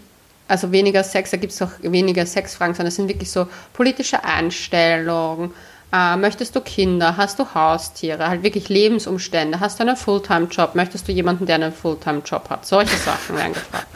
Also 0.48 0.70
weniger 0.70 1.02
Sex, 1.02 1.30
da 1.30 1.36
gibt 1.36 1.52
es 1.52 1.62
auch 1.62 1.70
weniger 1.82 2.24
Sexfragen, 2.24 2.74
sondern 2.74 2.88
es 2.88 2.96
sind 2.96 3.08
wirklich 3.08 3.30
so 3.30 3.48
politische 3.72 4.22
Einstellungen. 4.22 5.52
Äh, 5.92 6.16
möchtest 6.16 6.54
du 6.54 6.60
Kinder? 6.60 7.16
Hast 7.16 7.38
du 7.38 7.46
Haustiere? 7.54 8.28
Halt 8.28 8.42
wirklich 8.42 8.68
Lebensumstände. 8.68 9.60
Hast 9.60 9.78
du 9.78 9.84
einen 9.84 9.96
Fulltime-Job? 9.96 10.74
Möchtest 10.74 11.08
du 11.08 11.12
jemanden, 11.12 11.46
der 11.46 11.56
einen 11.56 11.72
Fulltime-Job 11.72 12.50
hat? 12.50 12.66
Solche 12.66 12.96
Sachen 12.96 13.36
werden 13.36 13.54
gefragt. 13.54 13.86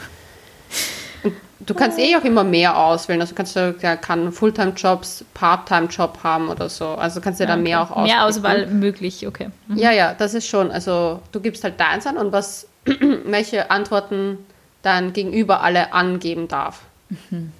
Du 1.65 1.73
kannst 1.73 1.99
eh 1.99 2.15
auch 2.15 2.23
immer 2.23 2.43
mehr 2.43 2.77
auswählen. 2.77 3.21
Also 3.21 3.35
kannst 3.35 3.55
du, 3.55 3.73
der 3.73 3.97
kann 3.97 4.31
Fulltime-Jobs, 4.31 5.25
Part-Time-Job 5.33 6.19
haben 6.23 6.49
oder 6.49 6.69
so. 6.69 6.87
Also 6.89 7.21
kannst 7.21 7.39
du 7.39 7.43
ja, 7.43 7.49
dann 7.49 7.59
okay. 7.59 7.69
mehr 7.69 7.81
auch 7.81 7.91
auswählen. 7.91 8.05
Mehr 8.07 8.25
Auswahl 8.25 8.67
möglich, 8.67 9.27
okay. 9.27 9.49
Mhm. 9.67 9.77
Ja, 9.77 9.91
ja, 9.91 10.13
das 10.13 10.33
ist 10.33 10.47
schon. 10.47 10.71
Also 10.71 11.19
du 11.31 11.39
gibst 11.39 11.63
halt 11.63 11.79
deins 11.79 12.07
an 12.07 12.17
und 12.17 12.31
was, 12.31 12.67
welche 12.85 13.69
Antworten 13.69 14.37
dein 14.81 15.13
Gegenüber 15.13 15.61
alle 15.61 15.93
angeben 15.93 16.47
darf. 16.47 16.81
Mhm. 17.29 17.51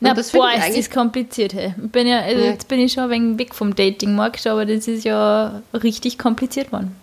Na, 0.00 0.14
das 0.14 0.32
boah, 0.32 0.50
ist 0.52 0.76
das 0.76 0.90
kompliziert. 0.90 1.54
Hey. 1.54 1.74
Bin 1.76 2.06
ja, 2.06 2.20
also 2.20 2.40
ja. 2.40 2.50
Jetzt 2.50 2.68
bin 2.68 2.78
ich 2.80 2.92
schon 2.92 3.04
ein 3.04 3.10
wenig 3.10 3.38
weg 3.38 3.54
vom 3.54 3.74
Dating-Markt, 3.74 4.46
aber 4.46 4.64
das 4.64 4.86
ist 4.86 5.04
ja 5.04 5.62
richtig 5.74 6.18
kompliziert 6.18 6.72
worden. 6.72 6.94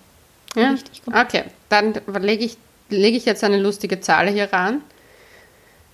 Ja? 0.56 0.72
Richtig 0.72 1.04
kompliziert. 1.04 1.46
Okay, 1.46 1.52
dann 1.70 1.94
lege 2.22 2.46
ich, 2.46 2.58
leg 2.90 3.16
ich 3.16 3.26
jetzt 3.26 3.44
eine 3.44 3.60
lustige 3.60 4.00
Zahl 4.00 4.30
hier 4.30 4.52
ran. 4.52 4.82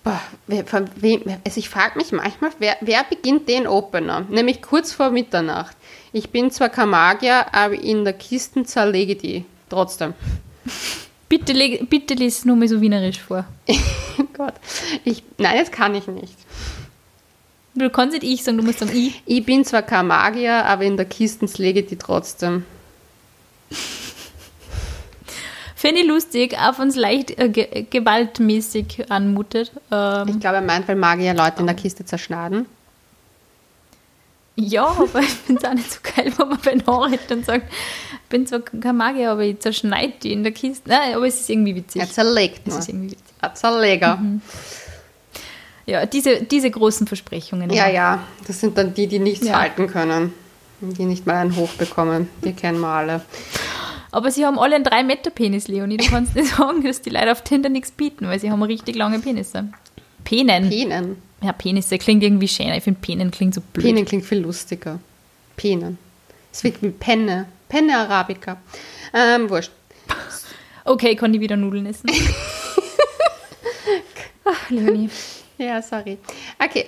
Boah, 0.03 0.19
von 0.65 0.89
wem, 0.95 1.21
also 1.45 1.59
ich 1.59 1.69
frage 1.69 1.97
mich 1.97 2.11
manchmal, 2.11 2.51
wer, 2.57 2.75
wer 2.81 3.03
beginnt 3.03 3.47
den 3.47 3.67
Opener? 3.67 4.25
Nämlich 4.29 4.61
kurz 4.61 4.93
vor 4.93 5.11
Mitternacht. 5.11 5.77
Ich 6.11 6.31
bin 6.31 6.49
zwar 6.49 6.69
kein 6.69 6.89
Magier, 6.89 7.53
aber 7.53 7.75
in 7.75 8.03
der 8.03 8.13
Kiste 8.13 8.63
zerlege 8.63 9.15
die 9.15 9.45
trotzdem. 9.69 10.13
Bitte, 11.29 11.53
bitte 11.85 12.13
lies 12.13 12.39
es 12.39 12.45
nur 12.45 12.57
mal 12.57 12.67
so 12.67 12.81
wienerisch 12.81 13.21
vor. 13.21 13.45
Gott. 14.33 14.53
Ich, 15.05 15.23
nein, 15.37 15.59
das 15.59 15.71
kann 15.71 15.95
ich 15.95 16.05
nicht. 16.07 16.35
Du 17.73 17.89
kannst 17.89 18.13
nicht 18.13 18.25
ich 18.25 18.43
sagen, 18.43 18.57
du 18.57 18.65
musst 18.65 18.79
sagen 18.79 18.91
ich. 18.93 19.23
Ich 19.25 19.45
bin 19.45 19.63
zwar 19.63 19.81
kein 19.81 20.07
Magier, 20.07 20.65
aber 20.65 20.83
in 20.83 20.97
der 20.97 21.05
Kiste 21.05 21.47
lege 21.55 21.83
die 21.83 21.95
trotzdem. 21.95 22.65
Finde 25.81 26.01
ich 26.01 26.07
lustig, 26.07 26.55
auch 26.59 26.77
wenn 26.77 26.89
es 26.89 26.95
leicht 26.95 27.39
äh, 27.39 27.49
ge 27.49 27.87
gewaltmäßig 27.89 29.09
anmutet. 29.09 29.71
Ähm, 29.91 30.27
ich 30.27 30.39
glaube, 30.39 30.57
er 30.57 30.61
meint, 30.61 30.87
weil 30.87 30.95
Magier 30.95 31.33
Leute 31.33 31.61
in 31.61 31.65
der 31.65 31.75
Kiste 31.75 32.05
zerschneiden. 32.05 32.67
Ja, 34.55 34.85
aber 34.85 35.21
ich 35.21 35.29
finde 35.29 35.63
es 35.63 35.67
auch 35.67 35.73
nicht 35.73 35.91
so 35.91 35.99
geil, 36.03 36.31
wenn 36.37 36.49
man 36.49 36.59
bei 36.63 36.75
Nachrichten 36.75 37.27
dann 37.29 37.43
sagt, 37.43 37.73
ich 38.13 38.29
bin 38.29 38.45
zwar 38.45 38.59
kein 38.59 38.95
Magier, 38.95 39.31
aber 39.31 39.41
ich 39.41 39.59
zerschneide 39.59 40.13
die 40.21 40.33
in 40.33 40.43
der 40.43 40.51
Kiste. 40.51 40.87
Nein, 40.87 41.15
aber 41.15 41.25
es 41.25 41.39
ist 41.39 41.49
irgendwie 41.49 41.75
witzig. 41.75 41.99
Er 41.99 42.07
zerlegt. 42.11 42.67
Es 42.67 42.75
ist 42.75 42.89
irgendwie 42.89 43.13
witzig. 43.13 43.25
Ein 43.39 43.55
Zerleger. 43.55 44.17
Mhm. 44.17 44.41
Ja, 45.87 46.05
diese, 46.05 46.43
diese 46.43 46.69
großen 46.69 47.07
Versprechungen. 47.07 47.71
Ja, 47.71 47.89
ja, 47.89 48.19
das 48.45 48.59
sind 48.59 48.77
dann 48.77 48.93
die, 48.93 49.07
die 49.07 49.17
nichts 49.17 49.47
ja. 49.47 49.59
halten 49.59 49.87
können. 49.87 50.31
Die 50.79 51.05
nicht 51.05 51.25
mal 51.25 51.37
einen 51.37 51.55
Hoch 51.55 51.71
bekommen. 51.71 52.29
Die 52.45 52.53
kennen 52.53 52.79
wir 52.81 52.87
alle. 52.87 53.21
Aber 54.11 54.29
sie 54.31 54.45
haben 54.45 54.59
alle 54.59 54.75
einen 54.75 54.85
3-Meter-Penis, 54.85 55.67
Leonie. 55.67 55.97
Du 55.97 56.05
kannst 56.09 56.35
nicht 56.35 56.47
sagen, 56.57 56.83
dass 56.83 57.01
die 57.01 57.09
Leute 57.09 57.31
auf 57.31 57.43
Tinder 57.43 57.69
nichts 57.69 57.91
bieten, 57.91 58.27
weil 58.27 58.39
sie 58.39 58.51
haben 58.51 58.61
richtig 58.63 58.95
lange 58.95 59.19
Penisse. 59.19 59.69
Penen. 60.23 60.69
Penen. 60.69 61.21
Ja, 61.41 61.53
Penisse 61.53 61.97
klingt 61.97 62.21
irgendwie 62.23 62.47
schöner. 62.47 62.77
Ich 62.77 62.83
finde 62.83 62.99
Penen 62.99 63.31
klingt 63.31 63.55
so 63.55 63.61
blöd. 63.61 63.85
Penen 63.85 64.05
klingt 64.05 64.25
viel 64.25 64.39
lustiger. 64.39 64.99
Penen. 65.55 65.97
Es 66.51 66.63
wird 66.63 66.81
wie 66.81 66.89
Penne. 66.89 67.47
Penne 67.69 67.97
Arabica. 67.97 68.57
Ähm, 69.13 69.49
wurscht. 69.49 69.71
Okay, 70.83 71.15
kann 71.15 71.33
ich 71.33 71.39
wieder 71.39 71.55
Nudeln 71.55 71.85
essen. 71.85 72.09
Ach, 74.45 74.69
Leonie. 74.69 75.09
Ja, 75.57 75.81
sorry. 75.81 76.17
Okay, 76.59 76.87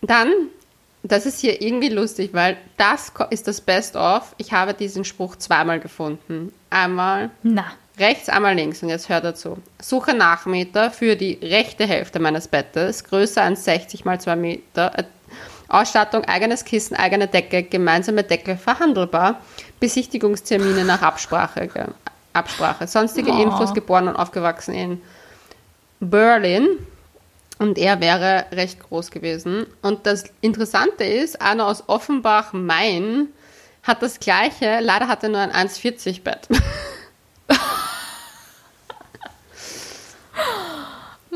dann 0.00 0.32
das 1.02 1.26
ist 1.26 1.40
hier 1.40 1.60
irgendwie 1.60 1.88
lustig, 1.88 2.30
weil 2.32 2.56
das 2.76 3.12
ist 3.30 3.48
das 3.48 3.60
Best 3.60 3.96
of. 3.96 4.34
Ich 4.38 4.52
habe 4.52 4.72
diesen 4.72 5.04
Spruch 5.04 5.36
zweimal 5.36 5.80
gefunden. 5.80 6.52
Einmal 6.70 7.30
Na. 7.42 7.64
rechts, 7.98 8.28
einmal 8.28 8.54
links. 8.54 8.82
Und 8.82 8.88
jetzt 8.88 9.08
hört 9.08 9.24
dazu. 9.24 9.58
Suche 9.80 10.14
Nachmeter 10.14 10.90
für 10.92 11.16
die 11.16 11.38
rechte 11.42 11.86
Hälfte 11.86 12.20
meines 12.20 12.46
Bettes, 12.46 13.02
größer 13.04 13.42
als 13.42 13.64
60 13.64 14.04
mal 14.04 14.20
2 14.20 14.36
Meter. 14.36 14.98
Äh, 14.98 15.04
Ausstattung, 15.68 16.24
eigenes 16.26 16.64
Kissen, 16.64 16.94
eigene 16.96 17.26
Decke, 17.26 17.62
gemeinsame 17.62 18.22
Decke, 18.22 18.56
verhandelbar. 18.56 19.40
Besichtigungstermine 19.80 20.84
nach 20.84 21.02
Absprache. 21.02 21.68
Absprache. 22.32 22.86
Sonstige 22.86 23.32
oh. 23.32 23.42
Infos, 23.42 23.74
geboren 23.74 24.06
und 24.06 24.16
aufgewachsen 24.16 24.74
in 24.74 25.00
Berlin. 25.98 26.78
Und 27.62 27.78
er 27.78 28.00
wäre 28.00 28.46
recht 28.50 28.80
groß 28.80 29.12
gewesen. 29.12 29.66
Und 29.82 30.04
das 30.04 30.24
Interessante 30.40 31.04
ist, 31.04 31.40
einer 31.40 31.68
aus 31.68 31.88
Offenbach-Main 31.88 33.28
hat 33.84 34.02
das 34.02 34.18
gleiche, 34.18 34.80
leider 34.80 35.06
hat 35.06 35.22
er 35.22 35.28
nur 35.28 35.38
ein 35.38 35.52
1,40 35.52 36.24
Bett. 36.24 36.48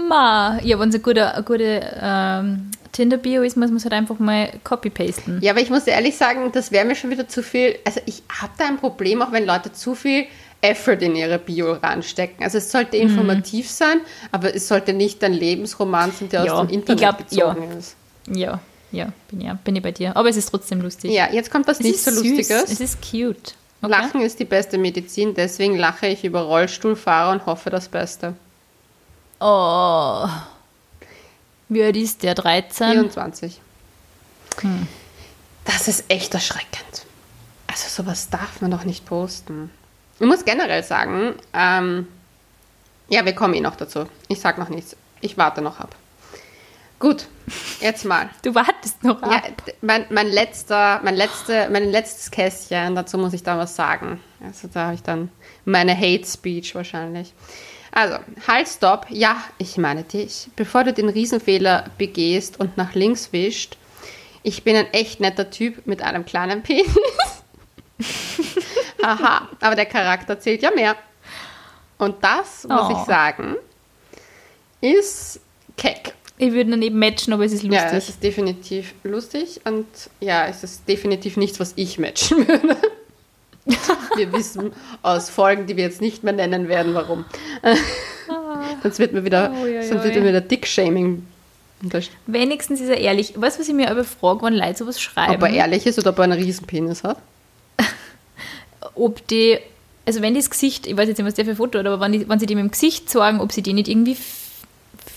Ma, 0.09 0.59
ja, 0.65 0.81
wenn 0.81 0.89
es 0.89 0.97
eine 0.97 1.05
gute, 1.05 1.33
eine 1.33 1.45
gute 1.45 1.97
ähm, 2.03 2.73
Tinder-Bio 2.91 3.43
ist, 3.43 3.57
muss 3.57 3.69
man 3.69 3.77
es 3.77 3.85
halt 3.85 3.95
einfach 3.95 4.19
mal 4.19 4.51
copy-pasten. 4.65 5.39
Ja, 5.43 5.53
aber 5.53 5.61
ich 5.61 5.71
muss 5.71 5.87
ehrlich 5.87 6.17
sagen, 6.17 6.51
das 6.51 6.73
wäre 6.73 6.85
mir 6.85 6.97
schon 6.97 7.11
wieder 7.11 7.29
zu 7.29 7.45
viel. 7.45 7.79
Also 7.85 8.01
ich 8.05 8.25
habe 8.41 8.53
da 8.59 8.67
ein 8.67 8.79
Problem, 8.79 9.23
auch 9.23 9.31
wenn 9.31 9.47
Leute 9.47 9.73
zu 9.73 9.95
viel 9.95 10.27
Effort 10.61 11.03
in 11.03 11.17
ihre 11.17 11.39
Bio 11.39 11.73
reinstecken. 11.73 12.43
Also 12.43 12.59
es 12.59 12.71
sollte 12.71 12.97
informativ 12.97 13.67
mhm. 13.67 13.71
sein, 13.71 14.01
aber 14.33 14.55
es 14.55 14.69
sollte 14.69 14.93
nicht 14.93 15.23
ein 15.23 15.33
Lebensroman 15.33 16.13
sein, 16.13 16.29
der 16.29 16.45
ja, 16.45 16.53
aus 16.53 16.67
dem 16.67 16.75
Internet 16.75 17.01
glaub, 17.01 17.19
bezogen 17.19 17.71
ja. 17.71 17.79
ist. 17.79 17.97
Ja, 18.29 18.61
ja 18.93 19.13
bin, 19.29 19.41
ja, 19.41 19.59
bin 19.65 19.77
ich 19.77 19.83
bei 19.83 19.93
dir. 19.93 20.17
Aber 20.17 20.29
es 20.29 20.37
ist 20.37 20.51
trotzdem 20.51 20.81
lustig. 20.81 21.13
Ja, 21.13 21.31
jetzt 21.31 21.51
kommt 21.51 21.67
was 21.67 21.79
es 21.79 21.85
nicht 21.85 22.03
so 22.03 22.11
süß. 22.11 22.23
Lustiges. 22.23 22.65
Es 22.71 22.81
ist 22.81 22.99
cute. 23.01 23.55
Okay. 23.83 23.91
Lachen 23.91 24.21
ist 24.23 24.41
die 24.41 24.45
beste 24.45 24.79
Medizin, 24.79 25.35
deswegen 25.35 25.77
lache 25.77 26.07
ich 26.07 26.25
über 26.25 26.41
Rollstuhlfahrer 26.41 27.33
und 27.33 27.47
hoffe 27.47 27.71
das 27.71 27.89
Beste. 27.89 28.35
Oh. 29.39 30.27
Wie 31.69 31.83
alt 31.83 31.97
ist 31.97 32.23
der? 32.23 32.35
13? 32.35 32.93
24. 32.93 33.61
Hm. 34.61 34.89
Das 35.65 35.89
ist 35.89 36.05
echt 36.09 36.33
erschreckend. 36.33 37.05
Also 37.67 38.03
sowas 38.03 38.31
darf 38.31 38.61
man 38.61 38.71
doch 38.71 38.85
nicht 38.85 39.05
posten. 39.05 39.71
Ich 40.19 40.27
muss 40.27 40.45
generell 40.45 40.83
sagen, 40.83 41.35
ähm, 41.53 42.09
ja, 43.09 43.25
wir 43.25 43.35
kommen 43.35 43.55
eh 43.55 43.61
noch 43.61 43.77
dazu. 43.77 44.07
Ich 44.29 44.41
sag 44.41 44.59
noch 44.59 44.69
nichts. 44.69 44.97
Ich 45.21 45.37
warte 45.37 45.63
noch 45.63 45.79
ab. 45.79 45.95
Gut, 46.99 47.27
jetzt 47.81 48.05
mal. 48.05 48.31
Du 48.43 48.55
wartest 48.55 49.05
noch 49.05 49.23
ab. 49.23 49.31
Ja, 49.31 49.43
mein, 49.83 50.07
mein, 50.11 50.29
letzter, 50.29 51.01
mein, 51.05 51.15
letzte, 51.15 51.69
mein 51.71 51.91
letztes 51.91 52.31
Kästchen, 52.31 52.95
dazu 52.95 53.19
muss 53.19 53.35
ich 53.35 53.43
da 53.43 53.59
was 53.59 53.77
sagen. 53.77 54.21
Also 54.43 54.69
da 54.73 54.87
habe 54.87 54.95
ich 54.95 55.03
dann 55.03 55.31
meine 55.65 55.97
Hate 55.97 56.25
Speech 56.25 56.75
wahrscheinlich. 56.75 57.33
Also, 57.93 58.17
halt, 58.47 58.69
stopp. 58.69 59.07
Ja, 59.11 59.43
ich 59.59 59.79
meine 59.79 60.03
dich. 60.03 60.49
Bevor 60.57 60.85
du 60.85 60.93
den 60.93 61.09
Riesenfehler 61.09 61.87
begehst 61.99 62.59
und 62.61 62.77
nach 62.77 62.95
links 62.95 63.33
wischt, 63.33 63.77
ich 64.43 64.65
bin 64.65 64.77
ein 64.77 64.93
echt 64.93 65.21
netter 65.21 65.51
Typ 65.51 65.87
mit 65.87 66.03
einem 66.03 66.25
kleinen 66.25 66.63
Penis. 66.63 66.87
Aha, 69.07 69.49
aber 69.61 69.75
der 69.77 69.87
Charakter 69.87 70.39
zählt 70.39 70.63
ja 70.63 70.71
mehr. 70.75 70.97
Und 71.99 72.17
das, 72.23 72.67
muss 72.69 72.91
Oh. 72.91 72.93
ich 72.93 73.07
sagen, 73.07 73.57
ist 74.81 75.41
keck. 75.77 76.15
Ich 76.39 76.53
würde 76.53 76.71
daneben 76.73 76.99
matchen, 76.99 77.33
aber 77.33 77.45
es 77.45 77.53
ist 77.53 77.63
lustig. 77.63 77.81
Ja, 77.91 77.97
es 77.97 78.09
ist 78.11 78.23
definitiv 78.23 78.93
lustig 79.05 79.61
und 79.65 79.87
ja, 80.21 80.47
es 80.47 80.63
ist 80.63 80.87
definitiv 80.87 81.37
nichts, 81.39 81.59
was 81.59 81.73
ich 81.77 81.99
matchen 81.99 82.47
würde. 82.47 82.77
wir 84.17 84.33
wissen 84.33 84.73
aus 85.03 85.31
Folgen, 85.31 85.67
die 85.67 85.77
wir 85.77 85.85
jetzt 85.85 86.01
nicht 86.01 86.23
mehr 86.23 86.35
nennen 86.35 86.69
werden, 86.69 86.95
warum. 86.95 87.25
sonst 88.83 88.99
wird 88.99 89.13
mir 89.13 89.25
wieder, 89.25 89.53
sonst 89.89 90.05
wird 90.05 90.15
wieder 90.15 90.41
Dick-Shaming. 90.41 91.27
Wenigstens 92.27 92.81
ist 92.81 92.89
er 92.89 92.99
ehrlich. 92.99 93.35
Weißt 93.37 93.57
du, 93.57 93.61
was 93.61 93.69
ich 93.69 93.75
mir 93.75 93.91
aber 93.91 94.05
frage, 94.05 94.43
wann 94.43 94.55
Leute 94.55 94.79
sowas 94.79 95.01
schreiben? 95.01 95.35
Ob 95.35 95.43
er 95.43 95.51
ehrlich 95.51 95.87
ist 95.87 95.99
oder 95.99 96.11
ob 96.11 96.19
er 96.19 96.25
einen 96.25 96.41
Riesenpenis 96.41 97.03
hat. 97.05 97.19
Ob 98.95 99.27
die, 99.29 99.59
also 100.07 100.23
wenn 100.23 100.35
die 100.35 100.41
das 100.41 100.51
Gesicht, 100.51 100.87
ich 100.87 100.97
weiß 100.97 101.09
jetzt 101.09 101.19
nicht, 101.19 101.27
was 101.27 101.35
der 101.35 101.45
für 101.45 101.57
Foto 101.57 101.79
hat, 101.79 101.87
aber 101.87 102.01
wenn, 102.01 102.13
die, 102.13 102.29
wenn 102.29 102.39
sie 102.39 102.47
dem 102.47 102.59
im 102.59 102.71
Gesicht 102.71 103.11
sagen, 103.11 103.41
ob 103.41 103.53
sie 103.53 103.63
die 103.63 103.73
nicht 103.73 103.89
irgendwie 103.89 104.17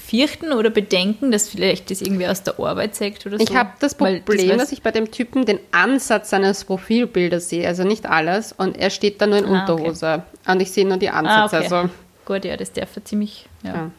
fürchten 0.07 0.53
oder 0.53 0.71
bedenken, 0.71 1.31
dass 1.31 1.49
vielleicht 1.49 1.91
das 1.91 2.01
irgendwie 2.01 2.25
aus 2.27 2.41
der 2.41 2.59
Arbeit 2.59 2.95
zeigt 2.95 3.25
oder 3.27 3.37
so. 3.37 3.43
Ich 3.43 3.55
habe 3.55 3.69
das 3.79 3.93
Problem, 3.93 4.25
weiß- 4.25 4.57
dass 4.57 4.71
ich 4.71 4.81
bei 4.81 4.89
dem 4.91 5.11
Typen 5.11 5.45
den 5.45 5.59
Ansatz 5.71 6.31
seines 6.31 6.65
Profilbildes 6.65 7.49
sehe, 7.49 7.67
also 7.67 7.83
nicht 7.83 8.07
alles, 8.07 8.51
und 8.51 8.75
er 8.77 8.89
steht 8.89 9.21
da 9.21 9.27
nur 9.27 9.37
in 9.37 9.45
Ah, 9.45 9.63
okay. 9.63 9.71
Unterhose. 9.73 10.23
Und 10.47 10.61
ich 10.61 10.71
sehe 10.71 10.87
nur 10.87 10.97
die 10.97 11.09
Ah, 11.11 11.19
Ansätze. 11.19 11.57
okay. 11.65 11.75
Also 11.75 11.89
Gut, 12.25 12.45
ja, 12.45 12.57
das 12.57 12.71
darf 12.73 12.89
er 12.95 13.05
ziemlich, 13.05 13.45
ja. 13.63 13.91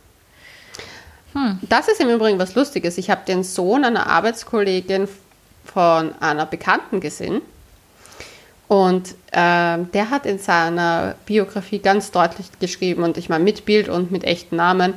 Ja. 1.34 1.56
Das 1.62 1.86
ist 1.86 2.00
im 2.00 2.08
Übrigen 2.10 2.40
was 2.40 2.56
Lustiges. 2.56 2.98
Ich 2.98 3.08
habe 3.08 3.20
den 3.26 3.44
Sohn 3.44 3.84
einer 3.84 4.08
Arbeitskollegin 4.08 5.06
von 5.64 6.12
einer 6.20 6.44
Bekannten 6.46 6.98
gesehen. 7.00 7.40
Und 8.70 9.16
ähm, 9.32 9.90
der 9.90 10.10
hat 10.10 10.26
in 10.26 10.38
seiner 10.38 11.16
Biografie 11.26 11.80
ganz 11.80 12.12
deutlich 12.12 12.46
geschrieben, 12.60 13.02
und 13.02 13.18
ich 13.18 13.28
meine 13.28 13.42
mit 13.42 13.64
Bild 13.64 13.88
und 13.88 14.12
mit 14.12 14.22
echten 14.22 14.54
Namen, 14.54 14.94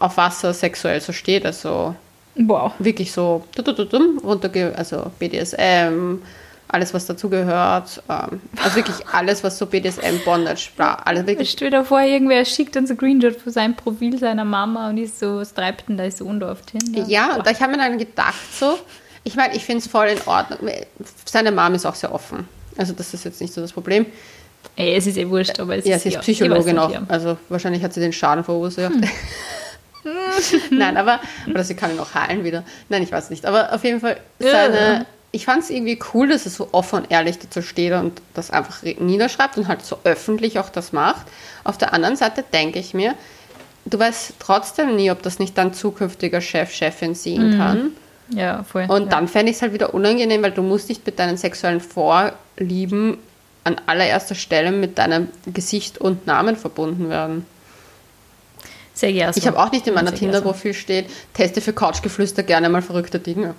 auf 0.00 0.16
was 0.16 0.42
er 0.42 0.52
sexuell 0.52 1.00
so 1.00 1.12
steht. 1.12 1.46
Also 1.46 1.94
Wow. 2.34 2.72
wirklich 2.80 3.12
so 3.12 3.44
runterge 3.56 4.74
also 4.76 5.12
BDSM, 5.20 6.18
alles 6.66 6.94
was 6.94 7.06
dazugehört. 7.06 8.02
Ähm, 8.08 8.40
also 8.60 8.74
wirklich 8.74 9.06
alles, 9.12 9.44
was 9.44 9.56
so 9.56 9.66
BDSM, 9.66 10.24
Bondage, 10.24 10.70
bla, 10.74 10.94
alles 10.94 11.28
wirklich 11.28 11.52
Stell 11.52 11.70
dir 11.70 11.84
vor, 11.84 12.00
irgendwer 12.00 12.44
schickt 12.44 12.74
dann 12.74 12.88
so 12.88 12.94
ein 12.94 12.96
Screenshot 12.96 13.36
von 13.36 13.52
seinem 13.52 13.76
Profil 13.76 14.18
seiner 14.18 14.44
Mama 14.44 14.88
und 14.90 14.98
ist 14.98 15.20
so, 15.20 15.36
was 15.36 15.54
treibt 15.54 15.88
denn 15.88 15.96
da 15.96 16.10
so 16.10 16.24
unter 16.24 16.50
auf 16.50 16.62
Tinder? 16.62 17.04
Ja, 17.06 17.36
und 17.36 17.48
ich 17.48 17.60
habe 17.62 17.70
mir 17.70 17.78
dann 17.78 17.98
gedacht, 17.98 18.34
so, 18.58 18.76
ich 19.22 19.36
meine, 19.36 19.54
ich 19.54 19.64
finde 19.64 19.78
es 19.78 19.86
voll 19.86 20.08
in 20.08 20.18
Ordnung. 20.26 20.58
Seine 21.24 21.52
Mom 21.52 21.74
ist 21.74 21.86
auch 21.86 21.94
sehr 21.94 22.12
offen. 22.12 22.48
Also, 22.76 22.92
das 22.92 23.14
ist 23.14 23.24
jetzt 23.24 23.40
nicht 23.40 23.52
so 23.54 23.60
das 23.60 23.72
Problem. 23.72 24.06
Ey, 24.76 24.94
es 24.96 25.06
ist 25.06 25.16
eh 25.16 25.28
wurscht, 25.28 25.58
aber 25.60 25.76
es 25.76 25.84
Ja, 25.86 25.96
ist 25.96 26.02
sie 26.02 26.08
ist 26.10 26.14
ja, 26.16 26.20
Psychologin 26.20 26.78
auch. 26.78 26.90
ja. 26.92 27.02
Also, 27.08 27.36
wahrscheinlich 27.48 27.82
hat 27.82 27.92
sie 27.94 28.00
den 28.00 28.12
Schaden 28.12 28.42
verursacht. 28.44 28.92
Nein, 30.70 30.96
aber, 30.96 31.20
oder 31.50 31.64
sie 31.64 31.74
kann 31.74 31.90
ihn 31.92 31.98
auch 31.98 32.14
heilen 32.14 32.44
wieder. 32.44 32.62
Nein, 32.88 33.02
ich 33.02 33.10
weiß 33.10 33.30
nicht. 33.30 33.44
Aber 33.46 33.72
auf 33.72 33.82
jeden 33.84 34.00
Fall, 34.00 34.18
seine, 34.38 35.06
ich 35.32 35.44
fand 35.46 35.64
es 35.64 35.70
irgendwie 35.70 35.98
cool, 36.14 36.28
dass 36.28 36.44
er 36.44 36.50
so 36.52 36.68
offen 36.72 37.00
und 37.00 37.10
ehrlich 37.10 37.38
dazu 37.38 37.60
steht 37.62 37.92
und 37.92 38.20
das 38.34 38.50
einfach 38.50 38.82
re- 38.84 38.96
niederschreibt 38.98 39.56
und 39.58 39.66
halt 39.68 39.84
so 39.84 39.98
öffentlich 40.04 40.58
auch 40.58 40.68
das 40.68 40.92
macht. 40.92 41.26
Auf 41.64 41.76
der 41.78 41.92
anderen 41.92 42.14
Seite 42.16 42.44
denke 42.52 42.78
ich 42.78 42.94
mir, 42.94 43.14
du 43.84 43.98
weißt 43.98 44.34
trotzdem 44.38 44.94
nie, 44.94 45.10
ob 45.10 45.22
das 45.22 45.38
nicht 45.40 45.58
dein 45.58 45.72
zukünftiger 45.74 46.40
Chef, 46.40 46.72
Chefin 46.72 47.14
sehen 47.14 47.56
kann. 47.56 47.90
Ja, 48.30 48.64
voll. 48.64 48.86
Und 48.88 49.04
ja. 49.04 49.08
dann 49.08 49.28
fände 49.28 49.50
ich 49.50 49.56
es 49.56 49.62
halt 49.62 49.72
wieder 49.72 49.94
unangenehm, 49.94 50.42
weil 50.42 50.52
du 50.52 50.62
musst 50.62 50.88
nicht 50.88 51.06
mit 51.06 51.18
deinen 51.18 51.36
sexuellen 51.36 51.80
Vorlieben 51.80 53.18
an 53.64 53.80
allererster 53.86 54.34
Stelle 54.34 54.70
mit 54.72 54.98
deinem 54.98 55.28
Gesicht 55.46 55.98
und 55.98 56.26
Namen 56.26 56.56
verbunden 56.56 57.08
werden. 57.08 57.46
Sehr 58.94 59.12
gerne. 59.12 59.32
Ich 59.36 59.46
habe 59.46 59.58
auch 59.58 59.72
nicht 59.72 59.86
in 59.86 59.94
meiner. 59.94 60.14
Tinder-Profil 60.14 60.72
steht, 60.72 61.10
teste 61.34 61.60
für 61.60 61.72
Couchgeflüster 61.72 62.42
gerne 62.42 62.68
mal 62.68 62.80
verrückte 62.80 63.18
Dinge. 63.18 63.54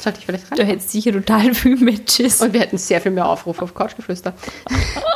Sollte 0.00 0.18
ich 0.18 0.26
vielleicht 0.26 0.50
rein? 0.50 0.66
hättest 0.66 0.88
du 0.88 0.92
sicher 0.92 1.12
total 1.12 1.54
viel 1.54 1.76
Matches. 1.76 2.40
Und 2.40 2.52
wir 2.52 2.60
hätten 2.60 2.78
sehr 2.78 3.00
viel 3.00 3.12
mehr 3.12 3.26
Aufrufe 3.26 3.62
auf 3.62 3.74
Couchgeflüster. 3.74 4.34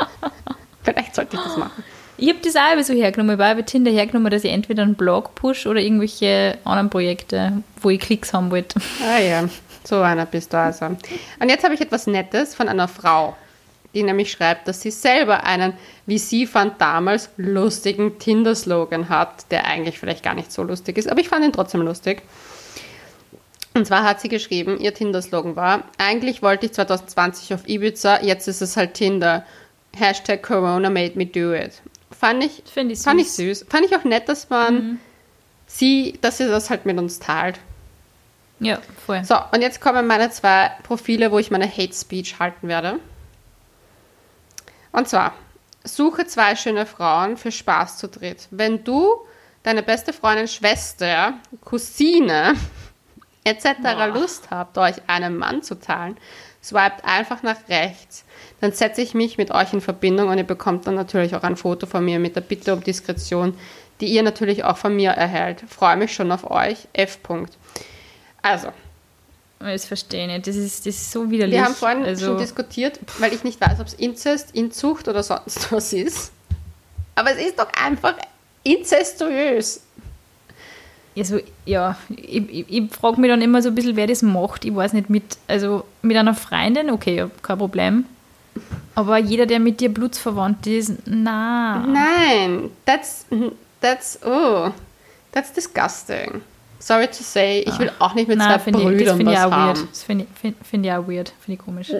vielleicht 0.82 1.14
sollte 1.14 1.36
ich 1.36 1.42
das 1.42 1.56
machen. 1.56 1.84
Ich 2.16 2.28
habe 2.28 2.38
das 2.42 2.54
auch 2.54 2.72
immer 2.72 2.84
so 2.84 2.94
hergenommen. 2.94 3.34
Ich 3.34 3.38
war 3.38 3.54
bei 3.54 3.62
Tinder 3.62 3.90
hergenommen, 3.90 4.30
dass 4.30 4.44
ich 4.44 4.52
entweder 4.52 4.82
einen 4.82 4.94
Blog 4.94 5.34
push 5.34 5.66
oder 5.66 5.80
irgendwelche 5.80 6.58
anderen 6.64 6.90
Projekte, 6.90 7.64
wo 7.80 7.90
ich 7.90 8.00
Klicks 8.00 8.32
haben 8.32 8.50
wollte. 8.50 8.80
Ah 9.04 9.18
ja, 9.18 9.48
so 9.82 10.00
einer 10.00 10.24
bist 10.24 10.52
du 10.52 10.58
also. 10.58 10.86
Und 10.86 11.48
jetzt 11.48 11.64
habe 11.64 11.74
ich 11.74 11.80
etwas 11.80 12.06
Nettes 12.06 12.54
von 12.54 12.68
einer 12.68 12.86
Frau, 12.86 13.36
die 13.94 14.04
nämlich 14.04 14.30
schreibt, 14.30 14.68
dass 14.68 14.80
sie 14.80 14.92
selber 14.92 15.44
einen, 15.44 15.72
wie 16.06 16.18
sie 16.18 16.46
fand, 16.46 16.80
damals 16.80 17.30
lustigen 17.36 18.18
Tinder-Slogan 18.18 19.08
hat, 19.08 19.50
der 19.50 19.66
eigentlich 19.66 19.98
vielleicht 19.98 20.22
gar 20.22 20.34
nicht 20.34 20.52
so 20.52 20.62
lustig 20.62 20.98
ist, 20.98 21.08
aber 21.08 21.20
ich 21.20 21.28
fand 21.28 21.44
ihn 21.44 21.52
trotzdem 21.52 21.82
lustig. 21.82 22.22
Und 23.76 23.88
zwar 23.88 24.04
hat 24.04 24.20
sie 24.20 24.28
geschrieben, 24.28 24.78
ihr 24.78 24.94
Tinder-Slogan 24.94 25.56
war, 25.56 25.82
eigentlich 25.98 26.42
wollte 26.42 26.66
ich 26.66 26.72
2020 26.72 27.54
auf 27.54 27.68
Ibiza, 27.68 28.22
jetzt 28.22 28.46
ist 28.46 28.62
es 28.62 28.76
halt 28.76 28.94
Tinder. 28.94 29.44
Hashtag 29.96 30.42
Corona 30.44 30.90
made 30.90 31.16
me 31.16 31.26
do 31.26 31.52
it. 31.52 31.82
Fand 32.24 32.42
ich, 32.42 32.62
Finde 32.64 32.94
ich 32.94 33.00
fand 33.00 33.20
ich 33.20 33.30
süß. 33.30 33.38
Mhm. 33.38 33.48
süß. 33.48 33.66
Fand 33.68 33.84
ich 33.84 33.94
auch 33.94 34.04
nett, 34.04 34.30
dass 34.30 34.48
man 34.48 34.98
sie, 35.66 36.18
dass 36.22 36.38
sie 36.38 36.48
das 36.48 36.70
halt 36.70 36.86
mit 36.86 36.96
uns 36.96 37.18
teilt. 37.18 37.60
Ja, 38.60 38.78
voll. 39.04 39.22
So, 39.24 39.36
und 39.52 39.60
jetzt 39.60 39.82
kommen 39.82 40.06
meine 40.06 40.30
zwei 40.30 40.70
Profile, 40.84 41.30
wo 41.30 41.38
ich 41.38 41.50
meine 41.50 41.70
Hate 41.70 41.92
Speech 41.92 42.38
halten 42.38 42.66
werde. 42.68 42.98
Und 44.90 45.06
zwar, 45.06 45.34
suche 45.84 46.26
zwei 46.26 46.56
schöne 46.56 46.86
Frauen 46.86 47.36
für 47.36 47.52
Spaß 47.52 47.98
zu 47.98 48.08
dritt. 48.08 48.48
Wenn 48.50 48.84
du, 48.84 49.26
deine 49.62 49.82
beste 49.82 50.14
Freundin, 50.14 50.48
Schwester, 50.48 51.34
Cousine 51.62 52.54
etc. 53.44 53.66
Lust 54.14 54.50
habt, 54.50 54.78
euch 54.78 54.96
einen 55.08 55.36
Mann 55.36 55.62
zu 55.62 55.78
teilen, 55.78 56.16
swiped 56.64 57.04
einfach 57.04 57.42
nach 57.42 57.68
rechts. 57.68 58.24
Dann 58.60 58.72
setze 58.72 59.02
ich 59.02 59.14
mich 59.14 59.36
mit 59.36 59.50
euch 59.50 59.72
in 59.72 59.80
Verbindung 59.80 60.28
und 60.28 60.38
ihr 60.38 60.44
bekommt 60.44 60.86
dann 60.86 60.94
natürlich 60.94 61.34
auch 61.34 61.42
ein 61.42 61.56
Foto 61.56 61.86
von 61.86 62.04
mir 62.04 62.18
mit 62.18 62.34
der 62.34 62.40
Bitte 62.40 62.72
um 62.72 62.82
Diskretion, 62.82 63.56
die 64.00 64.06
ihr 64.06 64.22
natürlich 64.22 64.64
auch 64.64 64.78
von 64.78 64.96
mir 64.96 65.10
erhält. 65.10 65.62
Freue 65.68 65.96
mich 65.96 66.14
schon 66.14 66.32
auf 66.32 66.50
euch. 66.50 66.88
F. 66.94 67.18
-Punkt. 67.22 67.50
Also, 68.42 68.68
Das 69.58 69.84
verstehe 69.84 70.26
ich 70.26 70.32
nicht. 70.32 70.46
Das 70.46 70.56
ist, 70.56 70.86
das 70.86 70.94
ist 70.94 71.12
so 71.12 71.30
widerlich. 71.30 71.56
wir 71.56 71.64
haben 71.64 71.74
vorhin 71.74 72.04
also, 72.04 72.26
schon 72.26 72.38
diskutiert, 72.38 72.98
weil 73.18 73.32
ich 73.32 73.44
nicht 73.44 73.60
weiß, 73.60 73.80
ob 73.80 73.86
es 73.86 73.94
Inzest, 73.94 74.54
Inzucht 74.54 75.08
oder 75.08 75.22
sonst 75.22 75.70
was 75.72 75.92
ist. 75.92 76.32
Aber 77.14 77.30
es 77.30 77.46
ist 77.46 77.58
doch 77.58 77.68
einfach 77.72 78.14
inzestuös. 78.64 79.82
Also, 81.16 81.38
ja, 81.64 81.96
ich, 82.08 82.48
ich, 82.50 82.66
ich 82.68 82.90
frage 82.92 83.20
mich 83.20 83.30
dann 83.30 83.40
immer 83.40 83.62
so 83.62 83.68
ein 83.68 83.74
bisschen, 83.74 83.96
wer 83.96 84.06
das 84.06 84.22
macht. 84.22 84.64
Ich 84.64 84.74
weiß 84.74 84.92
nicht, 84.94 85.10
mit, 85.10 85.38
also 85.46 85.84
mit 86.02 86.16
einer 86.16 86.34
Freundin, 86.34 86.90
okay, 86.90 87.26
kein 87.42 87.58
Problem. 87.58 88.04
Aber 88.94 89.18
jeder, 89.18 89.46
der 89.46 89.60
mit 89.60 89.80
dir 89.80 89.92
blutsverwandt 89.92 90.66
ist, 90.66 90.92
na. 91.06 91.84
Nein, 91.86 92.70
that's, 92.84 93.26
that's, 93.80 94.18
oh, 94.24 94.70
that's 95.32 95.52
disgusting. 95.52 96.42
Sorry 96.78 97.06
to 97.06 97.22
say, 97.22 97.60
ich 97.66 97.78
will 97.78 97.90
auch 97.98 98.14
nicht 98.14 98.28
mit 98.28 98.38
Nein, 98.38 98.48
zwei 98.48 98.58
finde 98.58 98.78
ich, 98.80 98.84
das 98.84 98.94
Brüdern 98.94 99.16
finde 99.16 99.32
ich 99.32 99.38
was 99.38 99.44
auch 99.44 99.50
weird. 99.50 99.78
haben. 99.78 99.88
Das 99.90 100.02
finde 100.02 100.26
ich, 100.30 100.38
find, 100.38 100.56
find 100.66 100.86
ich 100.86 100.92
auch 100.92 101.08
weird. 101.08 101.32
Finde 101.40 101.58
ich 101.58 101.64
komisch. 101.64 101.92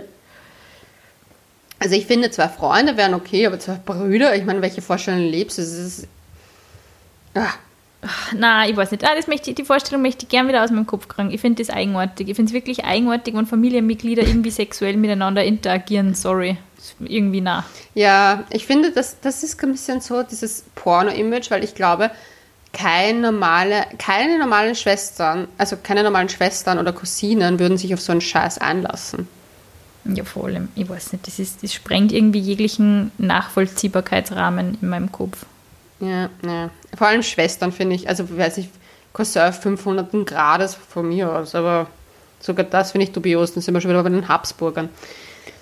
Also 1.79 1.97
ich 1.97 2.07
finde, 2.07 2.31
zwei 2.31 2.49
Freunde 2.49 2.97
wären 2.97 3.15
okay, 3.15 3.47
aber 3.47 3.59
zwei 3.59 3.75
Brüder, 3.75 4.37
ich 4.37 4.45
meine, 4.45 4.63
welche 4.63 4.83
Vorstellung 4.83 5.21
lebst 5.21 5.59
du? 5.59 5.63
Das 5.63 5.71
ist, 5.73 6.07
ah, 7.35 7.51
Nein, 8.37 8.71
ich 8.71 8.77
weiß 8.77 8.91
nicht. 8.91 9.05
Ah, 9.05 9.15
das 9.17 9.27
möchte, 9.27 9.51
ich- 9.51 9.57
die 9.57 9.65
Vorstellung 9.65 10.03
möchte 10.03 10.25
ich 10.25 10.29
gern 10.29 10.49
wieder 10.49 10.63
aus 10.65 10.71
meinem 10.71 10.87
Kopf 10.87 11.09
kriegen. 11.09 11.31
Ich 11.31 11.41
finde 11.41 11.63
das 11.63 11.75
eigenartig. 11.75 12.29
Ich 12.29 12.37
finde 12.37 12.51
es 12.51 12.55
wirklich 12.55 12.85
eigenartig, 12.85 13.35
wenn 13.35 13.47
Familienmitglieder 13.47 14.23
irgendwie 14.27 14.51
sexuell 14.51 14.97
miteinander 14.97 15.45
interagieren. 15.45 16.15
Sorry. 16.15 16.57
Irgendwie 17.01 17.41
nah. 17.41 17.65
Ja, 17.95 18.45
ich 18.51 18.67
finde, 18.67 18.91
das, 18.93 19.19
das 19.21 19.43
ist 19.43 19.63
ein 19.63 19.73
bisschen 19.73 20.01
so 20.01 20.23
dieses 20.23 20.65
Porno-Image, 20.75 21.51
weil 21.51 21.65
ich 21.65 21.75
glaube, 21.75 22.11
keine, 22.75 23.21
normale, 23.33 23.87
keine 23.99 24.39
normalen 24.39 24.75
Schwestern, 24.75 25.49
also 25.57 25.77
keine 25.83 26.03
normalen 26.03 26.29
Schwestern 26.29 26.79
oder 26.79 26.93
Cousinen 26.93 27.59
würden 27.59 27.79
sich 27.79 27.95
auf 27.95 28.01
so 28.01 28.13
einen 28.13 28.21
Scheiß 28.21 28.59
einlassen. 28.59 29.29
Ja, 30.05 30.25
vor 30.25 30.45
allem, 30.47 30.69
ich 30.75 30.87
weiß 30.87 31.13
nicht, 31.13 31.27
das, 31.27 31.39
ist, 31.39 31.63
das 31.63 31.73
sprengt 31.73 32.13
irgendwie 32.13 32.41
jeglichen 32.41 33.13
Nachvollziehbarkeitsrahmen 33.17 34.77
in 34.83 34.89
meinem 34.89 35.11
Kopf. 35.13 35.47
Ja, 36.01 36.29
ja. 36.45 36.71
Vor 36.97 37.07
allem 37.07 37.23
Schwestern 37.23 37.73
finde 37.73 37.97
ich, 37.97 38.09
also 38.09 38.37
weiß 38.37 38.59
ich, 38.59 38.69
Cousin 39.13 39.53
500 39.53 40.27
Grades 40.27 40.75
von 40.75 41.09
mir 41.09 41.33
aus, 41.33 41.55
aber 41.55 41.87
sogar 42.41 42.67
das 42.67 42.93
finde 42.93 43.07
ich 43.07 43.13
dubios, 43.13 43.55
dann 43.55 43.63
sind 43.63 43.75
wir 43.75 43.81
schon 43.81 43.91
wieder 43.91 44.03
bei 44.03 44.09
den 44.09 44.29
Habsburgern. 44.29 44.89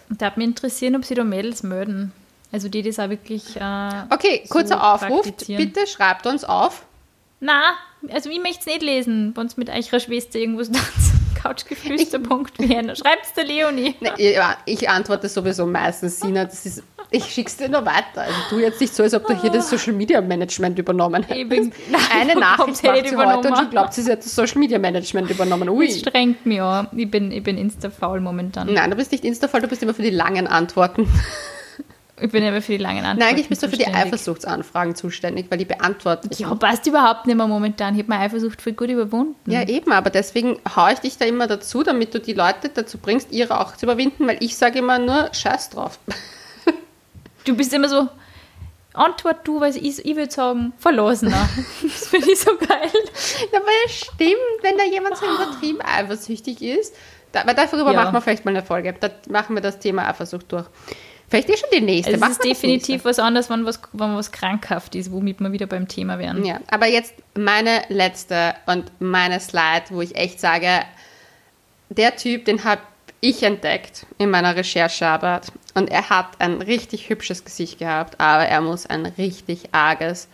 Da 0.09 0.27
hat 0.27 0.37
mich 0.37 0.47
interessieren, 0.47 0.97
ob 0.97 1.05
sie 1.05 1.15
da 1.15 1.25
Mädels 1.25 1.63
melden. 1.63 2.13
Also 2.51 2.69
die 2.69 2.83
das 2.83 2.99
auch 2.99 3.09
wirklich. 3.09 3.57
Äh, 3.57 4.05
Okay, 4.11 4.45
kurzer 4.49 4.75
so 4.77 4.81
Aufruf. 4.81 5.27
Bitte 5.47 5.87
schreibt 5.87 6.27
uns 6.27 6.45
auf. 6.45 6.85
Na, 7.41 7.73
also 8.13 8.31
ich 8.31 8.41
möchte 8.41 8.61
es 8.61 8.67
nicht 8.67 8.83
lesen, 8.83 9.33
wenn 9.35 9.47
es 9.47 9.57
mit 9.57 9.69
eurer 9.71 10.01
Schwester 10.01 10.39
irgendwas 10.39 10.71
da 10.73 10.79
Couchgeflüster.wien. 11.43 12.95
Schreibt's 12.95 13.33
der 13.35 13.45
Leonie. 13.45 13.95
Ne, 14.01 14.13
ja, 14.19 14.57
ich 14.65 14.89
antworte 14.89 15.29
sowieso 15.29 15.67
meistens, 15.67 16.21
Sina. 16.21 16.45
Das 16.45 16.65
ist, 16.67 16.83
ich 17.13 17.27
schick's 17.27 17.57
dir 17.57 17.69
nur 17.69 17.85
weiter. 17.85 18.23
Also 18.23 18.35
tu 18.49 18.59
jetzt 18.59 18.81
nicht 18.81 18.95
so, 18.95 19.03
als 19.03 19.15
ob 19.15 19.27
du 19.27 19.41
hier 19.41 19.51
das 19.51 19.69
Social 19.71 19.93
Media 19.93 20.21
Management 20.21 20.79
übernommen 20.79 21.23
hättest. 21.23 21.73
Nein, 21.91 22.01
Eine 22.13 22.33
ich 22.33 22.39
Nachricht 22.39 22.69
macht 22.69 22.77
sie 22.77 22.89
heute 22.89 23.49
und 23.49 23.57
schon 23.57 23.71
glaubt 23.71 23.95
sie, 23.95 24.03
sie 24.03 24.13
hat 24.13 24.25
das 24.25 24.35
Social 24.35 24.59
Media 24.59 24.79
Management 24.79 25.31
übernommen. 25.31 25.67
Das 25.67 25.77
Ui. 25.77 25.91
strengt 25.91 26.45
mich 26.47 26.61
an. 26.61 26.89
Ich 26.97 27.11
bin, 27.11 27.31
ich 27.31 27.43
bin 27.43 27.59
insta-faul 27.59 28.21
momentan. 28.21 28.73
Nein, 28.73 28.91
du 28.91 28.97
bist 28.97 29.13
nicht 29.13 29.25
Insta-voll, 29.25 29.61
du 29.61 29.69
bist 29.69 29.83
immer 29.83 29.95
für 29.95 30.03
die 30.03 30.11
langen 30.11 30.47
Antworten. 30.47 31.09
Ich 32.21 32.31
bin 32.31 32.45
aber 32.45 32.63
für 32.63 32.73
die 32.73 32.79
langen 32.79 32.99
Antworten 32.99 33.19
Nein, 33.19 33.29
eigentlich 33.31 33.49
bist 33.49 33.63
du 33.65 33.69
für 33.69 33.77
die. 33.77 33.87
Eifersuchtsanfragen 33.87 34.95
zuständig, 34.95 35.47
weil 35.51 35.59
die 35.59 35.65
beantwortet 35.65 36.31
ich. 36.33 36.41
Ja, 36.41 36.55
passt 36.55 36.87
überhaupt 36.87 37.27
nicht 37.27 37.37
mehr 37.37 37.49
momentan. 37.49 37.95
Ich 37.95 38.01
habe 38.01 38.11
meine 38.11 38.25
Eifersucht 38.25 38.63
voll 38.63 38.75
gut 38.75 38.91
überwunden. 38.91 39.35
Ja, 39.51 39.67
eben, 39.67 39.91
aber 39.91 40.11
deswegen 40.11 40.57
haue 40.77 40.93
ich 40.93 41.01
dich 41.01 41.19
da 41.19 41.25
immer 41.25 41.49
dazu, 41.49 41.83
damit 41.83 42.15
du 42.15 42.21
die 42.21 42.35
Leute 42.35 42.69
dazu 42.73 42.99
bringst, 42.99 43.33
ihre 43.33 43.61
auch 43.61 43.77
zu 43.77 43.87
überwinden, 43.87 44.27
weil 44.29 44.37
ich 44.41 44.57
sage 44.57 44.79
immer 44.79 44.99
nur 45.01 45.31
Scheiß 45.33 45.71
drauf. 45.71 45.99
Du 47.45 47.57
bist 47.57 47.73
immer 47.73 47.89
so, 47.89 48.09
antwort 48.95 49.47
du, 49.47 49.61
weil 49.61 49.77
ich, 49.77 50.05
ich 50.05 50.17
würde 50.17 50.31
sagen, 50.33 50.73
Verlosener. 50.79 51.49
das 51.83 52.09
finde 52.09 52.31
ich 52.31 52.41
so 52.41 52.57
geil. 52.57 52.91
Ja, 53.53 53.59
aber 53.59 53.69
es 53.87 54.01
stimmt, 54.01 54.63
wenn 54.63 54.77
da 54.79 54.85
jemand 54.85 55.17
so 55.17 55.27
übertrieben 55.27 55.81
eifersüchtig 55.83 56.63
ist. 56.63 56.95
Da, 57.33 57.41
aber 57.41 57.55
darüber 57.55 57.93
Ja. 57.93 58.03
machen 58.05 58.15
wir 58.15 58.21
vielleicht 58.21 58.45
mal 58.45 58.51
eine 58.51 58.63
Folge. 58.63 58.95
Da 58.99 59.11
machen 59.31 59.57
wir 59.57 59.63
das 59.63 59.79
Thema 59.79 60.09
Eifersucht 60.09 60.53
durch. 60.53 60.67
Vielleicht 61.29 61.49
ist 61.49 61.61
schon 61.61 61.71
die 61.73 61.81
nächste. 61.81 62.13
Also 62.13 62.27
es 62.27 62.31
ist 62.33 62.45
definitiv 62.45 63.07
was 63.07 63.19
anderes, 63.19 63.49
wenn 63.49 63.65
was, 63.65 63.81
wenn 63.95 64.15
was 64.15 64.33
krankhaft 64.33 64.95
ist, 64.95 65.11
womit 65.11 65.41
wir 65.41 65.51
wieder 65.51 65.67
beim 65.67 65.89
Thema 65.89 66.19
wären. 66.19 66.45
Ja, 66.45 66.61
aber 66.71 66.87
jetzt 66.89 67.15
meine 67.35 67.85
letzte 67.89 68.55
und 68.67 68.93
meine 69.01 69.41
Slide, 69.41 69.85
wo 69.89 70.03
ich 70.03 70.15
echt 70.15 70.41
sage, 70.41 70.83
der 71.89 72.17
Typ, 72.17 72.45
den 72.45 72.65
habe 72.65 72.83
ich 73.23 73.45
entdeckt 73.45 74.05
in 74.19 74.31
meiner 74.31 74.57
Recherchearbeit. 74.57 75.53
Und 75.75 75.91
er 75.91 76.11
hat 76.11 76.41
ein 76.41 76.61
richtig 76.61 77.09
hübsches 77.09 77.45
Gesicht 77.45 77.79
gehabt, 77.79 78.21
aber 78.21 78.45
er 78.47 78.61
muss 78.61 78.85
ein 78.85 79.07
richtig 79.07 79.73
arges 79.73 80.29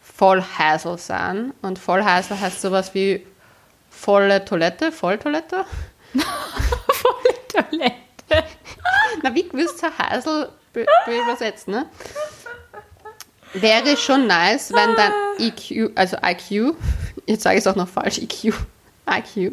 Vollhäsel 0.00 0.98
sein. 0.98 1.52
Und 1.62 1.78
Vollhäsel 1.80 2.38
heißt 2.38 2.60
sowas 2.60 2.94
wie 2.94 3.26
volle 3.90 4.44
Toilette, 4.44 4.92
Volltoilette. 4.92 5.64
Toilette. 7.48 7.94
Na, 9.22 9.34
wie 9.34 9.48
willst 9.52 9.82
du 9.82 9.86
Hasel 9.98 10.50
be 10.72 10.86
übersetzen, 11.06 11.72
ne? 11.72 11.86
Wäre 13.54 13.96
schon 13.96 14.26
nice, 14.26 14.72
wenn 14.72 14.94
dein 14.96 15.12
EQ, 15.38 15.92
also 15.94 16.16
IQ, 16.22 16.74
jetzt 17.26 17.44
sage 17.44 17.56
ich 17.56 17.64
es 17.64 17.66
auch 17.66 17.76
noch 17.76 17.88
falsch, 17.88 18.18
EQ, 18.18 18.52
IQ 19.08 19.52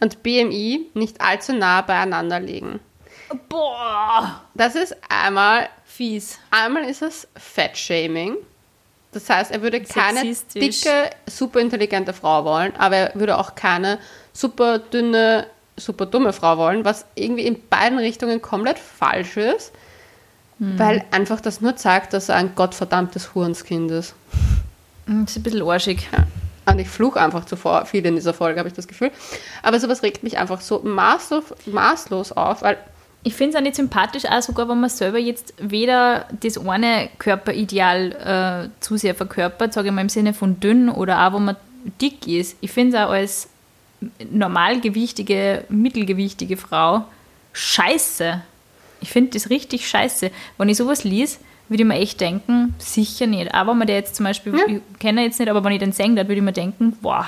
und 0.00 0.22
BMI 0.22 0.86
nicht 0.94 1.20
allzu 1.20 1.52
nah 1.52 1.82
beieinander 1.82 2.40
liegen. 2.40 2.80
Boah. 3.48 4.42
Das 4.54 4.74
ist 4.74 4.96
einmal, 5.08 5.68
Fies. 5.84 6.38
einmal 6.50 6.84
ist 6.84 7.02
es 7.02 7.28
Fat-Shaming. 7.36 8.36
Das 9.12 9.28
heißt, 9.30 9.50
er 9.50 9.62
würde 9.62 9.80
keine 9.80 10.34
dicke, 10.54 11.10
super 11.26 11.60
intelligente 11.60 12.12
Frau 12.12 12.44
wollen, 12.44 12.74
aber 12.76 12.96
er 12.96 13.14
würde 13.14 13.38
auch 13.38 13.54
keine 13.54 13.98
super 14.32 14.78
dünne, 14.78 15.46
super 15.76 16.06
dumme 16.06 16.32
Frau 16.32 16.58
wollen, 16.58 16.84
was 16.84 17.06
irgendwie 17.14 17.46
in 17.46 17.58
beiden 17.68 17.98
Richtungen 17.98 18.42
komplett 18.42 18.78
falsch 18.78 19.36
ist, 19.38 19.72
weil 20.58 21.04
einfach 21.10 21.40
das 21.40 21.60
nur 21.60 21.76
zeigt, 21.76 22.12
dass 22.12 22.28
er 22.28 22.34
ein 22.36 22.54
gottverdammtes 22.54 23.34
Hurenskind 23.34 23.90
ist. 23.92 24.14
Hm, 25.06 25.24
Das 25.24 25.30
ist 25.32 25.36
ein 25.38 25.42
bisschen 25.44 25.62
arschig. 25.62 26.06
Ja. 26.12 26.24
Und 26.70 26.78
ich 26.78 26.88
fluche 26.88 27.20
einfach 27.20 27.44
zu 27.46 27.56
vor- 27.56 27.86
viel 27.86 28.04
in 28.04 28.14
dieser 28.14 28.34
Folge, 28.34 28.58
habe 28.58 28.68
ich 28.68 28.74
das 28.74 28.86
Gefühl. 28.88 29.10
Aber 29.62 29.80
sowas 29.80 30.02
regt 30.02 30.22
mich 30.22 30.38
einfach 30.38 30.60
so 30.60 30.80
maßlos, 30.80 31.44
maßlos 31.66 32.32
auf, 32.32 32.62
weil 32.62 32.76
Ich 33.24 33.34
finde 33.34 33.50
es 33.50 33.56
auch 33.56 33.62
nicht 33.62 33.74
sympathisch, 33.74 34.24
auch 34.26 34.40
sogar 34.42 34.68
wenn 34.68 34.78
man 34.80 34.90
selber 34.90 35.18
jetzt 35.18 35.52
weder 35.58 36.26
das 36.40 36.56
eine 36.56 37.08
Körperideal 37.18 38.68
äh, 38.70 38.80
zu 38.80 38.96
sehr 38.96 39.14
verkörpert, 39.14 39.72
sage 39.72 39.88
ich 39.88 39.94
mal 39.94 40.02
im 40.02 40.08
Sinne 40.08 40.32
von 40.34 40.60
dünn 40.60 40.88
oder 40.88 41.26
auch, 41.26 41.34
wenn 41.34 41.44
man 41.46 41.56
dick 42.00 42.26
ist. 42.28 42.56
Ich 42.60 42.70
finde 42.70 42.96
es 42.96 43.02
auch 43.04 43.10
als 43.10 43.48
normalgewichtige, 44.30 45.64
mittelgewichtige 45.68 46.56
Frau 46.56 47.04
scheiße. 47.52 48.40
Ich 49.00 49.10
finde 49.10 49.30
das 49.32 49.50
richtig 49.50 49.88
scheiße. 49.88 50.30
Wenn 50.56 50.68
ich 50.68 50.76
sowas 50.76 51.04
lies, 51.04 51.38
würde 51.68 51.82
ich 51.82 51.88
mir 51.88 51.96
echt 51.96 52.20
denken, 52.20 52.74
sicher 52.78 53.26
nicht. 53.26 53.54
Aber 53.54 53.72
wenn 53.72 53.78
man 53.78 53.86
der 53.86 53.96
jetzt 53.96 54.16
zum 54.16 54.24
Beispiel, 54.24 54.54
Ja. 54.56 54.64
ich 54.66 54.98
kenne 54.98 55.22
jetzt 55.22 55.38
nicht, 55.38 55.48
aber 55.48 55.62
wenn 55.64 55.72
ich 55.72 55.80
den 55.80 55.92
sehen 55.92 56.16
würde, 56.16 56.28
würde 56.28 56.38
ich 56.38 56.44
mir 56.44 56.52
denken, 56.52 56.92
boah, 57.00 57.26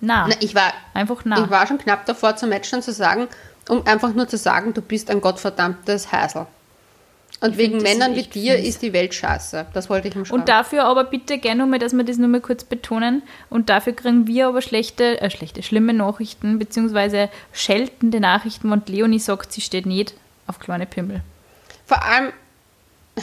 na, 0.00 0.26
na, 0.28 0.34
ich, 0.40 0.54
war, 0.54 0.72
einfach 0.94 1.22
na. 1.24 1.42
ich 1.44 1.50
war 1.50 1.66
schon 1.66 1.78
knapp 1.78 2.06
davor 2.06 2.34
zu 2.36 2.46
matchen 2.46 2.76
und 2.76 2.82
zu 2.82 2.92
sagen, 2.92 3.28
um 3.68 3.86
einfach 3.86 4.14
nur 4.14 4.26
zu 4.28 4.36
sagen, 4.38 4.72
du 4.72 4.80
bist 4.80 5.10
ein 5.10 5.20
gottverdammtes 5.20 6.10
Häsel. 6.12 6.46
Und 7.42 7.56
wegen 7.56 7.74
das 7.78 7.84
ist 7.84 7.88
Männern 7.98 8.14
wie 8.16 8.22
dir 8.22 8.56
fies. 8.56 8.68
ist 8.68 8.82
die 8.82 8.92
Welt 8.92 9.14
scheiße. 9.14 9.66
Das 9.72 9.88
wollte 9.88 10.08
ich 10.08 10.14
ihm 10.16 10.24
schreiben. 10.26 10.40
Und 10.40 10.48
dafür 10.48 10.84
aber 10.84 11.04
bitte 11.04 11.38
gerne 11.38 11.62
nochmal, 11.62 11.78
dass 11.78 11.94
wir 11.94 12.04
das 12.04 12.18
nochmal 12.18 12.40
kurz 12.40 12.64
betonen. 12.64 13.22
Und 13.48 13.70
dafür 13.70 13.94
kriegen 13.94 14.26
wir 14.26 14.48
aber 14.48 14.60
schlechte, 14.60 15.20
äh, 15.22 15.30
schlechte, 15.30 15.62
schlimme 15.62 15.94
Nachrichten, 15.94 16.58
beziehungsweise 16.58 17.30
scheltende 17.52 18.20
Nachrichten, 18.20 18.70
wenn 18.70 18.82
Leonie 18.86 19.18
sagt, 19.18 19.52
sie 19.52 19.62
steht 19.62 19.86
nicht 19.86 20.12
auf 20.46 20.58
kleine 20.58 20.84
Pimmel. 20.84 21.22
Vor 21.86 22.02
allem 22.04 22.32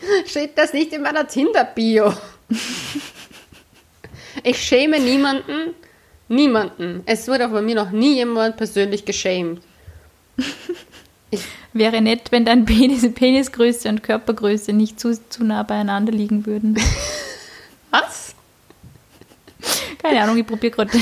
steht 0.26 0.56
das 0.56 0.72
nicht 0.72 0.92
in 0.92 1.02
meiner 1.02 1.26
Tinder-Bio. 1.26 2.12
Ich 4.44 4.62
schäme 4.62 5.00
niemanden, 5.00 5.74
niemanden. 6.28 7.02
Es 7.06 7.26
wurde 7.26 7.48
auch 7.48 7.50
bei 7.50 7.60
mir 7.60 7.74
noch 7.74 7.90
nie 7.90 8.14
jemand 8.14 8.56
persönlich 8.56 9.04
geschämt. 9.04 9.60
Wäre 11.72 12.00
nett, 12.00 12.30
wenn 12.30 12.44
dein 12.44 12.64
Penis, 12.64 13.12
Penisgröße 13.12 13.88
und 13.88 14.04
Körpergröße 14.04 14.72
nicht 14.72 15.00
zu, 15.00 15.18
zu 15.28 15.44
nah 15.44 15.64
beieinander 15.64 16.12
liegen 16.12 16.46
würden. 16.46 16.78
Was? 17.90 18.34
Keine 20.00 20.22
Ahnung, 20.22 20.38
ich 20.38 20.46
probiere 20.46 20.72
gerade 20.72 20.92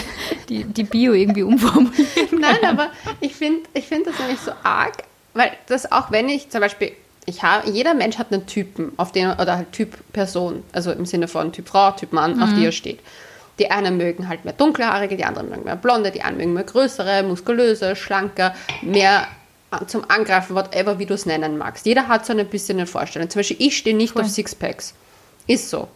die, 0.48 0.64
die 0.64 0.84
Bio 0.84 1.12
irgendwie 1.12 1.42
umformulieren. 1.42 2.40
Nein, 2.40 2.64
aber 2.64 2.90
ich 3.20 3.34
finde 3.34 3.68
ich 3.74 3.86
find 3.86 4.06
das 4.06 4.18
nämlich 4.18 4.40
so 4.40 4.52
arg, 4.62 5.04
weil 5.34 5.52
das 5.66 5.92
auch 5.92 6.10
wenn 6.10 6.28
ich 6.28 6.48
zum 6.48 6.60
Beispiel, 6.62 6.92
ich 7.26 7.42
habe, 7.42 7.68
jeder 7.70 7.94
Mensch 7.94 8.18
hat 8.18 8.32
einen 8.32 8.46
Typen, 8.46 8.92
auf 8.96 9.12
den, 9.12 9.30
oder 9.32 9.56
halt 9.56 9.72
Typ 9.72 9.96
Person, 10.12 10.62
also 10.72 10.92
im 10.92 11.06
Sinne 11.06 11.28
von 11.28 11.52
Typ 11.52 11.68
Frau, 11.68 11.90
Typ 11.92 12.12
Mann, 12.12 12.40
auf 12.42 12.50
die 12.54 12.64
er 12.64 12.72
steht. 12.72 13.00
Die 13.58 13.70
einen 13.70 13.96
mögen 13.96 14.28
halt 14.28 14.44
mehr 14.44 14.52
dunkelhaarige, 14.54 15.16
die 15.16 15.24
anderen 15.24 15.48
mögen 15.48 15.64
mehr 15.64 15.76
blonde, 15.76 16.10
die 16.10 16.22
anderen 16.22 16.38
mögen 16.40 16.52
mehr 16.54 16.64
größere, 16.64 17.22
muskulöse, 17.22 17.96
schlanker, 17.96 18.54
mehr 18.82 19.26
zum 19.86 20.04
Angreifen, 20.08 20.54
whatever, 20.54 20.98
wie 20.98 21.06
du 21.06 21.14
es 21.14 21.26
nennen 21.26 21.58
magst. 21.58 21.86
Jeder 21.86 22.06
hat 22.06 22.24
so 22.24 22.32
ein 22.32 22.46
bisschen 22.46 22.78
eine 22.78 22.86
Vorstellung. 22.86 23.28
Zum 23.28 23.40
Beispiel, 23.40 23.56
ich 23.60 23.76
stehe 23.76 23.96
nicht 23.96 24.12
Voll. 24.12 24.22
auf 24.22 24.28
Sixpacks. 24.28 24.94
Ist 25.46 25.68
so. 25.70 25.88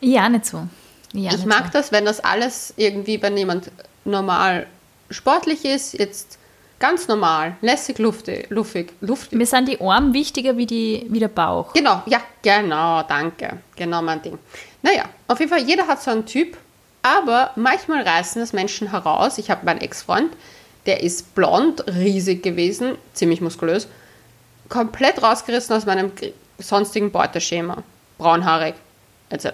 Ja, 0.00 0.28
nicht 0.28 0.46
so. 0.46 0.66
Ja, 1.12 1.30
Ich 1.30 1.36
nicht 1.38 1.46
mag 1.46 1.66
so. 1.66 1.70
das, 1.74 1.92
wenn 1.92 2.04
das 2.04 2.20
alles 2.20 2.74
irgendwie, 2.76 3.22
wenn 3.22 3.36
jemand 3.36 3.70
normal 4.04 4.66
sportlich 5.10 5.64
ist, 5.64 5.92
jetzt 5.98 6.38
ganz 6.78 7.08
normal, 7.08 7.56
lässig, 7.60 7.98
luftig, 7.98 8.46
luftig, 8.50 8.92
luftig. 9.00 9.38
Mir 9.38 9.46
sind 9.46 9.68
die 9.68 9.80
Arme 9.80 10.12
wichtiger 10.12 10.56
wie, 10.56 10.66
die, 10.66 11.06
wie 11.08 11.18
der 11.18 11.28
Bauch. 11.28 11.72
Genau, 11.72 12.02
ja, 12.06 12.20
genau, 12.42 13.02
danke. 13.02 13.58
Genau 13.76 14.02
mein 14.02 14.22
Ding. 14.22 14.38
Naja, 14.82 15.04
auf 15.28 15.38
jeden 15.40 15.50
Fall, 15.50 15.62
jeder 15.62 15.86
hat 15.86 16.02
so 16.02 16.10
einen 16.10 16.26
Typ, 16.26 16.56
aber 17.02 17.52
manchmal 17.56 18.02
reißen 18.02 18.40
das 18.40 18.52
Menschen 18.52 18.90
heraus. 18.90 19.38
Ich 19.38 19.50
habe 19.50 19.64
meinen 19.64 19.80
Ex-Freund, 19.80 20.32
der 20.86 21.02
ist 21.02 21.34
blond, 21.34 21.86
riesig 21.86 22.42
gewesen, 22.42 22.96
ziemlich 23.12 23.40
muskulös, 23.40 23.88
komplett 24.68 25.22
rausgerissen 25.22 25.74
aus 25.74 25.86
meinem 25.86 26.12
sonstigen 26.58 27.10
Beuteschema. 27.10 27.82
Braunhaarig, 28.18 28.74
etc. 29.28 29.48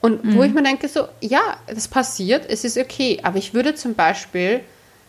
Und 0.00 0.36
wo 0.36 0.42
ich 0.42 0.52
mir 0.52 0.62
denke, 0.62 0.88
so, 0.88 1.08
ja, 1.20 1.40
das 1.66 1.88
passiert, 1.88 2.44
es 2.48 2.64
ist 2.64 2.76
okay, 2.76 3.20
aber 3.22 3.38
ich 3.38 3.54
würde 3.54 3.74
zum 3.74 3.94
Beispiel 3.94 4.60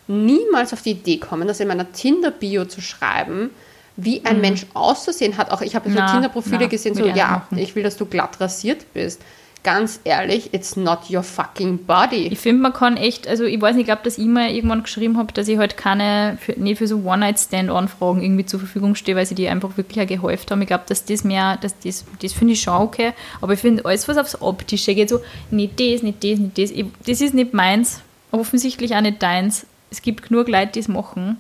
niemals 0.08 0.74
auf 0.74 0.82
die 0.82 0.92
Idee 0.92 1.18
kommen, 1.18 1.48
das 1.48 1.60
in 1.60 1.68
meiner 1.68 1.92
Tinder-Bio 1.92 2.66
zu 2.66 2.82
schreiben, 2.82 3.52
wie 3.96 4.26
ein 4.26 4.42
Mensch 4.42 4.66
auszusehen 4.74 5.38
hat. 5.38 5.52
Auch 5.52 5.62
ich 5.62 5.76
habe 5.76 5.90
so 5.90 5.96
Tinder-Profile 5.96 6.68
gesehen, 6.68 6.96
so, 6.96 7.06
ja, 7.06 7.30
machen. 7.30 7.58
ich 7.58 7.76
will, 7.76 7.84
dass 7.84 7.98
du 7.98 8.06
glatt 8.06 8.40
rasiert 8.40 8.92
bist. 8.94 9.22
Ganz 9.64 10.02
ehrlich, 10.04 10.54
it's 10.54 10.76
not 10.76 11.10
your 11.10 11.24
fucking 11.24 11.86
body. 11.86 12.28
Ich 12.28 12.40
finde, 12.40 12.62
man 12.64 12.74
kann 12.74 12.98
echt, 12.98 13.30
also 13.30 13.46
ich 13.46 13.62
weiß 13.62 13.76
nicht, 13.76 13.84
ich 13.84 13.88
glaube, 13.88 14.02
dass 14.04 14.18
ich 14.18 14.26
mal 14.26 14.50
irgendwann 14.50 14.84
geschrieben 14.84 15.18
habe, 15.18 15.32
dass 15.32 15.48
ich 15.48 15.58
halt 15.58 15.78
keine, 15.78 16.38
für, 16.42 16.52
nicht 16.60 16.80
für 16.80 16.88
so 16.88 16.98
One-Night-Stand-Anfragen 16.98 18.22
irgendwie 18.22 18.46
zur 18.46 18.60
Verfügung 18.60 18.96
stehe, 18.96 19.16
weil 19.16 19.26
sie 19.26 19.36
die 19.36 19.48
einfach 19.48 19.78
wirklich 19.78 20.04
auch 20.04 20.08
gehäuft 20.08 20.52
haben. 20.52 20.62
Ich 20.62 20.68
glaube, 20.68 20.84
dass 20.88 21.06
das 21.06 21.24
mehr, 21.24 21.56
dass 21.62 21.80
das, 21.80 22.04
das 22.22 22.34
finde 22.34 22.54
ich 22.54 22.62
schon 22.62 22.74
okay, 22.74 23.14
aber 23.40 23.54
ich 23.54 23.60
finde 23.60 23.86
alles, 23.86 24.06
was 24.10 24.18
aufs 24.18 24.42
Optische 24.42 24.96
geht, 24.96 25.08
so, 25.08 25.22
nicht 25.50 25.80
das, 25.80 26.04
nicht 26.04 26.22
das, 26.22 26.40
nicht 26.40 26.58
das, 26.58 26.72
ich, 26.72 26.86
das 27.06 27.22
ist 27.22 27.34
nicht 27.34 27.54
meins, 27.54 28.02
offensichtlich 28.32 28.94
auch 28.96 29.02
nicht 29.02 29.24
deins. 29.24 29.66
Es 29.94 30.02
gibt 30.02 30.28
genug 30.28 30.48
Leute, 30.48 30.72
die 30.74 30.80
es 30.80 30.88
machen. 30.88 31.38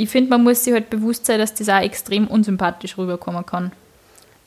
ich 0.00 0.08
finde, 0.10 0.30
man 0.30 0.42
muss 0.44 0.64
sich 0.64 0.72
halt 0.72 0.90
bewusst 0.90 1.26
sein, 1.26 1.38
dass 1.38 1.54
das 1.54 1.68
auch 1.68 1.80
extrem 1.80 2.26
unsympathisch 2.26 2.98
rüberkommen 2.98 3.44
kann. 3.46 3.70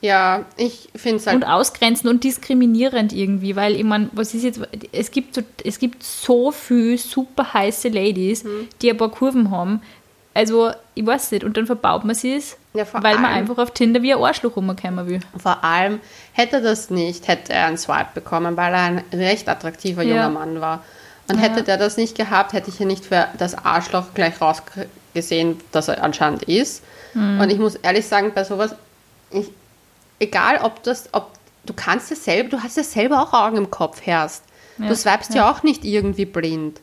Ja, 0.02 0.44
ich 0.56 0.88
finde 0.96 1.16
es 1.18 1.26
halt. 1.26 1.36
Und 1.36 1.44
ausgrenzend 1.44 2.10
und 2.10 2.24
diskriminierend 2.24 3.12
irgendwie, 3.12 3.54
weil 3.56 3.76
ich 3.76 3.84
meine, 3.84 4.08
was 4.12 4.34
ist 4.34 4.42
jetzt, 4.44 4.60
es 4.92 5.10
gibt 5.10 5.34
so, 5.34 5.42
es 5.64 5.78
gibt 5.78 6.02
so 6.02 6.50
viele 6.50 6.98
super 6.98 7.52
heiße 7.54 7.88
Ladies, 7.88 8.44
Mhm. 8.44 8.68
die 8.82 8.90
ein 8.90 8.96
paar 8.96 9.10
Kurven 9.10 9.50
haben. 9.50 9.80
Also, 10.34 10.70
ich 10.94 11.04
weiß 11.06 11.30
nicht, 11.32 11.44
und 11.44 11.56
dann 11.56 11.66
verbaut 11.66 12.04
man 12.04 12.14
sie 12.14 12.34
es, 12.34 12.56
Ja, 12.74 12.84
weil 12.92 13.14
man 13.16 13.26
allem- 13.26 13.34
einfach 13.40 13.58
auf 13.58 13.70
Tinder 13.72 14.00
wie 14.02 14.12
ein 14.14 14.22
Arschloch 14.22 14.56
rumkommen 14.56 15.06
will. 15.06 15.20
Vor 15.38 15.62
allem 15.62 16.00
hätte 16.32 16.56
er 16.56 16.62
das 16.62 16.88
nicht, 16.90 17.28
hätte 17.28 17.52
er 17.52 17.66
einen 17.66 17.76
Swipe 17.78 18.08
bekommen, 18.14 18.56
weil 18.56 18.72
er 18.72 18.80
ein 18.82 19.04
recht 19.12 19.48
attraktiver 19.48 20.02
junger 20.02 20.16
Ja. 20.16 20.28
Mann 20.30 20.60
war. 20.60 20.82
Und 21.28 21.38
hätte 21.38 21.62
der 21.62 21.76
das 21.76 21.96
nicht 21.96 22.16
gehabt, 22.16 22.52
hätte 22.52 22.70
ich 22.70 22.80
ihn 22.80 22.88
nicht 22.88 23.06
für 23.06 23.28
das 23.38 23.54
Arschloch 23.54 24.06
gleich 24.14 24.40
rausgesehen, 24.40 25.60
dass 25.70 25.88
er 25.88 26.02
anscheinend 26.02 26.42
ist. 26.44 26.82
Mhm. 27.14 27.40
Und 27.40 27.50
ich 27.50 27.58
muss 27.58 27.76
ehrlich 27.76 28.06
sagen, 28.06 28.32
bei 28.34 28.44
sowas, 28.44 28.74
ich, 29.30 29.50
egal 30.18 30.58
ob 30.62 30.82
das, 30.82 31.08
ob 31.12 31.30
du 31.64 31.72
kannst 31.74 32.10
ja 32.10 32.16
selber, 32.16 32.50
du 32.50 32.62
hast 32.62 32.76
ja 32.76 32.82
selber 32.82 33.22
auch 33.22 33.32
Augen 33.32 33.56
im 33.56 33.70
Kopf, 33.70 34.00
Herst. 34.04 34.44
Ja, 34.78 34.88
Du 34.88 34.96
swipest 34.96 35.34
ja. 35.34 35.50
auch 35.50 35.62
nicht 35.62 35.84
irgendwie 35.84 36.24
blind. 36.24 36.80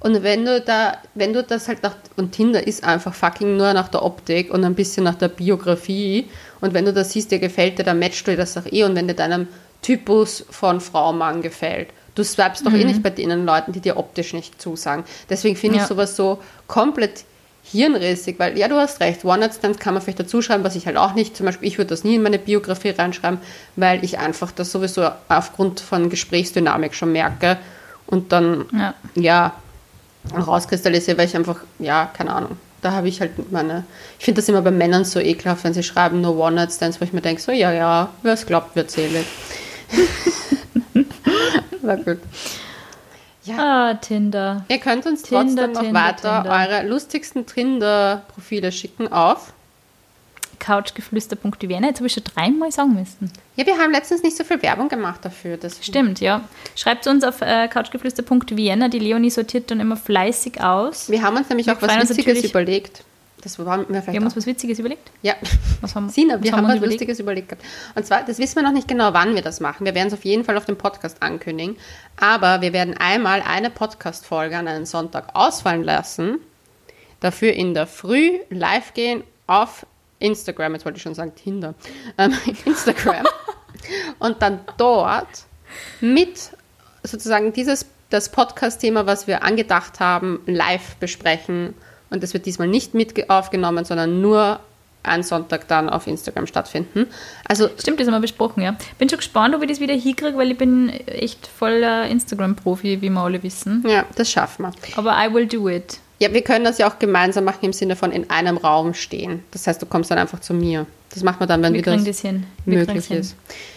Und 0.00 0.22
wenn 0.24 0.44
du 0.44 0.60
da, 0.60 0.96
wenn 1.14 1.32
du 1.32 1.44
das 1.44 1.68
halt 1.68 1.82
nach, 1.84 1.94
und 2.16 2.32
Tinder 2.32 2.66
ist 2.66 2.82
einfach 2.82 3.14
fucking 3.14 3.56
nur 3.56 3.72
nach 3.72 3.88
der 3.88 4.02
Optik 4.02 4.52
und 4.52 4.64
ein 4.64 4.74
bisschen 4.74 5.04
nach 5.04 5.14
der 5.14 5.28
Biografie. 5.28 6.28
Und 6.60 6.74
wenn 6.74 6.84
du 6.84 6.92
das 6.92 7.12
siehst, 7.12 7.30
dir 7.30 7.38
gefällt 7.38 7.78
dir, 7.78 7.84
dann 7.84 8.00
matchst 8.00 8.26
du 8.26 8.32
dir 8.32 8.38
das 8.38 8.56
auch 8.56 8.66
eh. 8.66 8.82
Und 8.82 8.96
wenn 8.96 9.06
dir 9.06 9.14
deinem 9.14 9.46
Typus 9.80 10.44
von 10.50 10.80
Frau, 10.80 11.12
Mann 11.12 11.40
gefällt, 11.40 11.90
du 12.14 12.24
swipest 12.24 12.66
doch 12.66 12.72
eh 12.72 12.84
nicht 12.84 13.02
bei 13.02 13.10
denen 13.10 13.46
Leuten, 13.46 13.72
die 13.72 13.80
dir 13.80 13.96
optisch 13.96 14.32
nicht 14.34 14.60
zusagen. 14.60 15.04
Deswegen 15.30 15.56
finde 15.56 15.78
Ja. 15.78 15.82
ich 15.84 15.88
sowas 15.88 16.14
so 16.16 16.38
komplett 16.66 17.24
hirnrissig, 17.64 18.38
weil 18.38 18.58
ja, 18.58 18.66
du 18.68 18.74
hast 18.76 19.00
recht, 19.00 19.24
One-Night-Stands 19.24 19.78
kann 19.78 19.94
man 19.94 20.02
vielleicht 20.02 20.18
dazu 20.20 20.42
schreiben, 20.42 20.64
was 20.64 20.74
ich 20.74 20.86
halt 20.86 20.96
auch 20.96 21.14
nicht, 21.14 21.36
zum 21.36 21.46
Beispiel, 21.46 21.68
ich 21.68 21.78
würde 21.78 21.90
das 21.90 22.02
nie 22.04 22.16
in 22.16 22.22
meine 22.22 22.38
Biografie 22.40 22.90
reinschreiben, 22.90 23.38
weil 23.76 24.04
ich 24.04 24.18
einfach 24.18 24.50
das 24.50 24.72
sowieso 24.72 25.08
aufgrund 25.28 25.78
von 25.80 26.10
Gesprächsdynamik 26.10 26.94
schon 26.94 27.12
merke 27.12 27.56
und 28.06 28.32
dann, 28.32 28.64
Ja. 28.72 28.94
ja, 29.14 29.52
rauskristallisiere, 30.36 31.18
weil 31.18 31.26
ich 31.26 31.36
einfach, 31.36 31.60
ja, 31.78 32.06
keine 32.12 32.32
Ahnung, 32.34 32.56
da 32.80 32.92
habe 32.92 33.08
ich 33.08 33.20
halt 33.20 33.50
meine, 33.52 33.84
ich 34.18 34.24
finde 34.24 34.40
das 34.40 34.48
immer 34.48 34.62
bei 34.62 34.70
Männern 34.70 35.04
so 35.04 35.20
ekelhaft, 35.20 35.64
wenn 35.64 35.74
sie 35.74 35.82
schreiben 35.82 36.20
nur 36.20 36.36
One-Night-Stands, 36.38 37.00
wo 37.00 37.04
ich 37.04 37.12
mir 37.12 37.20
denke, 37.20 37.40
so, 37.40 37.52
ja, 37.52 37.72
ja, 37.72 38.08
wer 38.22 38.32
es 38.32 38.44
glaubt, 38.46 38.74
wird 38.76 38.90
selig. 38.90 39.24
War 41.82 41.96
gut. 41.96 42.18
Ja, 43.44 43.56
Ah, 43.90 43.94
Tinder. 43.94 44.64
Ihr 44.68 44.78
könnt 44.78 45.04
uns 45.04 45.22
Tinder, 45.22 45.44
trotzdem 45.66 45.72
noch 45.72 45.82
Tinder, 45.82 46.00
weiter 46.00 46.42
Tinder. 46.42 46.56
eure 46.80 46.88
lustigsten 46.88 47.44
Tinder-Profile 47.46 48.70
schicken 48.70 49.10
auf. 49.12 49.52
Couchgeflüster.vienna. 50.60 51.88
Jetzt 51.88 51.96
habe 51.98 52.06
ich 52.06 52.12
schon 52.12 52.22
dreimal 52.22 52.70
sagen 52.70 52.94
müssen. 52.94 53.32
Ja, 53.56 53.66
wir 53.66 53.76
haben 53.78 53.90
letztens 53.90 54.22
nicht 54.22 54.36
so 54.36 54.44
viel 54.44 54.62
Werbung 54.62 54.88
gemacht 54.88 55.24
dafür. 55.24 55.56
Das 55.56 55.84
Stimmt, 55.84 56.20
ja. 56.20 56.42
Schreibt 56.76 57.08
uns 57.08 57.24
auf 57.24 57.40
äh, 57.40 57.66
couchgeflüster.vienna. 57.66 58.88
Die 58.88 59.00
Leonie 59.00 59.30
sortiert 59.30 59.72
dann 59.72 59.80
immer 59.80 59.96
fleißig 59.96 60.60
aus. 60.62 61.10
Wir 61.10 61.22
haben 61.22 61.36
uns 61.36 61.48
nämlich 61.48 61.66
Wir 61.66 61.76
auch 61.76 61.82
was 61.82 62.10
Witziges 62.10 62.44
überlegt. 62.44 63.02
Das 63.42 63.58
war 63.58 63.76
mir 63.76 63.88
Wir 63.88 64.02
vielleicht 64.02 64.16
haben 64.18 64.24
uns 64.24 64.36
was 64.36 64.46
Witziges 64.46 64.78
überlegt. 64.78 65.10
Ja, 65.20 65.34
Was 65.80 65.96
haben, 65.96 66.08
Sina, 66.08 66.40
wir 66.40 66.52
was 66.52 66.56
haben 66.56 66.64
wir 66.64 66.68
was 66.68 66.76
überlegt? 66.76 67.00
Lustiges 67.00 67.18
überlegt 67.18 67.48
gehabt. 67.48 67.64
Und 67.96 68.06
zwar, 68.06 68.24
das 68.24 68.38
wissen 68.38 68.54
wir 68.56 68.62
noch 68.62 68.72
nicht 68.72 68.86
genau, 68.86 69.12
wann 69.14 69.34
wir 69.34 69.42
das 69.42 69.58
machen. 69.58 69.84
Wir 69.84 69.96
werden 69.96 70.08
es 70.08 70.14
auf 70.14 70.24
jeden 70.24 70.44
Fall 70.44 70.56
auf 70.56 70.64
dem 70.64 70.76
Podcast 70.76 71.20
ankündigen. 71.22 71.76
Aber 72.16 72.60
wir 72.60 72.72
werden 72.72 72.96
einmal 72.96 73.42
eine 73.42 73.70
Podcast-Folge 73.70 74.56
an 74.56 74.68
einen 74.68 74.86
Sonntag 74.86 75.34
ausfallen 75.34 75.82
lassen. 75.82 76.38
Dafür 77.18 77.52
in 77.52 77.74
der 77.74 77.88
Früh 77.88 78.38
live 78.48 78.94
gehen 78.94 79.24
auf 79.48 79.86
Instagram. 80.20 80.74
Jetzt 80.74 80.84
wollte 80.84 80.98
ich 80.98 81.02
schon 81.02 81.16
sagen 81.16 81.34
Tinder. 81.34 81.74
Ähm, 82.18 82.32
Instagram. 82.64 83.26
Und 84.20 84.40
dann 84.40 84.60
dort 84.76 85.46
mit 86.00 86.52
sozusagen 87.02 87.52
dieses, 87.52 87.86
das 88.10 88.28
Podcast-Thema, 88.28 89.06
was 89.06 89.26
wir 89.26 89.42
angedacht 89.42 89.98
haben, 89.98 90.40
live 90.46 90.94
besprechen. 90.96 91.74
Und 92.12 92.22
das 92.22 92.34
wird 92.34 92.46
diesmal 92.46 92.68
nicht 92.68 92.94
mit 92.94 93.28
aufgenommen, 93.30 93.84
sondern 93.84 94.20
nur 94.20 94.60
am 95.02 95.22
Sonntag 95.22 95.66
dann 95.68 95.88
auf 95.88 96.06
Instagram 96.06 96.46
stattfinden. 96.46 97.06
Also 97.48 97.68
Stimmt, 97.78 97.98
das 97.98 98.06
haben 98.06 98.14
wir 98.14 98.20
besprochen, 98.20 98.62
ja. 98.62 98.76
Bin 98.98 99.08
schon 99.08 99.18
gespannt, 99.18 99.54
ob 99.54 99.62
ich 99.62 99.68
das 99.68 99.80
wieder 99.80 99.94
hinkriege, 99.94 100.36
weil 100.36 100.52
ich 100.52 100.58
bin 100.58 100.90
echt 101.06 101.46
voller 101.46 102.06
Instagram-Profi, 102.06 103.00
wie 103.02 103.10
wir 103.10 103.20
alle 103.20 103.42
wissen. 103.42 103.84
ja, 103.88 104.04
das 104.14 104.30
schaffen 104.30 104.66
wir. 104.66 104.72
Aber 104.96 105.16
I 105.18 105.32
will 105.32 105.46
do 105.46 105.68
it. 105.68 105.98
Ja, 106.20 106.32
wir 106.32 106.42
können 106.42 106.64
das 106.64 106.78
ja 106.78 106.88
auch 106.88 107.00
gemeinsam 107.00 107.42
machen 107.42 107.64
im 107.64 107.72
Sinne 107.72 107.96
von 107.96 108.12
in 108.12 108.30
einem 108.30 108.56
Raum 108.56 108.94
stehen. 108.94 109.42
Das 109.50 109.66
heißt, 109.66 109.82
du 109.82 109.86
kommst 109.86 110.08
dann 110.08 110.18
einfach 110.18 110.38
zu 110.38 110.54
mir. 110.54 110.86
Das 111.12 111.24
macht 111.24 111.40
man 111.40 111.48
dann, 111.48 111.62
wenn 111.64 111.72
Wir 111.72 111.80
wieder 111.80 111.92
kriegen 111.92 112.04
das 112.04 112.20
hin. 112.20 112.46
Wir 112.64 112.78
möglich 112.78 113.06
hin. 113.06 113.18
ist. 113.18 113.34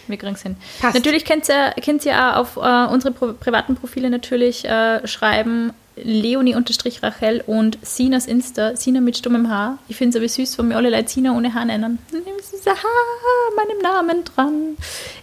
Wir 0.08 0.18
kriegen 0.18 0.36
es 0.36 0.44
hin. 0.44 0.56
Passt. 0.80 0.94
Natürlich 0.94 1.26
könnt 1.26 1.50
ihr, 1.50 1.74
könnt 1.84 2.06
ihr 2.06 2.14
auch 2.16 2.38
auf 2.38 2.58
äh, 2.58 2.94
unsere 2.94 3.12
privaten 3.14 3.76
Profile 3.76 4.12
natürlich 4.12 4.64
äh, 4.64 5.06
schreiben. 5.08 5.74
Leonie-Rachel 5.96 7.44
und 7.48 7.78
Sinas 7.82 8.26
Insta, 8.26 8.76
Sina 8.76 9.02
mit 9.02 9.18
stummem 9.18 9.50
Haar. 9.50 9.78
Ich 9.88 9.96
finde 9.96 10.18
es 10.18 10.22
aber 10.22 10.28
süß, 10.28 10.58
wenn 10.58 10.70
wir 10.70 10.78
alle 10.78 10.90
Leute 10.90 11.10
Sina 11.10 11.36
ohne 11.36 11.54
Haar 11.54 11.66
nennen. 11.66 12.00
Ein 12.14 12.22
Haar 12.66 13.56
meinem 13.56 13.80
Namen 13.82 14.24
dran. 14.24 14.78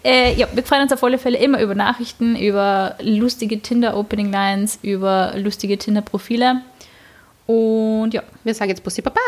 Äh, 0.05 0.35
ja, 0.35 0.49
wir 0.53 0.63
freuen 0.63 0.83
uns 0.83 0.93
auf 0.93 1.05
alle 1.05 1.19
Fälle 1.19 1.39
immer 1.39 1.61
über 1.61 1.75
Nachrichten, 1.75 2.37
über 2.37 2.97
lustige 3.01 3.61
Tinder-Opening-Lines, 3.61 4.79
über 4.83 5.35
lustige 5.37 5.77
Tinder-Profile. 5.79 6.63
Und 7.47 8.15
ja, 8.15 8.23
Wir 8.45 8.55
sagen 8.55 8.71
jetzt 8.71 8.83
Bussi 8.83 9.03
Baba. 9.03 9.21